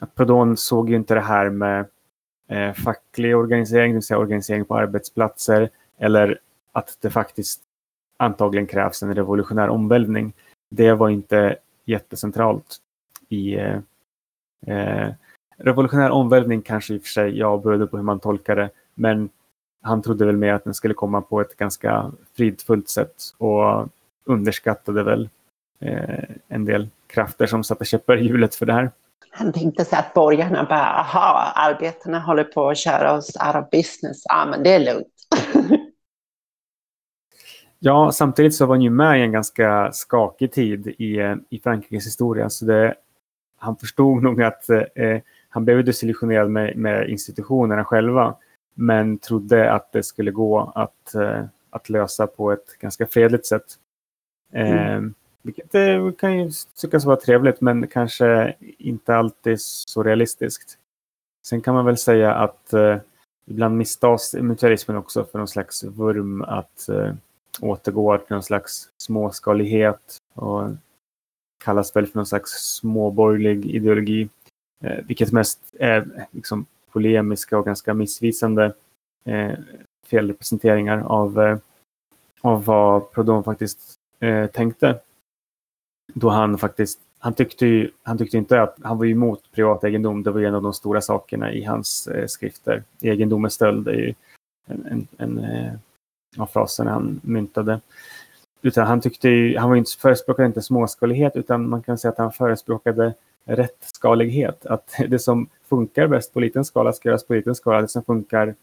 att 0.00 0.14
Prodon 0.14 0.56
såg 0.56 0.90
ju 0.90 0.96
inte 0.96 1.14
det 1.14 1.20
här 1.20 1.50
med 1.50 1.86
eh, 2.48 2.72
facklig 2.72 3.36
organisering, 3.36 3.90
det 3.90 3.96
vill 3.96 4.02
säga 4.02 4.18
organisering 4.18 4.64
på 4.64 4.76
arbetsplatser 4.76 5.70
eller 5.98 6.40
att 6.72 6.98
det 7.00 7.10
faktiskt 7.10 7.62
antagligen 8.16 8.66
krävs 8.66 9.02
en 9.02 9.14
revolutionär 9.14 9.68
omvälvning. 9.68 10.32
Det 10.70 10.92
var 10.92 11.08
inte 11.08 11.56
jättecentralt 11.84 12.76
i 13.28 13.54
eh, 13.54 13.78
eh, 14.66 15.12
revolutionär 15.56 16.10
omvälvning 16.10 16.62
kanske 16.62 16.94
i 16.94 16.98
och 16.98 17.02
för 17.02 17.08
sig, 17.08 17.38
ja, 17.38 17.56
beroende 17.56 17.86
på 17.86 17.96
hur 17.96 18.04
man 18.04 18.20
tolkar 18.20 18.56
det, 18.56 18.70
men 18.94 19.28
han 19.82 20.02
trodde 20.02 20.26
väl 20.26 20.36
mer 20.36 20.52
att 20.52 20.64
den 20.64 20.74
skulle 20.74 20.94
komma 20.94 21.20
på 21.20 21.40
ett 21.40 21.56
ganska 21.56 22.12
fridfullt 22.36 22.88
sätt 22.88 23.14
och 23.38 23.88
underskattade 24.24 25.02
väl 25.02 25.28
en 26.48 26.64
del 26.64 26.88
krafter 27.06 27.46
som 27.46 27.64
satte 27.64 27.84
käppar 27.84 28.16
i 28.16 28.24
hjulet 28.24 28.54
för 28.54 28.66
det 28.66 28.72
här. 28.72 28.90
Han 29.30 29.52
tänkte 29.52 29.84
sig 29.84 29.98
att 29.98 30.14
borgarna 30.14 30.64
bara, 30.64 30.86
aha, 30.86 31.52
arbetarna 31.54 32.18
håller 32.18 32.44
på 32.44 32.68
att 32.68 32.78
köra 32.78 33.12
oss 33.12 33.36
out 33.46 33.64
of 33.64 33.70
business, 33.70 34.22
ja 34.24 34.46
men 34.50 34.62
det 34.62 34.74
är 34.74 34.94
lugnt. 34.94 35.14
ja, 37.78 38.12
samtidigt 38.12 38.54
så 38.54 38.66
var 38.66 38.74
han 38.74 38.82
ju 38.82 38.90
med 38.90 39.20
i 39.20 39.22
en 39.22 39.32
ganska 39.32 39.92
skakig 39.92 40.52
tid 40.52 40.86
i, 40.86 41.36
i 41.50 41.60
Frankrikes 41.62 42.06
historia, 42.06 42.50
så 42.50 42.64
det, 42.64 42.94
han 43.58 43.76
förstod 43.76 44.22
nog 44.22 44.42
att 44.42 44.70
eh, 44.70 45.18
han 45.48 45.64
blev 45.64 45.84
desillusionerad 45.84 46.50
med, 46.50 46.76
med 46.76 47.08
institutionerna 47.08 47.84
själva, 47.84 48.36
men 48.74 49.18
trodde 49.18 49.72
att 49.72 49.92
det 49.92 50.02
skulle 50.02 50.30
gå 50.30 50.72
att, 50.74 51.14
eh, 51.14 51.44
att 51.70 51.88
lösa 51.88 52.26
på 52.26 52.52
ett 52.52 52.78
ganska 52.80 53.06
fredligt 53.06 53.46
sätt. 53.46 53.66
Mm. 54.52 54.78
Eh, 54.78 55.10
vilket 55.42 55.74
eh, 55.74 56.12
kan 56.12 56.38
ju 56.38 56.50
tyckas 56.74 57.04
vara 57.04 57.16
trevligt 57.16 57.60
men 57.60 57.86
kanske 57.86 58.54
inte 58.78 59.16
alltid 59.16 59.60
så 59.60 60.02
realistiskt. 60.02 60.78
Sen 61.46 61.60
kan 61.60 61.74
man 61.74 61.84
väl 61.84 61.96
säga 61.98 62.34
att 62.34 62.72
eh, 62.72 62.96
ibland 63.46 63.76
misstas 63.76 64.34
mutualismen 64.34 64.96
också 64.96 65.24
för 65.24 65.38
någon 65.38 65.48
slags 65.48 65.84
vurm 65.84 66.42
att 66.42 66.88
eh, 66.88 67.14
återgå 67.60 68.18
till 68.18 68.34
någon 68.34 68.42
slags 68.42 68.88
småskalighet 69.02 70.16
och 70.34 70.70
kallas 71.64 71.96
väl 71.96 72.06
för 72.06 72.18
någon 72.18 72.26
slags 72.26 72.50
småborgerlig 72.50 73.66
ideologi. 73.66 74.28
Eh, 74.84 75.04
vilket 75.06 75.32
mest 75.32 75.60
är 75.78 76.26
liksom 76.30 76.66
polemiska 76.92 77.58
och 77.58 77.66
ganska 77.66 77.94
missvisande 77.94 78.72
eh, 79.24 79.52
felrepresenteringar 80.06 80.98
av, 80.98 81.40
eh, 81.40 81.58
av 82.40 82.64
vad 82.64 83.12
Proudhon 83.12 83.44
faktiskt 83.44 83.78
eh, 84.20 84.46
tänkte 84.46 85.00
då 86.14 86.28
han 86.28 86.58
faktiskt, 86.58 87.00
han 87.18 87.34
tyckte 87.34 87.66
ju, 87.66 87.90
han 88.02 88.18
tyckte 88.18 88.36
inte 88.36 88.62
att, 88.62 88.76
han 88.82 88.98
var 88.98 89.06
emot 89.06 89.52
privat 89.52 89.84
egendom, 89.84 90.22
det 90.22 90.30
var 90.30 90.40
en 90.40 90.54
av 90.54 90.62
de 90.62 90.72
stora 90.72 91.00
sakerna 91.00 91.52
i 91.52 91.64
hans 91.64 92.06
eh, 92.06 92.26
skrifter. 92.26 92.82
Egendom 93.00 93.44
är 93.44 93.48
stöld, 93.48 93.88
är 93.88 93.92
ju 93.92 94.14
en, 94.66 94.86
en, 94.86 95.06
en 95.18 95.38
eh, 95.38 95.72
av 96.38 96.46
fraserna 96.46 96.90
han 96.90 97.20
myntade. 97.22 97.80
Utan 98.62 98.86
han 98.86 99.00
tyckte 99.00 99.28
ju, 99.28 99.58
han 99.58 99.68
var 99.68 99.76
inte, 99.76 99.90
förespråkade 100.00 100.46
inte 100.46 100.62
småskalighet 100.62 101.36
utan 101.36 101.68
man 101.68 101.82
kan 101.82 101.98
säga 101.98 102.12
att 102.12 102.18
han 102.18 102.32
förespråkade 102.32 103.14
rättskalighet. 103.44 104.66
Att 104.66 104.94
det 105.08 105.18
som 105.18 105.48
funkar 105.68 106.06
bäst 106.06 106.32
på 106.32 106.40
liten 106.40 106.64
skala 106.64 106.92
ska 106.92 107.08
göras 107.08 107.26
på 107.26 107.34
liten 107.34 107.54
skala, 107.54 107.80
det 107.80 107.88
som 107.88 108.04
funkar 108.04 108.54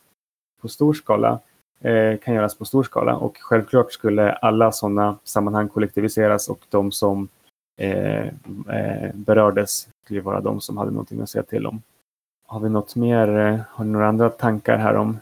på 0.61 0.67
stor 0.67 0.93
skala 0.93 1.39
Eh, 1.81 2.17
kan 2.17 2.33
göras 2.33 2.55
på 2.55 2.65
stor 2.65 2.83
skala 2.83 3.15
och 3.15 3.37
självklart 3.37 3.91
skulle 3.91 4.31
alla 4.31 4.71
sådana 4.71 5.17
sammanhang 5.23 5.69
kollektiviseras 5.69 6.49
och 6.49 6.59
de 6.69 6.91
som 6.91 7.27
berördes 9.13 9.87
skulle 10.03 10.21
vara 10.21 10.41
de 10.41 10.61
som 10.61 10.77
hade 10.77 10.91
någonting 10.91 11.21
att 11.21 11.29
säga 11.29 11.43
till 11.43 11.65
om. 11.65 11.81
Har 12.45 12.59
vi 12.59 12.69
något 12.69 12.95
mer, 12.95 13.37
eh, 13.37 13.59
har 13.69 13.85
ni 13.85 13.91
några 13.91 14.07
andra 14.07 14.29
tankar 14.29 14.77
här 14.77 14.95
om 14.95 15.19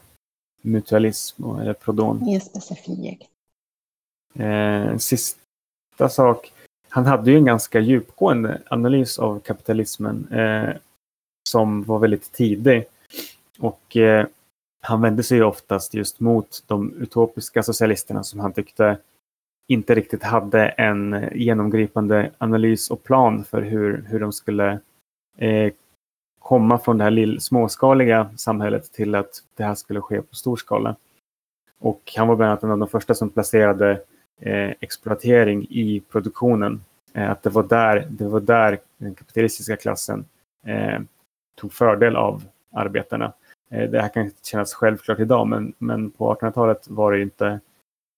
mutualism 0.61 1.43
eller 1.59 1.73
prodon? 1.73 2.25
Mer 2.25 2.39
specifikt. 2.39 3.29
Eh, 4.33 4.97
sista 4.97 6.09
sak, 6.09 6.53
han 6.89 7.05
hade 7.05 7.31
ju 7.31 7.37
en 7.37 7.45
ganska 7.45 7.79
djupgående 7.79 8.61
analys 8.69 9.19
av 9.19 9.39
kapitalismen 9.39 10.27
eh, 10.31 10.75
som 11.49 11.83
var 11.83 11.99
väldigt 11.99 12.31
tidig. 12.31 12.85
Och 13.59 13.97
eh, 13.97 14.27
han 14.81 15.01
vände 15.01 15.23
sig 15.23 15.43
oftast 15.43 15.93
just 15.93 16.19
mot 16.19 16.63
de 16.67 16.93
utopiska 16.93 17.63
socialisterna 17.63 18.23
som 18.23 18.39
han 18.39 18.53
tyckte 18.53 18.97
inte 19.68 19.95
riktigt 19.95 20.24
hade 20.24 20.68
en 20.68 21.30
genomgripande 21.36 22.32
analys 22.38 22.91
och 22.91 23.03
plan 23.03 23.43
för 23.43 23.61
hur, 23.61 24.05
hur 24.09 24.20
de 24.20 24.34
skulle 24.34 24.80
eh, 25.38 25.72
komma 26.39 26.80
från 26.80 26.97
det 26.97 27.03
här 27.03 27.11
lill, 27.11 27.41
småskaliga 27.41 28.30
samhället 28.36 28.93
till 28.93 29.15
att 29.15 29.43
det 29.55 29.63
här 29.63 29.76
skulle 29.76 30.01
ske 30.01 30.22
på 30.22 30.36
stor 30.36 30.55
skala. 30.55 30.95
Och 31.80 32.13
han 32.15 32.28
var 32.28 32.36
bland 32.36 32.49
annat 32.51 32.63
en 32.63 32.72
av 32.72 32.78
de 32.78 32.88
första 32.88 33.13
som 33.13 33.30
placerade 33.30 33.91
eh, 34.41 34.72
exploatering 34.80 35.68
i 35.70 36.03
produktionen. 36.11 36.82
Eh, 37.13 37.32
att 37.32 37.43
det 37.43 37.49
var, 37.49 37.63
där, 37.63 38.07
det 38.09 38.28
var 38.28 38.39
där 38.39 38.80
den 38.97 39.15
kapitalistiska 39.15 39.76
klassen 39.76 40.26
eh, 40.65 40.99
tog 41.55 41.74
fördel 41.74 42.15
av 42.15 42.43
arbetarna. 42.72 43.34
Eh, 43.72 43.89
det 43.89 44.01
här 44.01 44.09
kan 44.09 44.32
kännas 44.43 44.74
självklart 44.74 45.20
idag, 45.20 45.47
men, 45.47 45.74
men 45.78 46.11
på 46.11 46.34
1800-talet 46.34 46.88
var 46.88 47.11
det 47.11 47.22
inte 47.22 47.59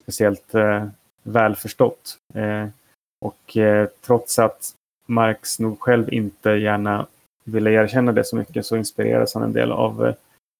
speciellt 0.01 0.55
eh, 0.55 0.85
väl 1.23 1.33
välförstått. 1.33 2.17
Eh, 2.33 2.67
och 3.21 3.57
eh, 3.57 3.89
trots 4.01 4.39
att 4.39 4.73
Marx 5.05 5.59
nog 5.59 5.79
själv 5.79 6.13
inte 6.13 6.49
gärna 6.49 7.05
ville 7.43 7.71
erkänna 7.71 8.11
det 8.11 8.23
så 8.23 8.35
mycket 8.35 8.65
så 8.65 8.77
inspirerades 8.77 9.33
han 9.33 9.43
en 9.43 9.53
del 9.53 9.71
av 9.71 10.05
eh, 10.05 10.15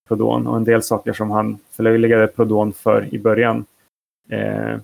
Proudhon 0.07 0.47
och 0.47 0.57
en 0.57 0.64
del 0.64 0.84
saker 0.84 1.14
som 1.14 1.32
han 1.32 1.57
förlöjligade 1.72 2.28
Proudhon 2.28 2.74
för 2.74 3.14
i 3.14 3.20
början. 3.20 3.66
Eh, 4.30 4.78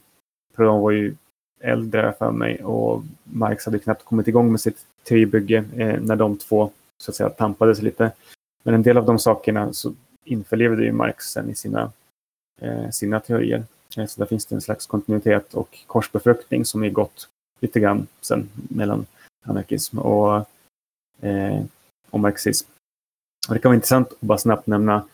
Proudhon 0.55 0.81
var 0.81 0.91
ju 0.91 1.15
äldre 1.59 2.13
för 2.19 2.31
mig 2.31 2.63
och 2.63 3.03
Marx 3.23 3.65
hade 3.65 3.79
knappt 3.79 4.05
kommit 4.05 4.27
igång 4.27 4.51
med 4.51 4.61
sitt 4.61 4.85
teoribygge 5.03 5.63
eh, 5.75 6.01
när 6.01 6.15
de 6.15 6.37
två 6.37 6.71
så 6.97 7.11
att 7.11 7.15
säga 7.15 7.29
tampades 7.29 7.81
lite. 7.81 8.11
Men 8.63 8.73
en 8.73 8.83
del 8.83 8.97
av 8.97 9.05
de 9.05 9.19
sakerna 9.19 9.73
så 9.73 9.93
införlivade 10.23 10.83
ju 10.83 10.91
Marx 10.91 11.25
sen 11.25 11.49
i 11.49 11.55
sina, 11.55 11.91
eh, 12.61 12.89
sina 12.89 13.19
teorier. 13.19 13.63
Så 13.95 14.19
där 14.21 14.25
finns 14.25 14.45
det 14.45 14.55
en 14.55 14.61
slags 14.61 14.85
kontinuitet 14.85 15.53
och 15.53 15.77
korsbefruktning 15.87 16.65
som 16.65 16.83
är 16.83 16.89
gått 16.89 17.29
lite 17.61 17.79
grann 17.79 18.07
sen 18.21 18.49
mellan 18.53 19.05
anarkism 19.45 19.99
och, 19.99 20.49
eh, 21.21 21.63
och 22.09 22.19
marxism. 22.19 22.69
Och 23.47 23.53
det 23.53 23.59
kan 23.59 23.69
vara 23.69 23.75
intressant 23.75 24.11
att 24.11 24.21
bara 24.21 24.37
snabbt 24.37 24.67
nämna 24.67 25.07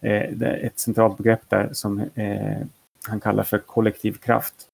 eh, 0.00 0.42
ett 0.42 0.78
centralt 0.78 1.16
begrepp 1.16 1.42
där 1.48 1.72
som 1.72 1.98
eh, 2.14 2.66
han 3.08 3.20
kallar 3.20 3.44
för 3.44 3.58
kollektiv 3.58 4.12
kraft. 4.12 4.66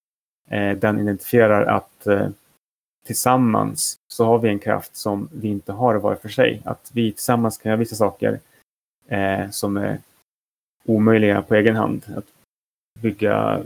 Eh, 0.50 0.76
den 0.76 1.00
identifierar 1.00 1.66
att 1.66 2.06
eh, 2.06 2.28
tillsammans 3.06 3.96
så 4.12 4.24
har 4.24 4.38
vi 4.38 4.48
en 4.48 4.58
kraft 4.58 4.96
som 4.96 5.28
vi 5.32 5.48
inte 5.48 5.72
har 5.72 5.94
var 5.94 6.14
för 6.14 6.28
sig. 6.28 6.62
Att 6.64 6.90
vi 6.94 7.12
tillsammans 7.12 7.58
kan 7.58 7.70
göra 7.70 7.78
vissa 7.78 7.96
saker 7.96 8.40
eh, 9.08 9.50
som 9.50 9.76
är 9.76 9.98
omöjliga 10.84 11.42
på 11.42 11.54
egen 11.54 11.76
hand. 11.76 12.04
Att 12.16 12.26
bygga 13.00 13.62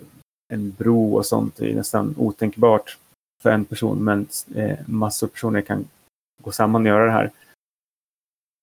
en 0.53 0.71
bro 0.71 1.17
och 1.17 1.27
sånt 1.27 1.61
är 1.61 1.75
nästan 1.75 2.15
otänkbart 2.19 2.99
för 3.43 3.51
en 3.51 3.65
person, 3.65 4.05
men 4.05 4.27
eh, 4.55 4.79
massor 4.87 5.27
av 5.27 5.31
personer 5.31 5.61
kan 5.61 5.85
gå 6.43 6.53
samman 6.53 6.83
och 6.83 6.89
göra 6.89 7.05
det 7.05 7.11
här. 7.11 7.31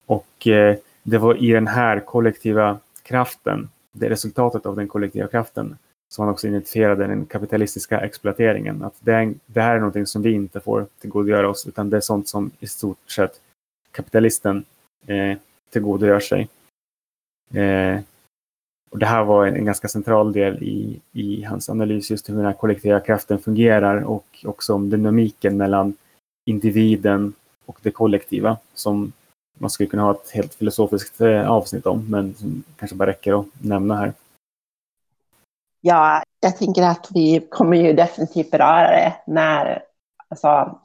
Och 0.06 0.48
eh, 0.48 0.78
det 1.04 1.18
var 1.18 1.44
i 1.44 1.52
den 1.52 1.68
här 1.68 2.00
kollektiva 2.00 2.80
kraften, 3.04 3.70
det 3.92 4.10
resultatet 4.10 4.66
av 4.66 4.76
den 4.76 4.88
kollektiva 4.88 5.28
kraften, 5.28 5.78
som 6.14 6.26
man 6.26 6.34
också 6.34 6.48
identifierade 6.48 7.08
den 7.08 7.26
kapitalistiska 7.26 8.00
exploateringen. 8.00 8.84
Att 8.84 8.96
det, 9.00 9.14
är, 9.14 9.34
det 9.46 9.62
här 9.62 9.76
är 9.76 9.80
någonting 9.80 10.06
som 10.06 10.22
vi 10.22 10.32
inte 10.32 10.60
får 10.60 10.88
tillgodogöra 11.00 11.50
oss, 11.50 11.68
utan 11.68 11.90
det 11.90 11.98
är 11.98 12.02
sånt 12.02 12.28
som 12.28 12.52
i 12.60 12.68
stort 12.68 13.12
sett 13.12 13.42
kapitalisten 13.92 14.66
eh, 15.08 15.38
tillgodogör 15.70 16.20
sig. 16.20 16.50
Eh, 17.54 18.00
och 18.96 19.00
det 19.00 19.06
här 19.06 19.24
var 19.24 19.46
en, 19.46 19.56
en, 19.56 19.66
ganska 19.66 19.88
central 19.88 20.34
del 20.34 20.64
i, 20.64 21.02
i 21.12 21.44
hans 21.44 21.70
analys, 21.70 22.12
just 22.12 22.30
hur 22.30 22.36
den 22.36 22.46
här 22.46 22.54
kollektiva 22.54 23.00
kraften 23.00 23.40
fungerar 23.40 24.04
och 24.04 24.26
också 24.46 24.74
om 24.74 24.90
dynamiken 24.90 25.58
mellan 25.58 25.94
individen 26.46 27.34
och 27.66 27.78
det 27.82 27.92
kollektiva 27.92 28.58
som 28.74 29.12
man 29.54 29.70
skulle 29.70 29.90
kunna 29.90 30.04
ha 30.04 30.12
ett 30.12 30.32
helt 30.32 30.54
filosofiskt 30.54 31.22
eh, 31.22 31.52
avsnitt 31.52 31.86
om, 31.86 32.12
men 32.12 32.34
som 32.34 32.64
kanske 32.78 32.96
bara 32.96 33.10
räcker 33.10 33.40
att 33.40 33.46
nämna 33.60 33.96
här. 33.96 34.14
Ja, 35.82 36.24
jag 36.40 36.58
tänker 36.58 36.84
att 36.84 37.08
vi 37.14 37.48
kommer 37.50 37.78
ju 37.78 37.94
definitivt 37.94 38.52
beröra 38.52 38.92
det 38.92 39.16
när 39.28 39.84
alltså, 40.28 40.80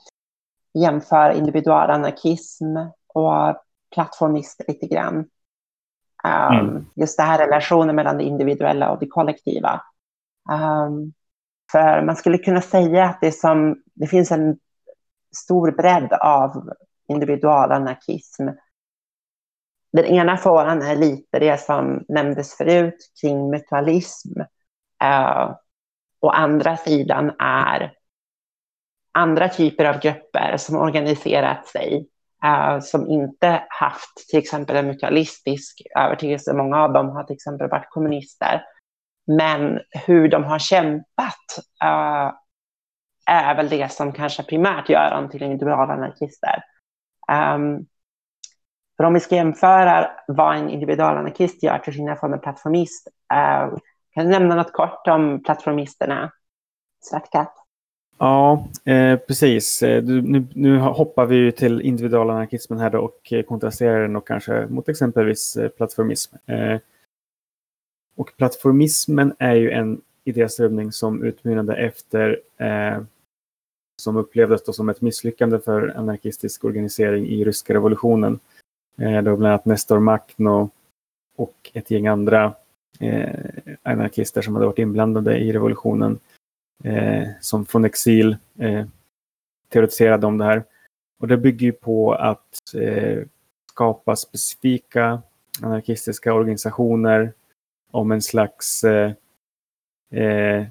jämför 0.75 1.31
individualanarkism 1.31 2.77
och 3.07 3.63
plattformister 3.95 4.65
lite 4.69 4.87
grann. 4.87 5.29
Um, 6.25 6.59
mm. 6.59 6.87
Just 6.95 7.16
det 7.16 7.23
här 7.23 7.39
relationen 7.39 7.97
mellan 7.97 8.16
det 8.16 8.25
individuella 8.25 8.91
och 8.91 8.99
det 9.01 9.07
kollektiva. 9.07 9.83
Um, 10.51 11.12
för 11.73 12.03
man 12.03 12.16
skulle 12.16 12.39
kunna 12.39 12.61
säga 12.61 13.05
att 13.05 13.21
det, 13.21 13.33
som, 13.33 13.83
det 13.95 14.07
finns 14.07 14.31
en 14.31 14.59
stor 15.37 15.71
bredd 15.71 16.12
av 16.12 16.71
individualanarkism. 17.09 18.49
Den 19.93 20.05
ena 20.05 20.37
fåran 20.37 20.83
är 20.83 20.97
lite 20.97 21.39
det 21.39 21.61
som 21.61 22.05
nämndes 22.09 22.57
förut 22.57 23.12
kring 23.21 23.51
mutualism. 23.51 24.41
Uh, 25.05 25.55
och 26.21 26.39
andra 26.39 26.77
sidan 26.77 27.33
är 27.39 27.93
andra 29.12 29.49
typer 29.49 29.85
av 29.85 30.01
grupper 30.01 30.57
som 30.57 30.77
organiserat 30.77 31.66
sig 31.66 32.09
Eh, 32.45 32.80
som 32.80 33.09
inte 33.09 33.62
haft 33.68 34.28
till 34.30 34.38
exempel 34.38 34.76
en 34.76 34.86
mutualistisk 34.86 35.82
övertygelse. 35.99 36.53
Många 36.53 36.82
av 36.82 36.93
dem 36.93 37.09
har 37.09 37.24
till 37.24 37.34
exempel 37.34 37.68
varit 37.68 37.91
kommunister. 37.91 38.64
Men 39.26 39.80
hur 39.91 40.28
de 40.28 40.45
har 40.45 40.59
kämpat 40.59 41.59
uh, 41.84 42.32
är 43.26 43.55
väl 43.57 43.68
det 43.68 43.93
som 43.93 44.12
kanske 44.12 44.43
primärt 44.43 44.88
gör 44.88 45.11
dem 45.11 45.28
till 45.28 45.43
individualanarkister. 45.43 46.64
Um, 47.28 47.36
ehm, 47.36 47.86
för 48.97 49.05
om 49.05 49.14
vi 49.14 49.20
ska 49.20 49.34
jämföra 49.34 50.11
vad 50.28 50.57
en 50.57 50.70
individualanarkist 50.70 51.62
gör 51.62 51.78
till 51.78 51.93
skillnad 51.93 52.18
från 52.18 52.32
en 52.32 52.41
plattformist, 52.41 53.09
uh, 53.34 53.78
kan 54.14 54.24
du 54.24 54.30
nämna 54.30 54.55
något 54.55 54.72
kort 54.72 55.07
om 55.07 55.43
plattformisterna? 55.43 56.32
Svartkatt? 57.01 57.60
Ja, 58.23 58.68
eh, 58.85 59.18
precis. 59.18 59.83
Eh, 59.83 60.03
du, 60.03 60.23
nu, 60.23 60.47
nu, 60.55 60.79
hoppar 60.79 61.27
vi 61.27 61.53
till 61.53 61.81
individualanarkismen 61.81 62.79
här 62.79 62.91
då 62.91 62.99
och 62.99 63.33
eh, 63.33 63.43
kontrasterar 63.43 64.03
den 64.03 64.16
och 64.16 64.27
kanske 64.27 64.66
mot 64.66 64.89
exempelvis 64.89 65.57
eh, 65.57 65.68
plattformism. 65.68 66.37
Eh, 66.47 66.79
och 68.16 68.33
plattformismen 68.37 69.35
är 69.39 69.55
ju 69.55 69.71
en 69.71 70.01
idéströmning 70.25 70.93
som 70.93 71.23
utmynnade 71.23 71.77
efter 71.77 72.41
eh, 72.57 73.03
som 74.03 74.16
upplevdes 74.16 74.64
då 74.64 74.73
som 74.73 74.89
ett 74.89 75.01
misslyckande 75.01 75.59
för 75.59 75.89
anarkistisk 75.97 76.64
organisering 76.64 77.27
i 77.27 77.45
ryska 77.45 77.75
revolutionen. 77.75 78.41
Eh, 78.99 79.23
då 79.23 79.37
bland 79.37 79.47
annat 79.47 79.64
Nestor 79.64 79.99
Makhno 79.99 80.71
och 81.37 81.71
ett 81.73 81.91
gäng 81.91 82.07
andra 82.07 82.55
eh, 83.01 83.39
anarkister 83.83 84.43
som 84.43 84.55
hade 84.55 84.66
varit 84.66 84.79
inblandade 84.79 85.39
i 85.39 85.53
revolutionen 85.53 86.18
eh, 86.85 87.28
som 87.41 87.66
från 87.66 87.85
exil 87.85 88.37
eh, 88.59 88.87
teoretiserade 89.68 90.26
om 90.26 90.39
det 90.39 90.45
här. 90.45 90.64
Och 91.20 91.28
det 91.28 91.37
bygger 91.37 91.66
ju 91.66 91.72
på 91.72 92.12
att 92.12 92.74
eh, 92.74 93.22
skapa 93.70 94.16
specifika 94.16 95.22
anarkistiska 95.62 96.35
organisationer 96.35 97.33
om 97.91 98.12
en 98.12 98.22
slags 98.22 98.85
eh, 98.85 99.12
eh, 100.12 100.66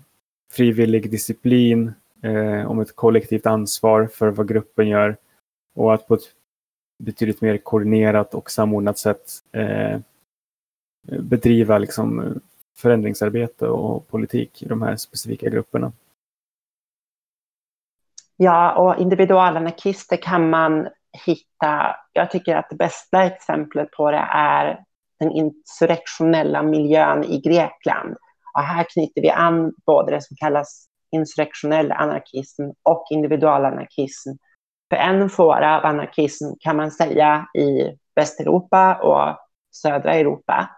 frivillig 0.52 1.12
disciplin, 1.12 1.94
eh, 2.22 2.72
om 2.72 2.80
ett 2.80 2.96
kollektivt 2.96 3.46
ansvar 3.46 4.08
för 4.08 4.30
vad 4.30 4.48
gruppen 4.48 4.88
gör 4.88 5.18
och 5.76 5.94
att 5.94 6.08
på 6.08 6.14
ett 6.14 6.34
betydligt 7.04 7.42
mer 7.42 7.58
koordinerat 7.58 8.34
och 8.34 8.52
samordnat 8.52 8.98
sätt 8.98 9.30
eh, 9.52 10.00
bedriva 11.08 11.78
liksom, 11.78 12.40
förändringsarbete 12.80 13.68
och 13.68 14.08
politik 14.08 14.64
i 14.64 14.66
de 14.66 14.82
här 14.82 14.96
specifika 14.96 15.50
grupperna. 15.50 15.92
Ja, 18.38 18.76
och 18.76 19.02
individualanarkister 19.02 20.18
kan 20.18 20.50
man 20.50 20.88
hitta. 21.26 21.96
Jag 22.14 22.32
tycker 22.32 22.56
att 22.56 22.70
det 22.70 22.76
bästa 22.76 23.24
exemplet 23.24 23.92
på 23.92 24.12
det 24.12 24.28
är 24.34 24.84
den 25.20 25.32
insurrektionella 25.32 26.64
miljön 26.64 27.24
i 27.24 27.42
Grekland. 27.42 28.16
Och 28.54 28.62
här 28.62 28.86
knyter 28.94 29.22
vi 29.22 29.30
an 29.30 29.74
både 29.86 30.12
det 30.12 30.22
som 30.22 30.38
kallas 30.38 30.88
insurrektionell 31.12 31.92
anarkism 31.92 32.64
och 32.84 33.06
individualanarkism. 33.10 34.30
För 34.90 34.96
en 34.96 35.30
fåra 35.30 35.78
av 35.78 35.86
anarkism 35.86 36.46
kan 36.60 36.76
man 36.76 36.92
säga 36.92 37.48
i 37.58 37.98
Västeuropa 38.16 38.96
och 38.96 39.38
södra 39.72 40.14
Europa 40.14 40.70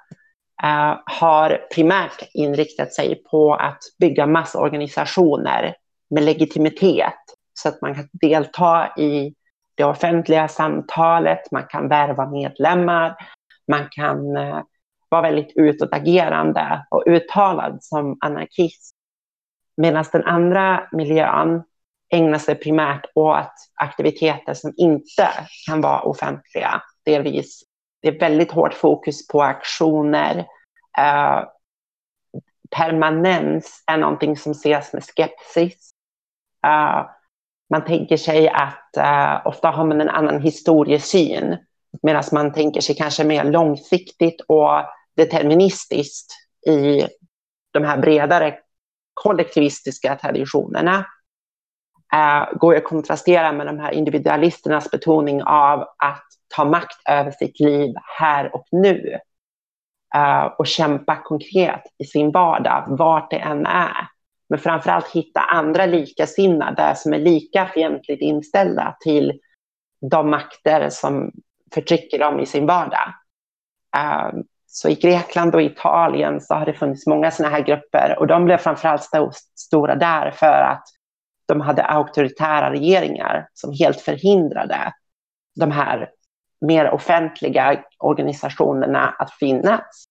Eh, 0.63 0.99
har 1.05 1.67
primärt 1.75 2.29
inriktat 2.33 2.93
sig 2.93 3.23
på 3.23 3.53
att 3.53 3.79
bygga 3.99 4.25
massorganisationer 4.25 5.75
med 6.09 6.23
legitimitet 6.23 7.19
så 7.53 7.69
att 7.69 7.81
man 7.81 7.95
kan 7.95 8.07
delta 8.11 8.87
i 8.97 9.33
det 9.75 9.83
offentliga 9.83 10.47
samtalet, 10.47 11.51
man 11.51 11.63
kan 11.69 11.87
värva 11.87 12.29
medlemmar, 12.29 13.15
man 13.67 13.87
kan 13.91 14.37
eh, 14.37 14.61
vara 15.09 15.21
väldigt 15.21 15.53
utåtagerande 15.55 16.85
och 16.89 17.03
uttalad 17.07 17.83
som 17.83 18.17
anarkist. 18.21 18.95
Medan 19.77 20.05
den 20.11 20.23
andra 20.23 20.87
miljön 20.91 21.63
ägnar 22.13 22.37
sig 22.37 22.55
primärt 22.55 23.05
åt 23.15 23.53
aktiviteter 23.75 24.53
som 24.53 24.73
inte 24.77 25.29
kan 25.67 25.81
vara 25.81 26.01
offentliga. 26.01 26.81
Delvis 27.05 27.63
det 28.01 28.07
är 28.07 28.19
väldigt 28.19 28.51
hårt 28.51 28.73
fokus 28.73 29.27
på 29.27 29.43
aktioner. 29.43 30.37
Eh, 30.97 31.43
permanens 32.75 33.83
är 33.87 33.97
någonting 33.97 34.37
som 34.37 34.51
ses 34.51 34.93
med 34.93 35.03
skepsis. 35.03 35.91
Eh, 36.67 37.05
man 37.69 37.85
tänker 37.85 38.17
sig 38.17 38.49
att 38.49 38.97
eh, 38.97 39.47
ofta 39.47 39.69
har 39.69 39.85
man 39.85 40.01
en 40.01 40.09
annan 40.09 40.41
historiesyn 40.41 41.57
Medan 42.03 42.23
man 42.31 42.53
tänker 42.53 42.81
sig 42.81 42.95
kanske 42.95 43.23
mer 43.23 43.43
långsiktigt 43.43 44.41
och 44.47 44.69
deterministiskt 45.15 46.31
i 46.67 47.07
de 47.71 47.83
här 47.83 47.97
bredare 47.97 48.55
kollektivistiska 49.13 50.15
traditionerna 50.15 51.05
eh, 52.13 52.57
går 52.57 52.75
att 52.75 52.83
kontrastera 52.83 53.51
med 53.51 53.67
de 53.67 53.79
här 53.79 53.91
individualisternas 53.91 54.91
betoning 54.91 55.43
av 55.43 55.79
att 55.79 56.25
ta 56.55 56.65
makt 56.65 57.09
över 57.09 57.31
sitt 57.31 57.59
liv 57.59 57.93
här 58.19 58.55
och 58.55 58.67
nu 58.71 59.17
eh, 60.15 60.43
och 60.43 60.67
kämpa 60.67 61.15
konkret 61.15 61.83
i 61.97 62.05
sin 62.05 62.31
vardag, 62.31 62.85
vart 62.87 63.31
det 63.31 63.39
än 63.39 63.65
är. 63.65 64.07
Men 64.49 64.59
framförallt 64.59 65.07
hitta 65.07 65.39
andra 65.39 65.85
likasinnade 65.85 66.95
som 66.95 67.13
är 67.13 67.19
lika 67.19 67.65
fientligt 67.65 68.21
inställda 68.21 68.97
till 68.99 69.39
de 70.11 70.29
makter 70.29 70.89
som 70.89 71.31
förtrycker 71.73 72.19
dem 72.19 72.39
i 72.39 72.45
sin 72.45 72.65
vardag. 72.65 73.13
Uh, 73.97 74.41
så 74.67 74.89
i 74.89 74.95
Grekland 74.95 75.55
och 75.55 75.61
Italien 75.61 76.41
så 76.41 76.53
har 76.53 76.65
det 76.65 76.73
funnits 76.73 77.07
många 77.07 77.31
sådana 77.31 77.55
här 77.55 77.63
grupper 77.63 78.15
och 78.19 78.27
de 78.27 78.45
blev 78.45 78.57
framförallt 78.57 79.01
st 79.01 79.17
stora 79.55 79.95
där 79.95 80.31
för 80.31 80.61
att 80.61 80.83
de 81.51 81.61
hade 81.61 81.83
auktoritära 81.83 82.71
regeringar 82.71 83.47
som 83.53 83.73
helt 83.73 84.01
förhindrade 84.01 84.93
de 85.55 85.71
här 85.71 86.09
mer 86.61 86.91
offentliga 86.91 87.83
organisationerna 87.97 89.09
att 89.09 89.33
finnas. 89.33 90.03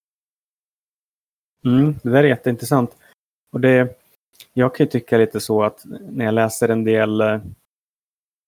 Mm, 1.64 1.94
det 2.02 2.10
där 2.10 2.24
är 2.24 2.28
jätteintressant. 2.28 2.96
Och 3.52 3.60
det, 3.60 3.98
jag 4.52 4.74
kan 4.74 4.86
ju 4.86 4.90
tycka 4.90 5.18
lite 5.18 5.40
så 5.40 5.62
att 5.62 5.84
när 6.00 6.24
jag 6.24 6.34
läser 6.34 6.68
en 6.68 6.84
del, 6.84 7.20
eh, 7.20 7.40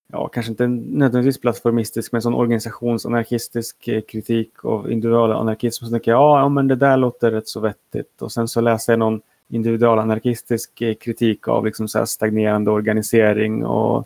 ja 0.09 0.28
kanske 0.28 0.51
inte 0.51 0.66
nödvändigtvis 0.66 1.40
plattformistisk, 1.40 2.12
men 2.12 2.22
sån 2.22 2.34
organisationsanarkistisk 2.34 3.88
eh, 3.88 4.01
kritik 4.01 4.64
av 4.64 4.93
individualanarkism, 4.93 5.84
så 5.84 5.90
tänker 5.90 6.11
jag 6.11 6.40
ja, 6.40 6.49
men 6.49 6.68
det 6.68 6.76
där 6.76 6.97
låter 6.97 7.30
rätt 7.30 7.49
så 7.49 7.61
vettigt. 7.61 8.22
Och 8.22 8.32
sen 8.32 8.49
så 8.49 8.61
läser 8.61 8.93
jag 8.93 8.99
någon 8.99 9.20
individualanarkistisk 9.49 10.82
kritik 11.01 11.49
av 11.49 11.64
liksom 11.64 11.88
så 11.88 12.07
stagnerande 12.07 12.70
organisering 12.70 13.64
och, 13.64 13.97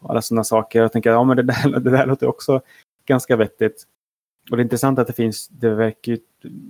och 0.00 0.10
alla 0.10 0.22
sådana 0.22 0.44
saker. 0.44 0.82
Jag 0.82 0.92
tänker 0.92 1.10
ja, 1.10 1.24
men 1.24 1.36
det 1.36 1.42
där, 1.42 1.80
det 1.80 1.90
där 1.90 2.06
låter 2.06 2.26
också 2.26 2.60
ganska 3.06 3.36
vettigt. 3.36 3.84
Och 4.50 4.56
det 4.56 4.60
är 4.60 4.64
intressant 4.64 4.98
att 4.98 5.06
det 5.06 5.12
finns, 5.12 5.48
det 5.48 5.74
verkar 5.74 6.18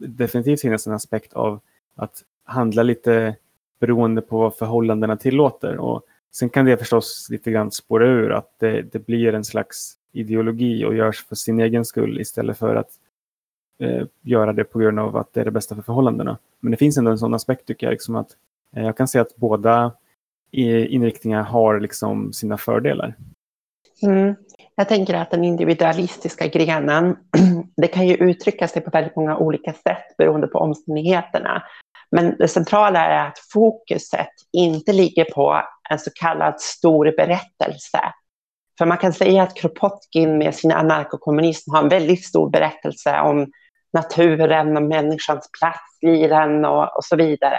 definitivt 0.09 0.61
finnas 0.61 0.87
en 0.87 0.93
aspekt 0.93 1.33
av 1.33 1.61
att 1.97 2.23
handla 2.45 2.83
lite 2.83 3.37
beroende 3.81 4.23
på 4.23 4.39
vad 4.39 4.57
förhållandena 4.57 5.17
tillåter. 5.17 5.77
Och 5.77 6.03
sen 6.33 6.51
kan 6.51 6.65
det 6.65 6.77
förstås 6.77 7.27
lite 7.31 7.51
grann 7.51 7.71
spåra 7.71 8.07
ur 8.07 8.33
att 8.33 8.55
det, 8.59 8.83
det 8.83 9.07
blir 9.07 9.35
en 9.35 9.45
slags 9.45 9.95
ideologi 10.13 10.85
och 10.85 10.95
görs 10.95 11.25
för 11.25 11.35
sin 11.35 11.61
egen 11.61 11.85
skull 11.85 12.21
istället 12.21 12.59
för 12.59 12.77
att 12.77 12.91
eh, 13.79 14.07
göra 14.23 14.53
det 14.53 14.65
på 14.65 14.79
grund 14.79 14.99
av 14.99 15.17
att 15.17 15.33
det 15.33 15.41
är 15.41 15.45
det 15.45 15.51
bästa 15.51 15.75
för 15.75 15.83
förhållandena. 15.83 16.39
Men 16.61 16.71
det 16.71 16.77
finns 16.77 16.99
ändå 16.99 17.11
en 17.11 17.19
sån 17.19 17.35
aspekt 17.35 17.67
tycker 17.67 17.87
jag, 17.87 17.93
liksom 17.93 18.17
att 18.17 18.29
eh, 18.77 18.85
jag 18.85 18.97
kan 18.97 19.09
se 19.09 19.19
att 19.19 19.37
båda 19.37 19.93
inriktningar 20.57 21.43
har 21.43 21.81
liksom 21.81 22.33
sina 22.33 22.59
fördelar. 22.59 23.15
Mm. 24.03 24.35
Jag 24.77 24.89
tänker 24.89 25.15
att 25.15 25.31
den 25.31 25.45
individualistiska 25.45 26.47
grenen, 26.47 27.17
det 27.77 27.89
kan 27.89 28.07
ju 28.07 28.15
uttrycka 28.15 28.69
sig 28.69 28.83
på 28.83 28.91
väldigt 28.91 29.17
många 29.17 29.37
olika 29.37 29.73
sätt 29.73 30.17
beroende 30.19 30.47
på 30.47 30.59
omständigheterna. 30.59 31.63
Men 32.11 32.37
det 32.39 32.49
centrala 32.49 33.07
är 33.07 33.27
att 33.27 33.39
fokuset 33.53 34.31
inte 34.53 34.93
ligger 34.93 35.25
på 35.25 35.63
en 35.91 35.99
så 35.99 36.11
kallad 36.15 36.61
stor 36.61 37.15
berättelse. 37.17 38.01
För 38.79 38.87
man 38.87 38.99
kan 38.99 39.13
säga 39.13 39.43
att 39.43 39.57
Kropotkin 39.57 40.39
med 40.39 40.55
sin 40.55 40.73
anarkokommunism 40.73 41.71
har 41.71 41.83
en 41.83 41.89
väldigt 41.89 42.25
stor 42.25 42.51
berättelse 42.51 43.21
om 43.21 43.47
naturen 43.95 44.77
och 44.77 44.83
människans 44.83 45.51
plats 45.61 46.03
i 46.03 46.27
den 46.27 46.65
och, 46.65 46.97
och 46.97 47.05
så 47.05 47.17
vidare. 47.17 47.59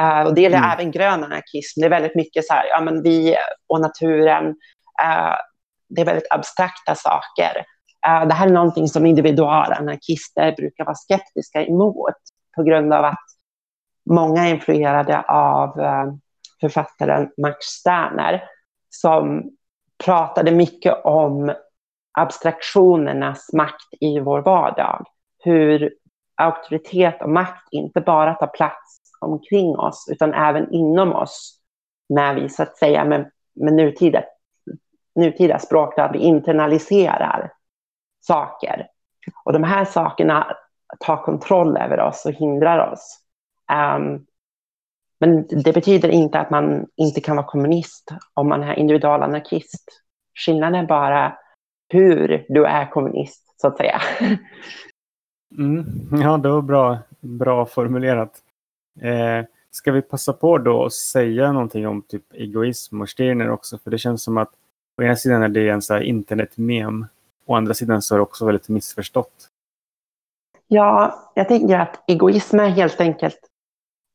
Uh, 0.00 0.26
och 0.26 0.34
det 0.34 0.40
gäller 0.40 0.58
mm. 0.58 0.70
även 0.70 0.90
grön 0.90 1.24
anarkism. 1.24 1.80
Det 1.80 1.86
är 1.86 1.90
väldigt 1.90 2.14
mycket 2.14 2.46
så 2.46 2.54
här, 2.54 2.66
ja 2.66 2.80
men 2.80 3.02
vi 3.02 3.36
och 3.68 3.80
naturen, 3.80 4.46
uh, 4.46 5.34
det 5.88 6.00
är 6.00 6.04
väldigt 6.04 6.32
abstrakta 6.32 6.94
saker. 6.94 7.64
Uh, 8.08 8.28
det 8.28 8.34
här 8.34 8.46
är 8.46 8.52
någonting 8.52 8.88
som 8.88 9.06
individualanarkister 9.06 10.52
brukar 10.56 10.84
vara 10.84 10.94
skeptiska 10.94 11.66
emot 11.66 12.14
på 12.56 12.62
grund 12.62 12.92
av 12.92 13.04
att 13.04 13.24
många 14.10 14.48
är 14.48 14.54
influerade 14.54 15.20
av 15.20 15.72
författaren 16.60 17.30
Max 17.42 17.66
Sterner 17.66 18.44
som 18.90 19.42
pratade 20.04 20.50
mycket 20.50 21.04
om 21.04 21.54
abstraktionernas 22.18 23.52
makt 23.52 23.94
i 24.00 24.20
vår 24.20 24.42
vardag 24.42 25.04
hur 25.40 25.94
auktoritet 26.36 27.22
och 27.22 27.30
makt 27.30 27.68
inte 27.70 28.00
bara 28.00 28.34
tar 28.34 28.46
plats 28.46 29.00
omkring 29.20 29.78
oss 29.78 30.08
utan 30.12 30.34
även 30.34 30.72
inom 30.72 31.12
oss 31.12 31.60
när 32.08 32.34
vi 32.34 32.48
så 32.48 32.62
att 32.62 32.76
säga 32.76 33.04
med, 33.04 33.30
med 33.54 33.72
nutida, 33.72 34.22
nutida 35.14 35.58
språk 35.58 35.96
där 35.96 36.12
vi 36.12 36.18
internaliserar 36.18 37.52
saker. 38.20 38.86
Och 39.44 39.52
de 39.52 39.64
här 39.64 39.84
sakerna 39.84 40.56
tar 41.00 41.16
kontroll 41.16 41.76
över 41.76 42.00
oss 42.00 42.26
och 42.26 42.32
hindrar 42.32 42.92
oss. 42.92 43.20
Um, 43.72 44.26
men 45.20 45.46
det 45.46 45.72
betyder 45.72 46.08
inte 46.08 46.40
att 46.40 46.50
man 46.50 46.86
inte 46.96 47.20
kan 47.20 47.36
vara 47.36 47.46
kommunist 47.46 48.10
om 48.34 48.48
man 48.48 48.62
är 48.62 48.78
individualanarkist. 48.78 50.02
Skillnaden 50.34 50.74
är 50.74 50.86
bara 50.86 51.38
hur 51.88 52.46
du 52.48 52.66
är 52.66 52.90
kommunist, 52.90 53.54
så 53.56 53.68
att 53.68 53.76
säga. 53.76 54.00
Mm, 55.58 55.84
ja, 56.22 56.36
det 56.36 56.48
var 56.48 56.62
bra, 56.62 56.98
bra 57.20 57.66
formulerat. 57.66 58.42
Eh, 59.00 59.44
ska 59.70 59.92
vi 59.92 60.02
passa 60.02 60.32
på 60.32 60.58
då 60.58 60.84
att 60.84 60.92
säga 60.92 61.52
någonting 61.52 61.86
om 61.86 62.02
typ 62.02 62.32
egoism 62.32 63.00
och 63.00 63.08
Stirner 63.08 63.50
också? 63.50 63.78
För 63.78 63.90
det 63.90 63.98
känns 63.98 64.22
som 64.22 64.36
att 64.36 64.50
å 64.98 65.02
ena 65.02 65.16
sidan 65.16 65.42
är 65.42 65.48
det 65.48 65.68
en 65.68 65.82
så 65.82 65.94
här 65.94 66.00
internetmem. 66.00 67.06
Å 67.46 67.54
andra 67.54 67.74
sidan 67.74 68.02
så 68.02 68.14
är 68.14 68.18
det 68.18 68.22
också 68.22 68.46
väldigt 68.46 68.68
missförstått. 68.68 69.48
Ja, 70.68 71.18
jag 71.34 71.48
tänker 71.48 71.78
att 71.78 72.10
egoism 72.10 72.60
är 72.60 72.68
helt 72.68 73.00
enkelt 73.00 73.38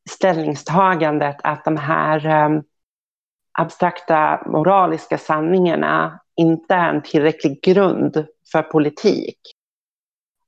ställningstagandet 0.09 1.37
att 1.43 1.65
de 1.65 1.77
här 1.77 2.45
um, 2.45 2.63
abstrakta 3.51 4.43
moraliska 4.45 5.17
sanningarna 5.17 6.19
inte 6.35 6.73
är 6.73 6.93
en 6.93 7.01
tillräcklig 7.01 7.61
grund 7.61 8.25
för 8.51 8.61
politik. 8.61 9.39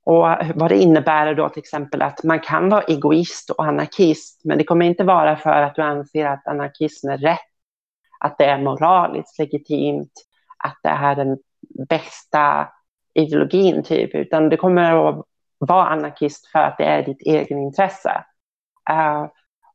Och 0.08 0.28
vad 0.54 0.70
det 0.70 0.76
innebär 0.76 1.34
då 1.34 1.48
till 1.48 1.60
exempel 1.60 2.02
att 2.02 2.24
man 2.24 2.40
kan 2.40 2.68
vara 2.68 2.82
egoist 2.82 3.50
och 3.50 3.64
anarkist, 3.64 4.40
men 4.44 4.58
det 4.58 4.64
kommer 4.64 4.86
inte 4.86 5.04
vara 5.04 5.36
för 5.36 5.62
att 5.62 5.74
du 5.74 5.82
anser 5.82 6.26
att 6.26 6.46
anarkism 6.46 7.08
är 7.08 7.18
rätt, 7.18 7.38
att 8.20 8.38
det 8.38 8.44
är 8.44 8.58
moraliskt 8.58 9.38
legitimt, 9.38 10.12
att 10.64 10.76
det 10.82 10.88
är 10.88 11.14
den 11.14 11.38
bästa 11.88 12.68
ideologin, 13.14 13.82
typ, 13.82 14.14
utan 14.14 14.48
det 14.48 14.56
kommer 14.56 15.08
att 15.08 15.24
vara 15.58 15.86
anarkist 15.86 16.46
för 16.46 16.58
att 16.58 16.78
det 16.78 16.84
är 16.84 17.02
ditt 17.02 17.22
egen 17.22 17.58
intresse. 17.58 18.24
Uh, 18.90 19.26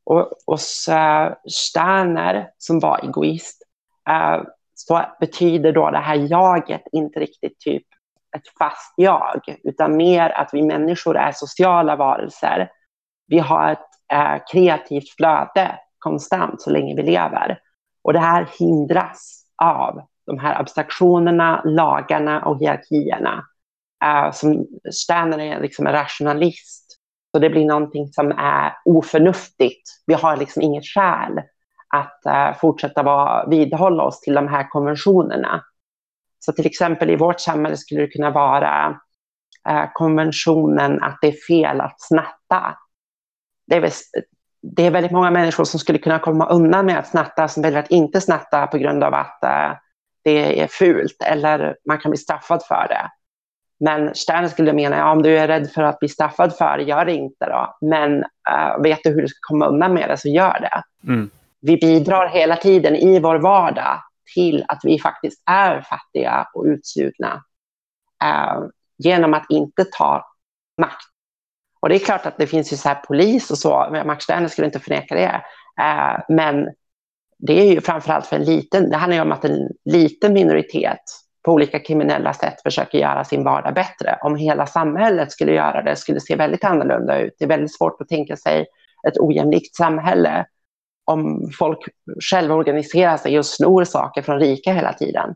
och 0.04 0.30
hos 0.46 0.88
uh, 0.88 1.34
Sterner, 1.50 2.50
som 2.58 2.80
var 2.80 3.04
egoist, 3.04 3.62
uh, 4.10 4.44
så 4.74 5.02
betyder 5.20 5.72
då 5.72 5.90
det 5.90 5.98
här 5.98 6.26
jaget 6.30 6.82
inte 6.92 7.20
riktigt 7.20 7.58
typ 7.58 7.86
ett 8.34 8.58
fast 8.58 8.94
jag, 8.96 9.40
utan 9.64 9.96
mer 9.96 10.30
att 10.30 10.50
vi 10.52 10.62
människor 10.62 11.16
är 11.16 11.32
sociala 11.32 11.96
varelser. 11.96 12.70
Vi 13.26 13.38
har 13.38 13.72
ett 13.72 13.88
eh, 14.12 14.42
kreativt 14.52 15.16
flöde 15.16 15.78
konstant 15.98 16.62
så 16.62 16.70
länge 16.70 16.94
vi 16.96 17.02
lever. 17.02 17.58
Och 18.02 18.12
det 18.12 18.18
här 18.18 18.48
hindras 18.58 19.44
av 19.62 20.00
de 20.26 20.38
här 20.38 20.60
abstraktionerna, 20.60 21.62
lagarna 21.64 22.44
och 22.44 22.58
hierarkierna. 22.58 23.44
Eh, 24.04 24.32
som 24.32 24.66
Sterner 24.92 25.38
är 25.38 25.60
liksom 25.60 25.86
en 25.86 25.92
rationalist. 25.92 26.98
Så 27.32 27.38
det 27.38 27.50
blir 27.50 27.64
någonting 27.64 28.08
som 28.12 28.30
är 28.30 28.72
oförnuftigt. 28.84 29.90
Vi 30.06 30.14
har 30.14 30.36
liksom 30.36 30.62
inget 30.62 30.84
skäl 30.84 31.40
att 31.94 32.26
eh, 32.26 32.58
fortsätta 32.60 33.02
vara, 33.02 33.46
vidhålla 33.46 34.02
oss 34.02 34.20
till 34.20 34.34
de 34.34 34.48
här 34.48 34.68
konventionerna. 34.68 35.64
Så 36.44 36.52
till 36.52 36.66
exempel 36.66 37.10
i 37.10 37.16
vårt 37.16 37.40
samhälle 37.40 37.76
skulle 37.76 38.00
det 38.00 38.08
kunna 38.08 38.30
vara 38.30 39.00
eh, 39.68 39.84
konventionen 39.92 41.02
att 41.02 41.18
det 41.20 41.28
är 41.28 41.46
fel 41.48 41.80
att 41.80 42.00
snatta. 42.00 42.76
Det 43.66 43.76
är, 43.76 43.80
väl, 43.80 43.90
det 44.62 44.86
är 44.86 44.90
väldigt 44.90 45.12
många 45.12 45.30
människor 45.30 45.64
som 45.64 45.80
skulle 45.80 45.98
kunna 45.98 46.18
komma 46.18 46.48
undan 46.48 46.86
med 46.86 46.98
att 46.98 47.08
snatta 47.08 47.48
som 47.48 47.62
väljer 47.62 47.78
att 47.78 47.90
inte 47.90 48.20
snatta 48.20 48.66
på 48.66 48.78
grund 48.78 49.04
av 49.04 49.14
att 49.14 49.44
eh, 49.44 49.72
det 50.24 50.62
är 50.62 50.66
fult 50.66 51.22
eller 51.24 51.76
man 51.88 51.98
kan 51.98 52.10
bli 52.10 52.18
straffad 52.18 52.62
för 52.62 52.86
det. 52.88 53.10
Men 53.80 54.14
Stern 54.14 54.48
skulle 54.48 54.72
mena, 54.72 54.96
ja, 54.96 55.12
om 55.12 55.22
du 55.22 55.38
är 55.38 55.48
rädd 55.48 55.70
för 55.70 55.82
att 55.82 55.98
bli 55.98 56.08
straffad 56.08 56.56
för 56.56 56.78
det, 56.78 56.82
gör 56.82 57.04
det 57.04 57.12
inte 57.12 57.46
då. 57.46 57.76
Men 57.80 58.18
uh, 58.18 58.82
vet 58.82 59.00
du 59.02 59.10
hur 59.10 59.22
du 59.22 59.28
ska 59.28 59.38
komma 59.40 59.66
undan 59.66 59.94
med 59.94 60.08
det, 60.08 60.16
så 60.16 60.28
gör 60.28 60.60
det. 60.60 60.82
Mm. 61.12 61.30
Vi 61.60 61.76
bidrar 61.76 62.28
hela 62.28 62.56
tiden 62.56 62.96
i 62.96 63.20
vår 63.20 63.36
vardag 63.36 64.00
till 64.34 64.64
att 64.68 64.80
vi 64.84 64.98
faktiskt 64.98 65.42
är 65.46 65.80
fattiga 65.80 66.48
och 66.54 66.64
utsugna 66.64 67.44
eh, 68.24 68.60
genom 68.98 69.34
att 69.34 69.46
inte 69.50 69.84
ta 69.84 70.24
makt. 70.80 71.06
Och 71.80 71.88
det 71.88 71.94
är 71.94 71.98
klart 71.98 72.26
att 72.26 72.38
det 72.38 72.46
finns 72.46 72.72
ju 72.72 72.76
så 72.76 72.88
här 72.88 73.02
polis 73.06 73.50
och 73.50 73.58
så, 73.58 74.02
Max 74.06 74.24
Sterner 74.24 74.48
skulle 74.48 74.66
inte 74.66 74.80
förneka 74.80 75.14
det. 75.14 75.42
Eh, 75.84 76.20
men 76.28 76.68
det 77.38 77.60
är 77.60 77.72
ju 77.72 77.80
framförallt 77.80 78.26
för 78.26 78.36
en 78.36 78.44
liten, 78.44 78.90
det 78.90 78.96
handlar 78.96 79.16
ju 79.16 79.22
om 79.22 79.32
att 79.32 79.44
en 79.44 79.68
liten 79.84 80.32
minoritet 80.32 81.00
på 81.42 81.52
olika 81.52 81.78
kriminella 81.78 82.32
sätt 82.32 82.62
försöker 82.62 82.98
göra 82.98 83.24
sin 83.24 83.44
vardag 83.44 83.74
bättre. 83.74 84.18
Om 84.22 84.36
hela 84.36 84.66
samhället 84.66 85.32
skulle 85.32 85.52
göra 85.52 85.82
det 85.82 85.96
skulle 85.96 86.16
det 86.16 86.24
se 86.24 86.36
väldigt 86.36 86.64
annorlunda 86.64 87.18
ut. 87.18 87.34
Det 87.38 87.44
är 87.44 87.48
väldigt 87.48 87.76
svårt 87.76 88.00
att 88.00 88.08
tänka 88.08 88.36
sig 88.36 88.66
ett 89.08 89.18
ojämlikt 89.18 89.76
samhälle 89.76 90.46
om 91.04 91.50
folk 91.58 91.78
själva 92.30 92.54
organiserar 92.54 93.16
sig 93.16 93.38
och 93.38 93.46
snor 93.46 93.84
saker 93.84 94.22
från 94.22 94.40
rika 94.40 94.72
hela 94.72 94.92
tiden. 94.92 95.34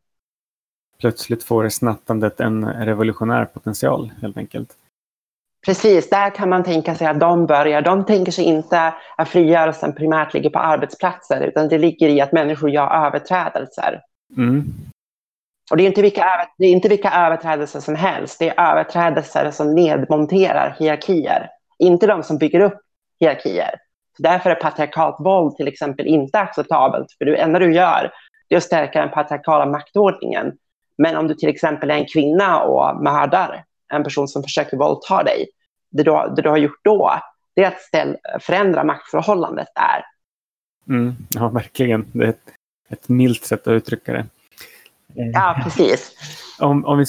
Plötsligt 1.01 1.45
får 1.45 1.69
snattandet 1.69 2.41
en 2.41 2.65
revolutionär 2.65 3.45
potential 3.45 4.13
helt 4.23 4.37
enkelt. 4.37 4.77
Precis, 5.67 6.11
där 6.11 6.31
kan 6.31 6.49
man 6.49 6.65
tänka 6.65 6.95
sig 6.95 7.07
att 7.07 7.21
de 7.21 7.47
börjar. 7.47 7.83
De 7.83 8.05
tänker 8.05 8.33
sig 8.33 8.45
inte 8.45 8.95
att 9.17 9.29
frigörelsen 9.29 9.95
primärt 9.95 10.35
ligger 10.35 10.51
på 10.51 10.59
arbetsplatser, 10.59 11.41
utan 11.41 11.69
det 11.69 11.79
ligger 11.79 12.09
i 12.09 12.21
att 12.21 12.33
människor 12.33 12.71
gör 12.71 13.07
överträdelser. 13.07 14.01
Mm. 14.37 14.65
Och 15.71 15.77
det 15.77 15.83
är, 15.83 15.87
inte 15.87 16.03
vilka, 16.03 16.25
det 16.59 16.67
är 16.67 16.71
inte 16.71 16.89
vilka 16.89 17.11
överträdelser 17.11 17.81
som 17.81 17.95
helst. 17.95 18.39
Det 18.39 18.49
är 18.49 18.71
överträdelser 18.71 19.51
som 19.51 19.75
nedmonterar 19.75 20.77
hierarkier. 20.79 21.51
Inte 21.79 22.07
de 22.07 22.23
som 22.23 22.39
bygger 22.39 22.61
upp 22.61 22.81
hierarkier. 23.21 23.75
Därför 24.19 24.51
är 24.51 24.55
patriarkalt 24.55 25.17
våld 25.19 25.57
till 25.57 25.69
exempel 25.69 26.07
inte 26.07 26.39
acceptabelt. 26.41 27.07
För 27.19 27.25
det 27.25 27.37
enda 27.37 27.59
du 27.59 27.75
gör 27.75 28.13
är 28.49 28.57
att 28.57 28.63
stärka 28.63 29.01
den 29.01 29.11
patriarkala 29.11 29.67
maktordningen. 29.67 30.53
Men 30.99 31.17
om 31.17 31.29
du 31.29 31.35
till 31.35 31.49
exempel 31.49 31.91
är 31.91 31.95
en 31.95 32.07
kvinna 32.07 32.63
och 32.63 33.03
mördar 33.03 33.65
en 33.93 34.05
person 34.05 34.29
som 34.29 34.43
försöker 34.43 34.77
våldta 34.77 35.23
dig, 35.23 35.47
det 35.91 36.03
du, 36.03 36.13
det 36.37 36.43
du 36.43 36.49
har 36.49 36.57
gjort 36.57 36.81
då 36.85 37.13
det 37.59 37.65
är 37.65 37.69
att 37.69 37.81
ställ, 37.81 38.17
förändra 38.41 38.85
maktförhållandet 38.85 39.69
där. 39.75 40.05
Mm, 40.89 41.17
ja, 41.29 41.49
verkligen. 41.49 42.07
Det 42.13 42.25
är 42.25 42.29
ett, 42.29 42.51
ett 42.89 43.09
milt 43.09 43.45
sätt 43.45 43.67
att 43.67 43.73
uttrycka 43.73 44.13
det. 44.13 44.27
Ja, 45.15 45.61
precis. 45.65 46.13
om, 46.61 46.85
om 46.85 46.99
vi, 46.99 47.05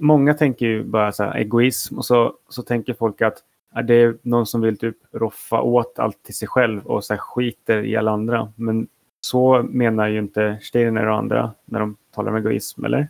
många 0.00 0.34
tänker 0.34 0.66
ju 0.66 0.84
bara 0.84 1.12
så 1.12 1.24
här, 1.24 1.34
egoism 1.34 1.98
och 1.98 2.04
så, 2.04 2.34
så 2.48 2.62
tänker 2.62 2.94
folk 2.94 3.22
att 3.22 3.36
det 3.84 3.94
är 3.94 4.16
någon 4.22 4.46
som 4.46 4.60
vill 4.60 4.78
typ 4.78 4.96
roffa 5.12 5.60
åt 5.60 5.98
allt 5.98 6.22
till 6.22 6.34
sig 6.34 6.48
själv 6.48 6.86
och 6.86 7.04
så 7.04 7.16
skiter 7.16 7.84
i 7.84 7.96
alla 7.96 8.10
andra. 8.10 8.52
Men 8.56 8.88
så 9.20 9.62
menar 9.62 10.08
ju 10.08 10.18
inte 10.18 10.58
Steiner 10.62 11.06
och 11.06 11.16
andra 11.16 11.52
när 11.64 11.80
de 11.80 11.96
talar 12.14 12.30
om 12.30 12.36
egoism, 12.36 12.84
eller? 12.84 13.08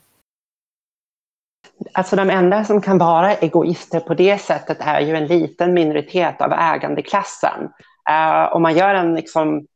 Alltså 1.92 2.16
de 2.16 2.30
enda 2.30 2.64
som 2.64 2.80
kan 2.80 2.98
vara 2.98 3.34
egoister 3.34 4.00
på 4.00 4.14
det 4.14 4.38
sättet 4.38 4.76
är 4.80 5.00
ju 5.00 5.16
en 5.16 5.26
liten 5.26 5.74
minoritet 5.74 6.40
av 6.40 6.52
ägandeklassen. 6.52 7.64
Uh, 8.10 8.56
om 8.56 8.62
man 8.62 8.76
gör 8.76 8.94
en 8.94 9.14
liksom, 9.14 9.66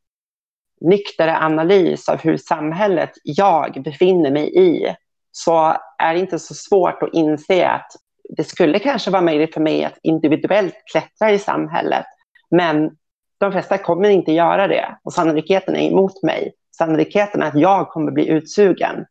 nykter 0.81 1.27
analys 1.27 2.09
av 2.09 2.17
hur 2.17 2.37
samhället 2.37 3.11
jag 3.23 3.81
befinner 3.83 4.31
mig 4.31 4.57
i 4.57 4.95
så 5.31 5.77
är 5.97 6.13
det 6.13 6.19
inte 6.19 6.39
så 6.39 6.53
svårt 6.53 7.03
att 7.03 7.13
inse 7.13 7.67
att 7.69 7.91
det 8.29 8.43
skulle 8.43 8.79
kanske 8.79 9.11
vara 9.11 9.21
möjligt 9.21 9.53
för 9.53 9.61
mig 9.61 9.83
att 9.83 9.97
individuellt 10.03 10.75
klättra 10.91 11.31
i 11.31 11.39
samhället. 11.39 12.05
Men 12.49 12.97
de 13.39 13.51
flesta 13.51 13.77
kommer 13.77 14.09
inte 14.09 14.31
göra 14.31 14.67
det 14.67 14.97
och 15.03 15.13
sannolikheten 15.13 15.75
är 15.75 15.91
emot 15.91 16.23
mig. 16.23 16.53
Sannolikheten 16.77 17.41
är 17.41 17.47
att 17.47 17.59
jag 17.59 17.89
kommer 17.89 18.11
bli 18.11 18.27
utsugen. 18.27 19.05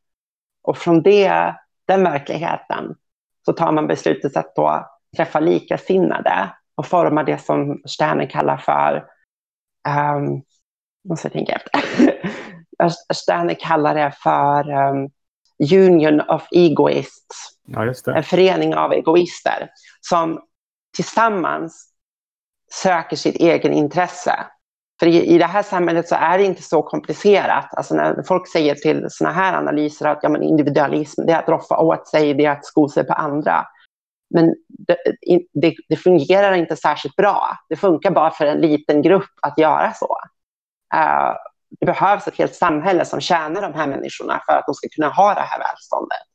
Och 0.62 0.78
från 0.78 1.02
det, 1.02 1.54
den 1.86 2.04
verkligheten 2.04 2.94
så 3.44 3.52
tar 3.52 3.72
man 3.72 3.86
beslutet 3.86 4.36
att 4.36 4.54
då 4.54 4.88
träffa 5.16 5.40
likasinnade 5.40 6.50
och 6.74 6.86
forma 6.86 7.22
det 7.22 7.38
som 7.38 7.82
Sterner 7.86 8.26
kallar 8.26 8.56
för 8.56 9.04
ehm, 9.88 10.24
um, 10.24 10.42
måste 11.08 11.26
jag 11.26 11.32
tänka 11.32 11.52
efter. 11.52 12.14
Sterner 13.14 13.54
kallar 13.54 13.94
det 13.94 14.12
för 14.22 14.70
um, 14.70 15.10
Union 15.72 16.20
of 16.20 16.46
Egoists. 16.50 17.51
Ja, 17.66 17.92
en 18.06 18.22
förening 18.22 18.74
av 18.74 18.92
egoister 18.92 19.70
som 20.00 20.40
tillsammans 20.96 21.88
söker 22.72 23.16
sitt 23.16 23.36
egen 23.36 23.72
intresse. 23.72 24.34
För 25.00 25.06
i, 25.06 25.26
i 25.26 25.38
det 25.38 25.46
här 25.46 25.62
samhället 25.62 26.08
så 26.08 26.14
är 26.14 26.38
det 26.38 26.44
inte 26.44 26.62
så 26.62 26.82
komplicerat. 26.82 27.74
Alltså 27.74 27.94
när 27.94 28.22
folk 28.22 28.48
säger 28.48 28.74
till 28.74 29.06
sådana 29.10 29.34
här 29.34 29.52
analyser 29.52 30.06
att 30.06 30.18
ja, 30.22 30.28
men 30.28 30.42
individualism 30.42 31.26
det 31.26 31.32
är 31.32 31.38
att 31.38 31.48
roffa 31.48 31.78
åt 31.78 32.08
sig, 32.08 32.34
det 32.34 32.44
är 32.44 32.50
att 32.50 32.66
sko 32.66 32.88
sig 32.88 33.04
på 33.04 33.12
andra. 33.12 33.66
Men 34.34 34.54
det, 34.68 34.96
det, 35.52 35.74
det, 35.88 35.96
fungerar 35.96 36.52
inte 36.52 36.76
särskilt 36.76 37.16
bra. 37.16 37.56
Det 37.68 37.76
funkar 37.76 38.10
bara 38.10 38.30
för 38.30 38.46
en 38.46 38.60
liten 38.60 39.02
grupp 39.02 39.30
att 39.42 39.58
göra 39.58 39.92
så. 39.92 40.16
Uh, 40.94 41.34
det 41.80 41.86
behövs 41.86 42.28
ett 42.28 42.38
helt 42.38 42.54
samhälle 42.54 43.04
som 43.04 43.20
tjänar 43.20 43.62
de 43.62 43.74
här 43.74 43.86
människorna 43.86 44.40
för 44.46 44.52
att 44.52 44.66
de 44.66 44.74
ska 44.74 44.88
kunna 44.88 45.08
ha 45.08 45.34
det 45.34 45.40
här 45.40 45.58
välståndet. 45.58 46.31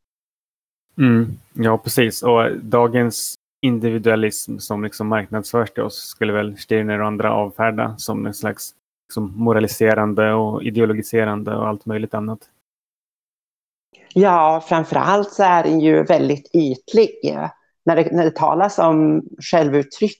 Mm, 0.97 1.37
ja, 1.53 1.77
precis. 1.77 2.23
Och 2.23 2.57
dagens 2.57 3.35
individualism 3.61 4.57
som 4.57 4.83
liksom 4.83 5.07
marknadsförs 5.07 5.71
till 5.71 5.83
oss 5.83 5.95
skulle 5.95 6.33
väl 6.33 6.57
Stirner 6.57 7.01
och 7.01 7.07
andra 7.07 7.33
avfärda 7.33 7.95
som 7.97 8.25
en 8.25 8.33
slags 8.33 8.73
liksom 9.09 9.33
moraliserande 9.35 10.33
och 10.33 10.63
ideologiserande 10.63 11.55
och 11.55 11.67
allt 11.67 11.85
möjligt 11.85 12.13
annat. 12.13 12.39
Ja, 14.13 14.63
framför 14.67 14.95
allt 14.95 15.31
så 15.31 15.43
är 15.43 15.63
den 15.63 15.79
ju 15.79 16.03
väldigt 16.03 16.55
ytlig. 16.55 17.09
När 17.85 17.95
det, 17.95 18.11
när 18.11 18.25
det 18.25 18.35
talas 18.35 18.79
om 18.79 19.23
självuttryck, 19.51 20.19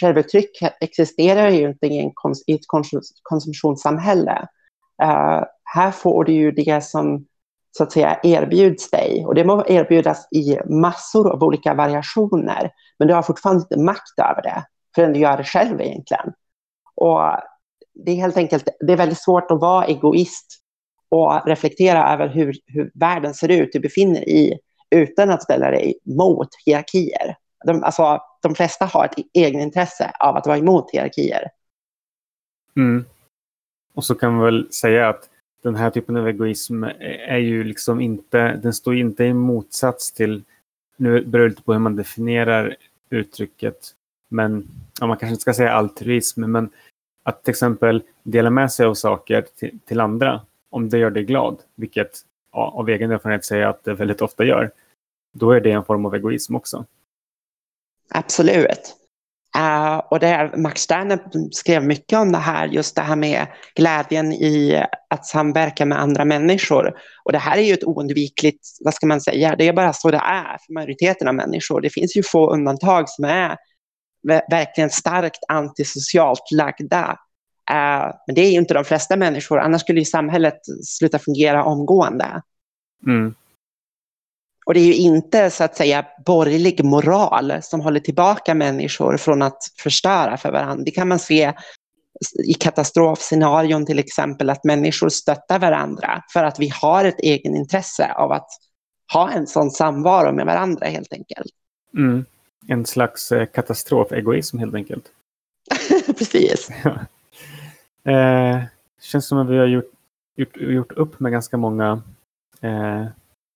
självuttryck 0.00 0.50
existerar 0.80 1.50
ju 1.50 1.68
inte 1.68 1.86
i, 1.86 1.98
en 1.98 2.10
kons, 2.14 2.44
i 2.46 2.54
ett 2.54 2.66
konsumtionssamhälle. 3.22 4.48
Uh, 5.02 5.44
här 5.64 5.90
får 5.90 6.24
du 6.24 6.32
ju 6.32 6.50
det 6.50 6.84
som 6.84 7.26
så 7.70 7.82
att 7.82 7.92
säga 7.92 8.20
erbjuds 8.22 8.90
dig. 8.90 9.26
Och 9.26 9.34
det 9.34 9.44
må 9.44 9.64
erbjudas 9.66 10.28
i 10.32 10.58
massor 10.68 11.32
av 11.32 11.44
olika 11.44 11.74
variationer, 11.74 12.70
men 12.98 13.08
du 13.08 13.14
har 13.14 13.22
fortfarande 13.22 13.62
inte 13.62 13.84
makt 13.84 14.18
över 14.18 14.42
det 14.42 14.64
förrän 14.94 15.12
du 15.12 15.20
gör 15.20 15.36
det 15.36 15.44
själv 15.44 15.80
egentligen. 15.80 16.32
Och 16.94 17.20
det 17.94 18.12
är 18.12 18.16
helt 18.16 18.36
enkelt 18.36 18.68
det 18.80 18.92
är 18.92 18.96
väldigt 18.96 19.22
svårt 19.22 19.50
att 19.50 19.60
vara 19.60 19.86
egoist 19.86 20.60
och 21.08 21.46
reflektera 21.46 22.12
över 22.12 22.28
hur, 22.28 22.56
hur 22.66 22.90
världen 22.94 23.34
ser 23.34 23.48
ut 23.48 23.72
du 23.72 23.80
befinner 23.80 24.28
i 24.28 24.58
utan 24.90 25.30
att 25.30 25.42
ställa 25.42 25.70
dig 25.70 25.94
mot 26.04 26.48
hierarkier. 26.66 27.36
De, 27.64 27.84
alltså, 27.84 28.20
de 28.42 28.54
flesta 28.54 28.84
har 28.84 29.04
ett 29.04 29.26
egenintresse 29.34 30.12
av 30.20 30.36
att 30.36 30.46
vara 30.46 30.58
emot 30.58 30.90
hierarkier. 30.90 31.48
Mm. 32.76 33.04
Och 33.94 34.04
så 34.04 34.14
kan 34.14 34.32
man 34.32 34.44
väl 34.44 34.72
säga 34.72 35.08
att 35.08 35.29
den 35.62 35.74
här 35.74 35.90
typen 35.90 36.16
av 36.16 36.28
egoism 36.28 36.84
är 37.08 37.38
ju 37.38 37.64
liksom 37.64 38.00
inte, 38.00 38.56
den 38.56 38.72
står 38.72 38.96
inte 38.96 39.24
i 39.24 39.34
motsats 39.34 40.12
till, 40.12 40.44
nu 40.96 41.24
beror 41.24 41.42
det 41.42 41.48
lite 41.48 41.62
på 41.62 41.72
hur 41.72 41.80
man 41.80 41.96
definierar 41.96 42.76
uttrycket, 43.10 43.94
men 44.28 44.68
ja, 45.00 45.06
man 45.06 45.16
kanske 45.16 45.32
inte 45.32 45.42
ska 45.42 45.54
säga 45.54 45.72
altruism, 45.72 46.52
men 46.52 46.70
att 47.22 47.44
till 47.44 47.50
exempel 47.50 48.02
dela 48.22 48.50
med 48.50 48.72
sig 48.72 48.86
av 48.86 48.94
saker 48.94 49.46
till, 49.56 49.78
till 49.84 50.00
andra, 50.00 50.40
om 50.70 50.88
det 50.88 50.98
gör 50.98 51.10
dig 51.10 51.24
glad, 51.24 51.62
vilket 51.74 52.20
ja, 52.52 52.72
av 52.76 52.88
egen 52.88 53.10
erfarenhet 53.10 53.44
säger 53.44 53.62
jag 53.62 53.70
att 53.70 53.84
det 53.84 53.94
väldigt 53.94 54.22
ofta 54.22 54.44
gör, 54.44 54.70
då 55.32 55.52
är 55.52 55.60
det 55.60 55.70
en 55.70 55.84
form 55.84 56.06
av 56.06 56.14
egoism 56.14 56.54
också. 56.54 56.84
Absolut. 58.08 58.99
Uh, 59.58 59.96
och 59.96 60.20
det, 60.20 60.52
Max 60.56 60.80
Sterner 60.80 61.20
skrev 61.52 61.84
mycket 61.84 62.18
om 62.18 62.32
det 62.32 62.38
här, 62.38 62.66
just 62.66 62.96
det 62.96 63.02
här 63.02 63.16
med 63.16 63.46
glädjen 63.74 64.32
i 64.32 64.84
att 65.10 65.26
samverka 65.26 65.86
med 65.86 66.00
andra 66.00 66.24
människor. 66.24 66.94
Och 67.24 67.32
det 67.32 67.38
här 67.38 67.58
är 67.58 67.62
ju 67.62 67.74
ett 67.74 67.84
oundvikligt, 67.84 68.68
vad 68.84 68.94
ska 68.94 69.06
man 69.06 69.20
säga, 69.20 69.56
det 69.56 69.68
är 69.68 69.72
bara 69.72 69.92
så 69.92 70.10
det 70.10 70.16
är 70.24 70.58
för 70.66 70.72
majoriteten 70.72 71.28
av 71.28 71.34
människor. 71.34 71.80
Det 71.80 71.90
finns 71.90 72.16
ju 72.16 72.22
få 72.22 72.52
undantag 72.52 73.08
som 73.08 73.24
är 73.24 73.56
verkligen 74.50 74.90
starkt 74.90 75.40
antisocialt 75.48 76.50
lagda. 76.52 77.18
Uh, 77.70 78.14
men 78.26 78.34
det 78.34 78.40
är 78.40 78.50
ju 78.50 78.58
inte 78.58 78.74
de 78.74 78.84
flesta 78.84 79.16
människor, 79.16 79.58
annars 79.58 79.80
skulle 79.80 79.98
ju 79.98 80.04
samhället 80.04 80.58
sluta 80.84 81.18
fungera 81.18 81.64
omgående. 81.64 82.42
Mm. 83.06 83.34
Och 84.70 84.74
det 84.74 84.80
är 84.80 84.86
ju 84.86 84.94
inte 84.94 85.50
så 85.50 85.64
att 85.64 85.76
säga 85.76 86.06
borgerlig 86.26 86.84
moral 86.84 87.52
som 87.62 87.80
håller 87.80 88.00
tillbaka 88.00 88.54
människor 88.54 89.16
från 89.16 89.42
att 89.42 89.58
förstöra 89.78 90.36
för 90.36 90.52
varandra. 90.52 90.84
Det 90.84 90.90
kan 90.90 91.08
man 91.08 91.18
se 91.18 91.52
i 92.44 92.54
katastrofscenarion 92.54 93.86
till 93.86 93.98
exempel, 93.98 94.50
att 94.50 94.64
människor 94.64 95.08
stöttar 95.08 95.58
varandra 95.58 96.22
för 96.32 96.44
att 96.44 96.58
vi 96.58 96.68
har 96.68 97.04
ett 97.04 97.20
egenintresse 97.20 98.12
av 98.12 98.32
att 98.32 98.48
ha 99.12 99.30
en 99.30 99.46
sån 99.46 99.70
samvaro 99.70 100.32
med 100.32 100.46
varandra 100.46 100.86
helt 100.86 101.12
enkelt. 101.12 101.52
Mm. 101.96 102.24
En 102.66 102.86
slags 102.86 103.32
eh, 103.32 103.46
katastrofegoism 103.46 104.58
helt 104.58 104.74
enkelt. 104.74 105.04
Precis. 106.18 106.70
eh, 108.04 108.62
känns 109.02 109.26
som 109.26 109.38
att 109.38 109.48
vi 109.50 109.58
har 109.58 109.66
gjort, 109.66 109.92
gjort, 110.36 110.56
gjort 110.56 110.92
upp 110.92 111.20
med 111.20 111.32
ganska 111.32 111.56
många 111.56 112.02
eh, 112.60 113.06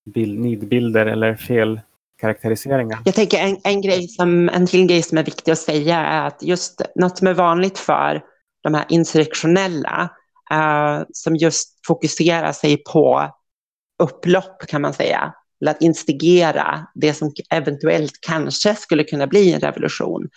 bild, 0.04 0.40
nidbilder 0.40 1.06
eller 1.06 1.36
fel 1.36 1.80
karaktäriseringar. 2.20 2.98
Jag 3.04 3.14
tänker 3.14 3.38
en, 3.38 3.56
en, 3.64 3.80
grej 3.80 4.08
som, 4.08 4.48
en 4.48 4.66
till 4.66 4.86
grej 4.86 5.02
som 5.02 5.18
är 5.18 5.24
viktig 5.24 5.52
att 5.52 5.58
säga 5.58 5.98
är 5.98 6.26
att 6.26 6.42
just 6.42 6.82
något 6.94 7.18
som 7.18 7.26
är 7.26 7.34
vanligt 7.34 7.78
för 7.78 8.22
de 8.62 8.74
här 8.74 8.84
insurrektionella 8.88 10.10
uh, 10.52 11.04
som 11.12 11.36
just 11.36 11.86
fokuserar 11.86 12.52
sig 12.52 12.76
på 12.76 13.30
upplopp 14.02 14.66
kan 14.68 14.82
man 14.82 14.94
säga, 14.94 15.34
eller 15.60 15.70
att 15.70 15.82
instigera 15.82 16.86
det 16.94 17.14
som 17.14 17.32
eventuellt 17.50 18.18
kanske 18.20 18.74
skulle 18.74 19.04
kunna 19.04 19.26
bli 19.26 19.52
en 19.52 19.60
revolution. 19.60 20.28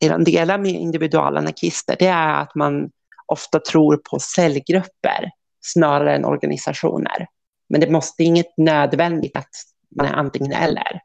Det 0.00 0.08
de 0.08 0.24
delar 0.24 0.58
med 0.58 0.72
individualanarkister 0.72 1.96
det 1.98 2.06
är 2.06 2.42
att 2.42 2.54
man 2.54 2.90
ofta 3.26 3.60
tror 3.60 3.96
på 3.96 4.18
cellgrupper 4.18 5.30
snarare 5.60 6.16
än 6.16 6.24
organisationer. 6.24 7.26
Men 7.68 7.80
det 7.80 7.90
måste 7.90 8.22
inget 8.22 8.56
nödvändigt 8.56 9.36
att 9.36 9.50
man 9.96 10.06
är 10.06 10.12
antingen 10.12 10.52
eller. 10.52 11.00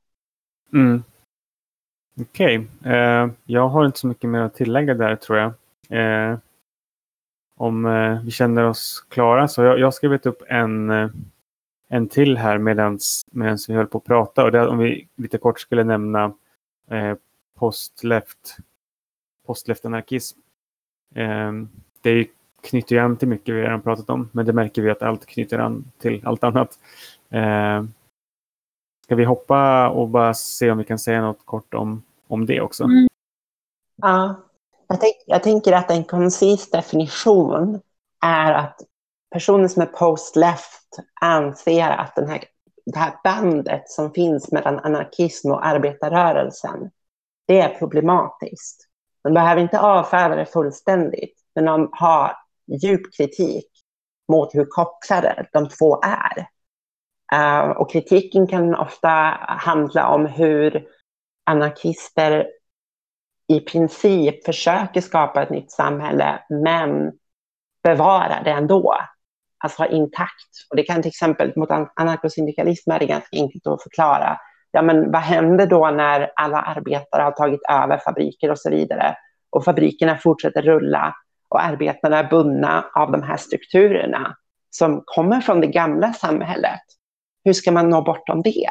Mm. 0.74 1.04
Okej, 2.22 2.68
okay. 2.80 2.94
eh, 2.94 3.30
jag 3.46 3.70
har 3.70 3.86
inte 3.86 4.00
så 4.00 4.08
mycket 4.08 4.30
mer 4.30 4.40
att 4.40 4.56
tillägga 4.56 4.94
där 4.94 5.16
tror 5.16 5.38
jag. 5.38 5.54
Eh, 5.90 6.38
om 7.56 7.86
eh, 7.86 8.22
vi 8.24 8.32
känner 8.32 8.64
oss 8.64 9.06
klara 9.10 9.48
så 9.48 9.64
jag, 9.64 9.80
jag 9.80 9.88
har 9.88 9.92
skrivit 9.92 10.26
upp 10.26 10.44
en, 10.48 10.90
eh, 10.90 11.10
en 11.88 12.08
till 12.08 12.38
här 12.38 12.58
medan 12.58 13.00
vi 13.68 13.74
höll 13.74 13.88
på 13.88 13.98
att 13.98 14.06
prata. 14.06 14.44
Och 14.44 14.52
det, 14.52 14.68
om 14.68 14.78
vi 14.78 15.08
lite 15.16 15.38
kort 15.38 15.60
skulle 15.60 15.84
nämna 15.84 16.34
eh, 16.90 17.16
post-left 17.60 18.58
post 19.46 19.86
anarkism. 19.86 20.40
Eh, 21.16 21.52
knyter 22.62 22.96
ju 22.96 23.02
an 23.02 23.18
till 23.18 23.28
mycket 23.28 23.56
vi 23.56 23.62
redan 23.62 23.82
pratat 23.82 24.10
om, 24.10 24.30
men 24.32 24.46
det 24.46 24.54
märker 24.54 24.82
vi 24.82 24.90
att 24.90 25.02
allt 25.02 25.26
knyter 25.26 25.60
an 25.60 25.92
till 26.00 26.22
allt 26.26 26.44
annat. 26.44 26.80
Eh, 27.30 27.84
ska 29.04 29.16
vi 29.16 29.24
hoppa 29.24 29.90
och 29.90 30.08
bara 30.08 30.34
se 30.34 30.72
om 30.72 30.78
vi 30.78 30.84
kan 30.84 31.00
säga 31.00 31.22
något 31.22 31.46
kort 31.46 31.74
om, 31.74 32.04
om 32.28 32.46
det 32.46 32.62
också? 32.62 32.84
Mm. 32.84 33.08
Ja, 33.96 34.36
jag, 34.88 35.02
tänk, 35.02 35.16
jag 35.26 35.44
tänker 35.44 35.74
att 35.74 35.92
en 35.92 36.04
koncis 36.04 36.70
definition 36.70 37.80
är 38.26 38.54
att 38.54 38.82
personer 39.32 39.68
som 39.68 39.82
är 39.82 39.86
post-left 39.86 41.00
anser 41.22 41.90
att 41.90 42.16
den 42.16 42.30
här, 42.30 42.44
det 42.86 43.00
här 43.00 43.14
bandet 43.24 43.90
som 43.90 44.12
finns 44.12 44.52
mellan 44.52 44.80
anarkism 44.80 45.52
och 45.52 45.66
arbetarrörelsen, 45.66 46.92
det 47.48 47.62
är 47.62 47.80
problematiskt. 47.80 48.88
De 49.24 49.34
behöver 49.34 49.62
inte 49.62 49.80
avfärda 49.80 50.36
det 50.36 50.46
fullständigt, 50.46 51.40
men 51.56 51.66
de 51.66 51.90
har 51.92 52.36
djup 52.72 53.02
kritik 53.18 53.68
mot 54.32 54.56
hur 54.56 54.66
kopplade 54.66 55.48
de 55.54 55.70
två 55.70 56.02
är. 56.04 56.48
Uh, 57.36 57.70
och 57.70 57.92
kritiken 57.92 58.48
kan 58.48 58.76
ofta 58.76 59.10
handla 59.48 60.08
om 60.08 60.26
hur 60.26 60.88
anarkister 61.46 62.48
i 63.48 63.60
princip 63.60 64.46
försöker 64.46 65.02
skapa 65.02 65.44
ett 65.44 65.50
nytt 65.50 65.72
samhälle, 65.72 66.40
men 66.50 67.12
bevara 67.84 68.44
det 68.44 68.52
ändå. 68.52 68.96
Alltså 69.64 69.86
intakt. 69.86 70.68
Och 70.70 70.76
det 70.76 70.84
kan 70.84 71.02
till 71.02 71.10
exempel 71.10 71.54
mot 71.56 71.70
anarkosyndikalism 71.96 72.92
är 72.92 73.00
det 73.00 73.06
ganska 73.06 73.38
enkelt 73.38 73.68
att 73.68 73.84
förklara. 73.84 74.38
Ja, 74.72 74.82
men 74.82 75.12
vad 75.12 75.22
händer 75.22 75.68
då 75.68 75.90
när 75.90 76.32
alla 76.36 76.62
arbetare 76.62 77.24
har 77.24 77.32
tagit 77.32 77.62
över 77.70 77.98
fabriker 77.98 78.52
och 78.52 78.60
så 78.60 78.70
vidare 78.70 79.16
och 79.50 79.66
fabrikerna 79.66 80.18
fortsätter 80.18 80.62
rulla 80.62 81.16
och 81.52 81.64
arbetarna 81.64 82.20
är 82.20 82.30
bundna 82.30 82.86
av 82.96 83.12
de 83.12 83.24
här 83.24 83.38
strukturerna 83.38 84.38
som 84.70 85.04
kommer 85.06 85.42
från 85.42 85.62
det 85.62 85.68
gamla 85.68 86.14
samhället. 86.14 86.82
Hur 87.44 87.54
ska 87.54 87.72
man 87.72 87.90
nå 87.90 88.02
bortom 88.02 88.42
det? 88.42 88.70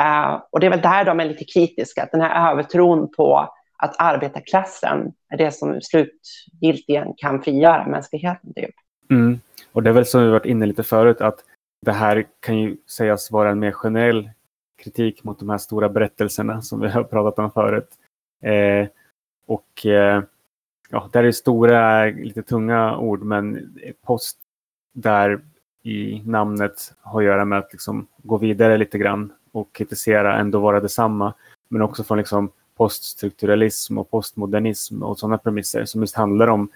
Uh, 0.00 0.42
och 0.50 0.60
det 0.60 0.66
är 0.66 0.70
väl 0.70 0.80
där 0.80 1.04
de 1.04 1.20
är 1.20 1.24
lite 1.24 1.44
kritiska, 1.44 2.02
att 2.02 2.12
den 2.12 2.20
här 2.20 2.52
övertron 2.52 3.10
på 3.16 3.54
att 3.78 3.94
arbetarklassen 3.98 5.12
är 5.28 5.36
det 5.36 5.52
som 5.52 5.80
slutgiltigen 5.80 7.14
kan 7.16 7.42
frigöra 7.42 7.86
mänskligheten. 7.86 8.54
Typ. 8.54 8.74
Mm. 9.10 9.40
Och 9.72 9.82
det 9.82 9.90
är 9.90 9.94
väl 9.94 10.06
som 10.06 10.22
vi 10.22 10.30
varit 10.30 10.46
inne 10.46 10.66
lite 10.66 10.82
förut, 10.82 11.20
att 11.20 11.38
det 11.86 11.92
här 11.92 12.26
kan 12.40 12.58
ju 12.58 12.76
sägas 12.90 13.30
vara 13.30 13.50
en 13.50 13.58
mer 13.58 13.72
generell 13.72 14.30
kritik 14.82 15.24
mot 15.24 15.38
de 15.38 15.48
här 15.48 15.58
stora 15.58 15.88
berättelserna 15.88 16.62
som 16.62 16.80
vi 16.80 16.88
har 16.88 17.04
pratat 17.04 17.38
om 17.38 17.50
förut. 17.50 17.88
Eh, 18.42 18.88
och 19.46 19.86
eh, 19.86 20.22
ja, 20.94 21.08
där 21.12 21.24
är 21.24 21.32
stora, 21.32 22.04
lite 22.04 22.42
tunga 22.42 22.96
ord, 22.98 23.22
men 23.22 23.74
post 24.02 24.38
där 24.92 25.40
i 25.82 26.22
namnet 26.26 26.94
har 27.00 27.20
att 27.20 27.26
göra 27.26 27.44
med 27.44 27.58
att 27.58 27.72
liksom 27.72 28.06
gå 28.22 28.36
vidare 28.36 28.76
lite 28.78 28.98
grann 28.98 29.32
och 29.52 29.72
kritisera, 29.72 30.38
ändå 30.38 30.58
vara 30.58 30.80
detsamma. 30.80 31.34
Men 31.68 31.82
också 31.82 32.04
från 32.04 32.18
liksom 32.18 32.50
poststrukturalism 32.76 33.98
och 33.98 34.10
postmodernism 34.10 35.02
och 35.02 35.18
sådana 35.18 35.38
premisser 35.38 35.84
som 35.84 36.00
just 36.00 36.14
handlar 36.14 36.46
om 36.46 36.68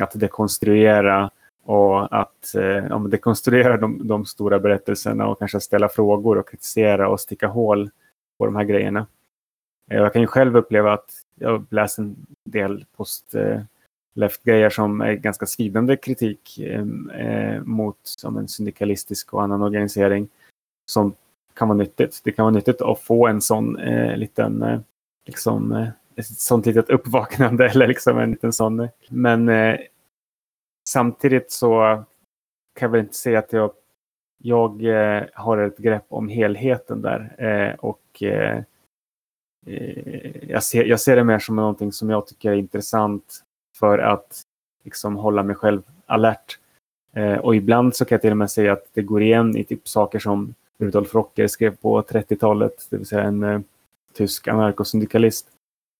att 0.00 0.20
dekonstruera 0.20 1.30
och 1.64 2.20
att 2.20 2.54
eh, 2.54 2.62
ja, 2.62 2.98
dekonstruera 2.98 3.76
de, 3.76 4.08
de, 4.08 4.24
stora 4.24 4.58
berättelserna 4.58 5.26
och 5.26 5.38
kanske 5.38 5.60
ställa 5.60 5.88
frågor 5.88 6.38
och 6.38 6.48
kritisera 6.48 7.08
och 7.08 7.20
sticka 7.20 7.46
hål 7.46 7.90
på 8.38 8.46
de 8.46 8.56
här 8.56 8.64
grejerna. 8.64 9.06
Jag 9.90 10.12
kan 10.12 10.22
ju 10.22 10.26
själv 10.28 10.56
uppleva 10.56 10.92
att 10.92 11.10
jag 11.34 11.66
läser 11.70 12.02
en 12.02 12.26
del 12.44 12.84
post 12.96 13.34
eh, 13.34 13.60
left-grejer 14.14 14.70
som 14.70 15.00
är 15.00 15.12
ganska 15.14 15.46
svidande 15.46 15.96
kritik 15.96 16.58
eh, 16.58 16.84
eh, 17.20 17.62
mot 17.62 17.98
som 18.02 18.36
en 18.36 18.48
syndikalistisk 18.48 19.34
och 19.34 19.42
annan 19.42 19.62
organisering 19.62 20.28
som 20.90 21.14
kan 21.54 21.68
vara 21.68 21.78
nyttigt. 21.78 22.20
Det 22.24 22.32
kan 22.32 22.42
vara 22.42 22.54
nyttigt 22.54 22.82
att 22.82 23.00
få 23.00 23.26
en 23.26 23.40
sån 23.40 23.78
eh, 23.78 24.16
liten, 24.16 24.62
eh, 24.62 24.80
liksom, 25.26 25.72
eh, 25.72 25.88
ett 26.16 26.26
sånt 26.26 26.66
litet 26.66 26.90
uppvaknande 26.90 27.68
eller 27.70 27.86
liksom 27.86 28.18
en 28.18 28.30
liten 28.30 28.52
sån. 28.52 28.80
Eh, 28.80 28.88
men 29.08 29.48
eh, 29.48 29.78
samtidigt 30.88 31.50
så 31.50 32.04
kan 32.74 32.86
jag 32.86 32.88
väl 32.88 33.00
inte 33.00 33.14
säga 33.14 33.38
att 33.38 33.52
jag, 33.52 33.70
jag 34.38 34.84
eh, 34.84 35.24
har 35.34 35.58
ett 35.58 35.78
grepp 35.78 36.06
om 36.08 36.28
helheten 36.28 37.02
där 37.02 37.34
eh, 37.38 37.74
och 37.74 38.22
Eh, 39.66 40.50
jag 40.50 40.62
ser, 40.62 40.84
jag 40.84 41.00
ser 41.00 41.16
det 41.16 41.24
mer 41.24 41.38
som 41.38 41.56
någonting 41.56 41.92
som 41.92 42.10
jag 42.10 42.26
tycker 42.26 42.50
är 42.50 42.56
intressant 42.56 43.44
för 43.78 43.98
att 43.98 44.42
liksom 44.84 45.16
hålla 45.16 45.42
mig 45.42 45.56
själv 45.56 45.82
alert. 46.06 46.58
Eh, 47.12 47.38
och 47.38 47.56
ibland 47.56 47.96
så 47.96 48.04
kan 48.04 48.16
jag 48.16 48.22
till 48.22 48.30
och 48.30 48.36
med 48.36 48.50
säga 48.50 48.72
att 48.72 48.86
det 48.92 49.02
går 49.02 49.22
igen 49.22 49.56
i 49.56 49.64
typ 49.64 49.88
saker 49.88 50.18
som 50.18 50.54
Rudolf 50.78 51.14
Rocker 51.14 51.46
skrev 51.46 51.76
på 51.76 52.02
30-talet, 52.02 52.86
det 52.90 52.96
vill 52.96 53.06
säga 53.06 53.22
en 53.22 53.42
eh, 53.42 53.60
tysk 54.12 54.48
anarkosyndikalist. 54.48 55.48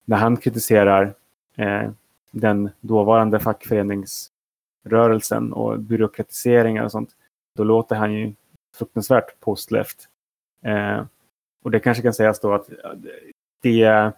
När 0.05 0.17
han 0.17 0.37
kritiserar 0.37 1.15
eh, 1.57 1.91
den 2.31 2.71
dåvarande 2.81 3.41
fackföreningsrörelsen 3.41 5.53
och 5.53 5.81
byråkratiseringar 5.81 6.85
och 6.85 6.93
sånt, 6.93 7.11
då 7.57 7.65
låter 7.65 7.97
han 7.97 8.13
ju 8.13 8.33
fruktansvärt 8.75 9.41
postleft. 9.41 10.09
Eh, 10.63 11.05
och 11.63 11.71
det 11.71 11.81
kanske 11.81 12.03
kan 12.03 12.15
sägas 12.15 12.41
då 12.41 12.55
att 12.55 12.69
det 13.73 14.13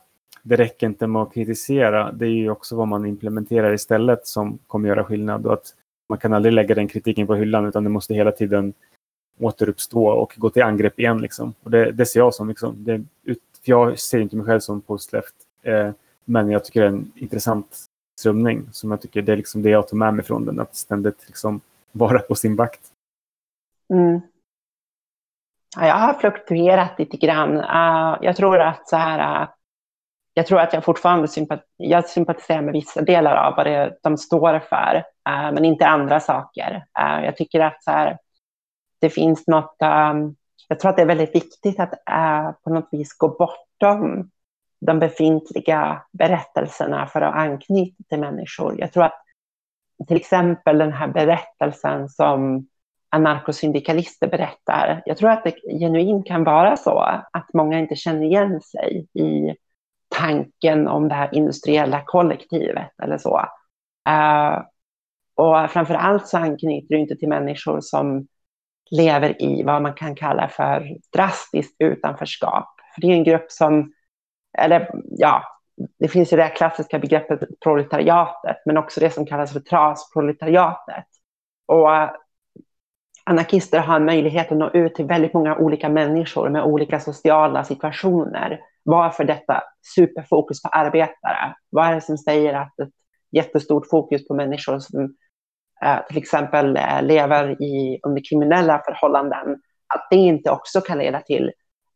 det 0.48 0.56
räcker 0.56 0.86
inte 0.86 1.06
med 1.06 1.22
att 1.22 1.34
kritisera. 1.34 2.12
Det 2.12 2.26
är 2.26 2.30
ju 2.30 2.50
också 2.50 2.76
vad 2.76 2.88
man 2.88 3.06
implementerar 3.06 3.74
istället 3.74 4.26
som 4.26 4.58
kommer 4.66 4.88
göra 4.88 5.04
skillnad. 5.04 5.46
Och 5.46 5.52
att 5.52 5.74
man 6.08 6.18
kan 6.18 6.32
aldrig 6.32 6.52
lägga 6.52 6.74
den 6.74 6.88
kritiken 6.88 7.26
på 7.26 7.34
hyllan 7.34 7.66
utan 7.66 7.84
det 7.84 7.90
måste 7.90 8.14
hela 8.14 8.32
tiden 8.32 8.74
återuppstå 9.38 10.06
och 10.06 10.34
gå 10.36 10.50
till 10.50 10.62
angrepp 10.62 10.98
igen. 10.98 11.18
Liksom. 11.18 11.54
Och 11.62 11.70
det, 11.70 11.92
det 11.92 12.06
ser 12.06 12.20
jag 12.20 12.34
som. 12.34 12.48
Liksom, 12.48 12.84
det, 12.84 13.04
jag 13.64 13.98
ser 13.98 14.18
inte 14.18 14.36
mig 14.36 14.46
själv 14.46 14.60
som 14.60 14.80
postleft. 14.80 15.34
Eh, 15.62 15.90
men 16.24 16.50
jag 16.50 16.64
tycker 16.64 16.80
det 16.80 16.86
är 16.86 16.90
en 16.90 17.12
intressant 17.14 17.84
strömning 18.20 18.68
som 18.72 18.90
jag 18.90 19.00
tycker 19.00 19.22
det 19.22 19.32
är 19.32 19.36
liksom 19.36 19.62
det 19.62 19.70
jag 19.70 19.88
tar 19.88 19.96
med 19.96 20.14
mig 20.14 20.24
från 20.24 20.44
den. 20.44 20.60
Att 20.60 20.76
ständigt 20.76 21.24
liksom 21.26 21.60
vara 21.92 22.18
på 22.18 22.34
sin 22.34 22.56
vakt. 22.56 22.82
Mm. 23.92 24.20
Ja, 25.76 25.86
jag 25.86 25.94
har 25.94 26.14
fluktuerat 26.14 26.98
lite 26.98 27.16
grann. 27.16 27.56
Uh, 27.56 28.18
jag 28.20 28.36
tror 28.36 28.60
att 28.60 28.88
så 28.88 28.96
här, 28.96 29.42
uh, 29.42 29.48
jag 30.34 30.46
tror 30.46 30.60
att 30.60 30.72
jag 30.72 30.84
fortfarande 30.84 31.28
sympat 31.28 31.64
jag 31.76 32.08
sympatiserar 32.08 32.62
med 32.62 32.72
vissa 32.72 33.02
delar 33.02 33.36
av 33.36 33.56
vad 33.56 33.66
det, 33.66 33.98
de 34.02 34.18
står 34.18 34.58
för, 34.58 34.96
uh, 35.28 35.52
men 35.52 35.64
inte 35.64 35.86
andra 35.86 36.20
saker. 36.20 36.84
Uh, 37.00 37.24
jag 37.24 37.36
tycker 37.36 37.60
att 37.60 37.82
så 37.84 37.90
här, 37.90 38.18
det 39.00 39.10
finns 39.10 39.46
något, 39.46 39.76
um, 39.82 40.36
jag 40.68 40.80
tror 40.80 40.90
att 40.90 40.96
det 40.96 41.02
är 41.02 41.06
väldigt 41.06 41.34
viktigt 41.34 41.80
att 41.80 41.92
uh, 41.92 42.52
på 42.64 42.70
något 42.70 42.88
vis 42.92 43.12
gå 43.18 43.28
bortom 43.28 44.30
de 44.80 44.98
befintliga 44.98 46.02
berättelserna 46.12 47.06
för 47.06 47.20
att 47.20 47.34
anknyta 47.34 48.04
till 48.08 48.20
människor. 48.20 48.80
Jag 48.80 48.92
tror 48.92 49.04
att 49.04 49.22
till 50.08 50.16
exempel 50.16 50.78
den 50.78 50.92
här 50.92 51.08
berättelsen 51.08 52.08
som 52.08 52.68
anarkosyndikalister 53.10 54.28
berättar, 54.28 55.02
jag 55.04 55.16
tror 55.16 55.30
att 55.30 55.44
det 55.44 55.78
genuint 55.80 56.26
kan 56.26 56.44
vara 56.44 56.76
så 56.76 56.98
att 57.32 57.54
många 57.54 57.78
inte 57.78 57.96
känner 57.96 58.22
igen 58.22 58.60
sig 58.60 59.06
i 59.14 59.54
tanken 60.08 60.88
om 60.88 61.08
det 61.08 61.14
här 61.14 61.34
industriella 61.34 62.02
kollektivet 62.06 62.90
eller 63.02 63.18
så. 63.18 63.36
Uh, 64.08 64.62
och 65.34 65.70
framför 65.70 65.94
allt 65.94 66.28
så 66.28 66.38
anknyter 66.38 66.94
det 66.94 67.00
inte 67.00 67.16
till 67.16 67.28
människor 67.28 67.80
som 67.80 68.26
lever 68.90 69.42
i 69.42 69.62
vad 69.62 69.82
man 69.82 69.94
kan 69.94 70.14
kalla 70.14 70.48
för 70.48 70.96
drastiskt 71.16 71.76
utanförskap. 71.78 72.68
För 72.94 73.00
det 73.00 73.06
är 73.06 73.12
en 73.12 73.24
grupp 73.24 73.50
som, 73.52 73.92
eller 74.58 74.90
ja, 75.04 75.42
det 75.98 76.08
finns 76.08 76.32
ju 76.32 76.36
det 76.36 76.48
klassiska 76.48 76.98
begreppet 76.98 77.40
proletariatet, 77.60 78.56
men 78.66 78.76
också 78.76 79.00
det 79.00 79.10
som 79.10 79.26
kallas 79.26 79.52
för 79.52 79.60
trasproletariatet. 79.60 81.06
Och 81.66 81.90
anarkister 83.28 83.78
har 83.78 84.00
möjlighet 84.00 84.52
att 84.52 84.58
nå 84.58 84.70
ut 84.70 84.94
till 84.94 85.04
väldigt 85.04 85.34
många 85.34 85.56
olika 85.56 85.88
människor 85.88 86.48
med 86.48 86.64
olika 86.64 87.00
sociala 87.00 87.64
situationer. 87.64 88.60
Varför 88.82 89.24
detta 89.24 89.62
superfokus 89.94 90.62
på 90.62 90.68
arbetare? 90.68 91.54
Vad 91.70 91.86
är 91.86 91.94
det 91.94 92.00
som 92.00 92.18
säger 92.18 92.54
att 92.54 92.78
ett 92.80 92.88
jättestort 93.32 93.88
fokus 93.90 94.28
på 94.28 94.34
människor 94.34 94.78
som 94.78 95.14
eh, 95.84 96.06
till 96.08 96.18
exempel 96.18 96.76
eh, 96.76 97.02
lever 97.02 97.62
i, 97.62 98.00
under 98.02 98.22
kriminella 98.30 98.82
förhållanden, 98.84 99.50
att 99.94 100.06
det 100.10 100.16
inte 100.16 100.50
också 100.50 100.80
kan 100.80 100.98
leda 100.98 101.20
till 101.20 101.52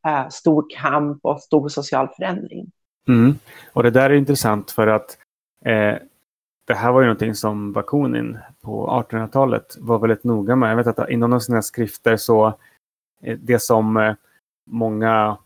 eh, 0.06 0.28
stor 0.28 0.66
kamp 0.80 1.18
och 1.22 1.40
stor 1.40 1.68
social 1.68 2.08
förändring? 2.16 2.66
Mm. 3.08 3.34
Och 3.72 3.82
det 3.82 3.90
där 3.90 4.10
är 4.10 4.14
intressant 4.14 4.70
för 4.70 4.86
att 4.86 5.18
eh, 5.64 5.96
det 6.64 6.74
här 6.74 6.92
var 6.92 7.00
ju 7.00 7.06
någonting 7.06 7.34
som 7.34 7.72
Bakunin 7.72 8.38
på 8.60 9.04
1800-talet 9.10 9.76
var 9.80 9.98
väldigt 9.98 10.24
noga 10.24 10.56
med. 10.56 10.70
Jag 10.70 10.76
vet 10.76 10.98
att 10.98 11.10
inom 11.10 11.40
sina 11.40 11.62
skrifter 11.62 12.16
så 12.16 12.46
eh, 13.22 13.38
det 13.38 13.58
som 13.58 13.96
eh, 13.96 14.14
många 14.66 15.36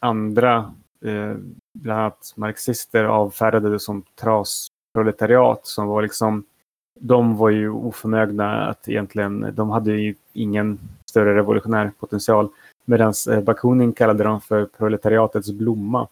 andra, 0.00 0.74
eh, 1.04 1.36
bland 1.74 2.00
annat 2.00 2.32
marxister, 2.36 3.04
avfärdade 3.04 3.78
som 3.78 4.02
trasproletariat 4.20 5.66
som 5.66 5.86
var 5.86 6.02
liksom 6.02 6.44
de 7.00 7.36
var 7.36 7.50
ju 7.50 7.70
oförmögna 7.70 8.66
att 8.66 8.88
egentligen, 8.88 9.54
de 9.54 9.70
hade 9.70 9.92
ju 9.92 10.14
ingen 10.32 10.78
större 11.10 11.34
revolutionär 11.34 11.92
potential. 12.00 12.48
Medan 12.84 13.14
Bakunin 13.42 13.92
kallade 13.92 14.24
dem 14.24 14.40
för 14.40 14.66
proletariatets 14.66 15.52
blomma. 15.52 16.08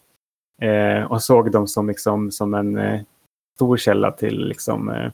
Eh, 0.60 1.12
och 1.12 1.22
såg 1.22 1.51
dem 1.51 1.66
som, 1.66 1.89
liksom, 1.89 2.30
som 2.30 2.55
en 2.55 2.78
eh, 2.78 3.01
stor 3.55 3.77
källa 3.77 4.11
till 4.11 4.49
liksom, 4.49 4.89
eh, 4.89 5.12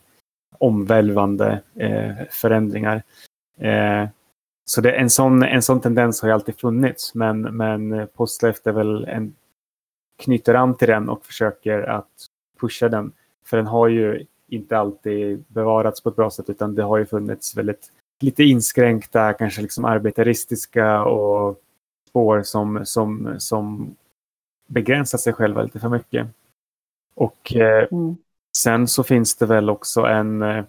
omvälvande 0.59 1.63
eh, 1.75 2.13
förändringar. 2.31 3.03
Eh, 3.61 4.09
så 4.65 4.81
det, 4.81 4.93
en, 4.93 5.11
sån, 5.11 5.43
en 5.43 5.63
sån 5.63 5.81
tendens 5.81 6.23
har 6.23 6.29
ju 6.29 6.33
alltid 6.33 6.61
funnits, 6.61 7.15
men, 7.15 7.41
men 7.41 8.09
Postlift 8.15 8.67
är 8.67 8.73
väl 8.73 9.05
en, 9.05 9.35
knyter 10.19 10.55
an 10.55 10.77
till 10.77 10.89
den 10.89 11.09
och 11.09 11.27
försöker 11.27 11.83
att 11.83 12.27
pusha 12.61 12.89
den. 12.89 13.13
För 13.45 13.57
den 13.57 13.67
har 13.67 13.89
ju 13.89 14.27
inte 14.49 14.79
alltid 14.79 15.45
bevarats 15.49 16.03
på 16.03 16.09
ett 16.09 16.17
bra 16.17 16.31
sätt, 16.31 16.51
utan 16.51 16.75
det 16.75 16.83
har 16.83 16.99
ju 16.99 17.07
funnits 17.07 17.57
väldigt 17.57 17.93
lite 18.21 18.45
inskränkta, 18.45 19.33
kanske 19.33 19.63
liksom 19.63 19.85
arbetaristiska 19.85 21.05
och 21.05 21.61
spår 22.09 22.43
som, 22.43 22.87
som, 22.87 23.35
som 23.39 23.97
begränsar 24.67 25.19
sig 25.19 25.33
själva 25.33 25.63
lite 25.63 25.81
för 25.81 25.89
mycket. 25.89 26.27
Och 27.15 27.55
eh, 27.57 27.89
mm 27.93 28.17
sen 28.59 28.89
så 28.89 29.05
finns 29.05 29.37
det 29.37 29.47
väl 29.47 29.71
också 29.71 30.01
en, 30.01 30.43
eh, 30.43 30.65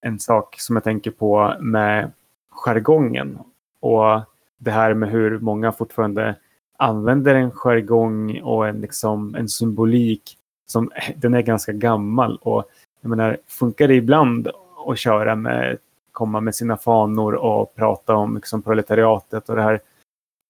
en 0.00 0.18
sak 0.18 0.60
som 0.60 0.76
jag 0.76 0.84
tänker 0.84 1.10
på 1.10 1.54
med 1.60 2.12
jargongen. 2.50 3.38
Och 3.80 4.20
det 4.58 4.70
här 4.70 4.94
med 4.94 5.10
hur 5.10 5.38
många 5.38 5.72
fortfarande 5.72 6.34
använder 6.78 7.34
en 7.34 7.50
jargong 7.50 8.40
och 8.42 8.68
en, 8.68 8.80
liksom, 8.80 9.34
en 9.34 9.48
symbolik 9.48 10.36
som 10.66 10.90
den 11.16 11.34
är 11.34 11.42
ganska 11.42 11.72
gammal. 11.72 12.36
Och 12.36 12.64
jag 13.00 13.10
menar, 13.10 13.36
funkar 13.46 13.88
det 13.88 13.94
ibland 13.94 14.48
att 14.86 14.98
köra 14.98 15.34
med, 15.34 15.78
komma 16.12 16.40
med 16.40 16.54
sina 16.54 16.76
fanor 16.76 17.34
och 17.34 17.74
prata 17.74 18.14
om 18.14 18.34
liksom, 18.34 18.62
proletariatet 18.62 19.48
och 19.48 19.56
det 19.56 19.62
här 19.62 19.80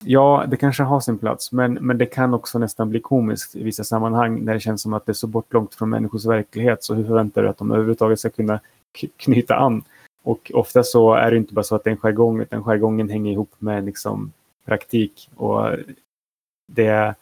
Ja, 0.04 0.44
det 0.48 0.56
kanske 0.56 0.82
har 0.82 1.00
sin 1.00 1.18
plats, 1.18 1.52
men, 1.52 1.74
men 1.74 1.98
det 1.98 2.06
kan 2.06 2.34
också 2.34 2.58
nästan 2.58 2.90
bli 2.90 3.00
komiskt 3.00 3.56
i 3.56 3.62
vissa 3.62 3.84
sammanhang 3.84 4.44
när 4.44 4.54
det 4.54 4.60
känns 4.60 4.82
som 4.82 4.92
att 4.92 5.06
det 5.06 5.12
är 5.12 5.14
så 5.14 5.26
bortlångt 5.26 5.74
från 5.74 5.90
människors 5.90 6.24
verklighet. 6.24 6.84
Så 6.84 6.94
hur 6.94 7.04
förväntar 7.04 7.42
du 7.42 7.48
att 7.48 7.58
de 7.58 7.70
överhuvudtaget 7.70 8.20
ska 8.20 8.30
kunna 8.30 8.60
knyta 9.16 9.56
an? 9.56 9.82
Och 10.22 10.52
ofta 10.54 10.82
så 10.82 11.14
är 11.14 11.30
det 11.30 11.36
inte 11.36 11.54
bara 11.54 11.62
så 11.62 11.74
att 11.74 11.84
det 11.84 11.90
är 11.90 11.92
en 11.92 12.00
jargong, 12.00 12.40
utan 12.40 12.64
jargongen 12.64 13.08
hänger 13.08 13.32
ihop 13.32 13.54
med 13.58 13.84
liksom 13.84 14.32
praktik. 14.64 15.30
Och 15.36 15.76
det, 16.66 17.14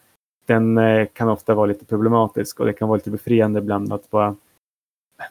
den 0.45 0.77
eh, 0.77 1.07
kan 1.13 1.29
ofta 1.29 1.55
vara 1.55 1.65
lite 1.65 1.85
problematisk 1.85 2.59
och 2.59 2.65
det 2.65 2.73
kan 2.73 2.87
vara 2.87 2.97
lite 2.97 3.11
befriande 3.11 3.59
ibland 3.59 3.93
att 3.93 4.09
bara, 4.09 4.35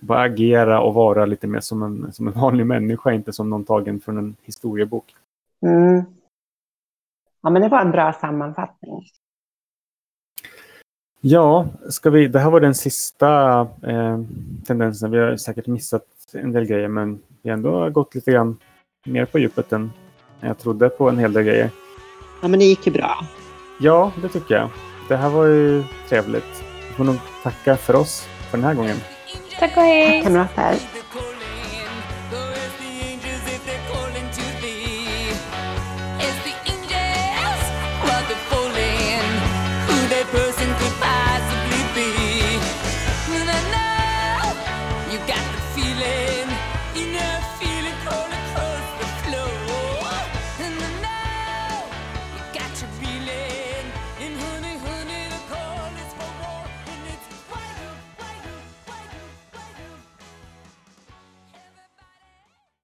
bara 0.00 0.22
agera 0.22 0.80
och 0.80 0.94
vara 0.94 1.26
lite 1.26 1.46
mer 1.46 1.60
som 1.60 1.82
en, 1.82 2.12
som 2.12 2.28
en 2.28 2.40
vanlig 2.40 2.66
människa, 2.66 3.12
inte 3.12 3.32
som 3.32 3.50
någon 3.50 3.64
tagen 3.64 4.00
från 4.00 4.18
en 4.18 4.36
historiebok. 4.42 5.14
Mm. 5.62 6.02
Ja, 7.46 7.50
men 7.50 7.62
det 7.62 7.68
var 7.68 7.80
en 7.80 7.90
bra 7.90 8.12
sammanfattning. 8.12 9.02
Ja, 11.20 11.66
ska 11.88 12.10
vi, 12.10 12.28
det 12.28 12.38
här 12.38 12.50
var 12.50 12.60
den 12.60 12.74
sista 12.74 13.60
eh, 13.82 14.20
tendensen. 14.66 15.10
Vi 15.10 15.18
har 15.18 15.36
säkert 15.36 15.66
missat 15.66 16.02
en 16.32 16.52
del 16.52 16.64
grejer, 16.64 16.88
men 16.88 17.22
vi 17.42 17.50
har 17.50 17.56
ändå 17.56 17.90
gått 17.90 18.14
lite 18.14 18.32
grann 18.32 18.56
mer 19.04 19.24
på 19.24 19.38
djupet 19.38 19.72
än 19.72 19.92
jag 20.40 20.58
trodde 20.58 20.88
på 20.88 21.08
en 21.08 21.18
hel 21.18 21.32
del 21.32 21.42
grejer. 21.42 21.70
Ja, 22.42 22.48
men 22.48 22.58
det 22.58 22.64
gick 22.64 22.86
ju 22.86 22.92
bra. 22.92 23.26
Ja, 23.80 24.12
det 24.22 24.28
tycker 24.28 24.54
jag. 24.54 24.68
Det 25.08 25.16
här 25.16 25.30
var 25.30 25.44
ju 25.44 25.84
trevligt. 26.08 26.64
Vi 26.88 26.94
får 26.94 27.04
nog 27.04 27.16
tacka 27.42 27.76
för 27.76 27.96
oss 27.96 28.28
för 28.50 28.58
den 28.58 28.66
här 28.66 28.74
gången. 28.74 28.96
Tack 29.58 29.76
och 29.76 29.82
hej! 29.82 30.22
Tack 30.22 30.24
kamrater. 30.24 30.95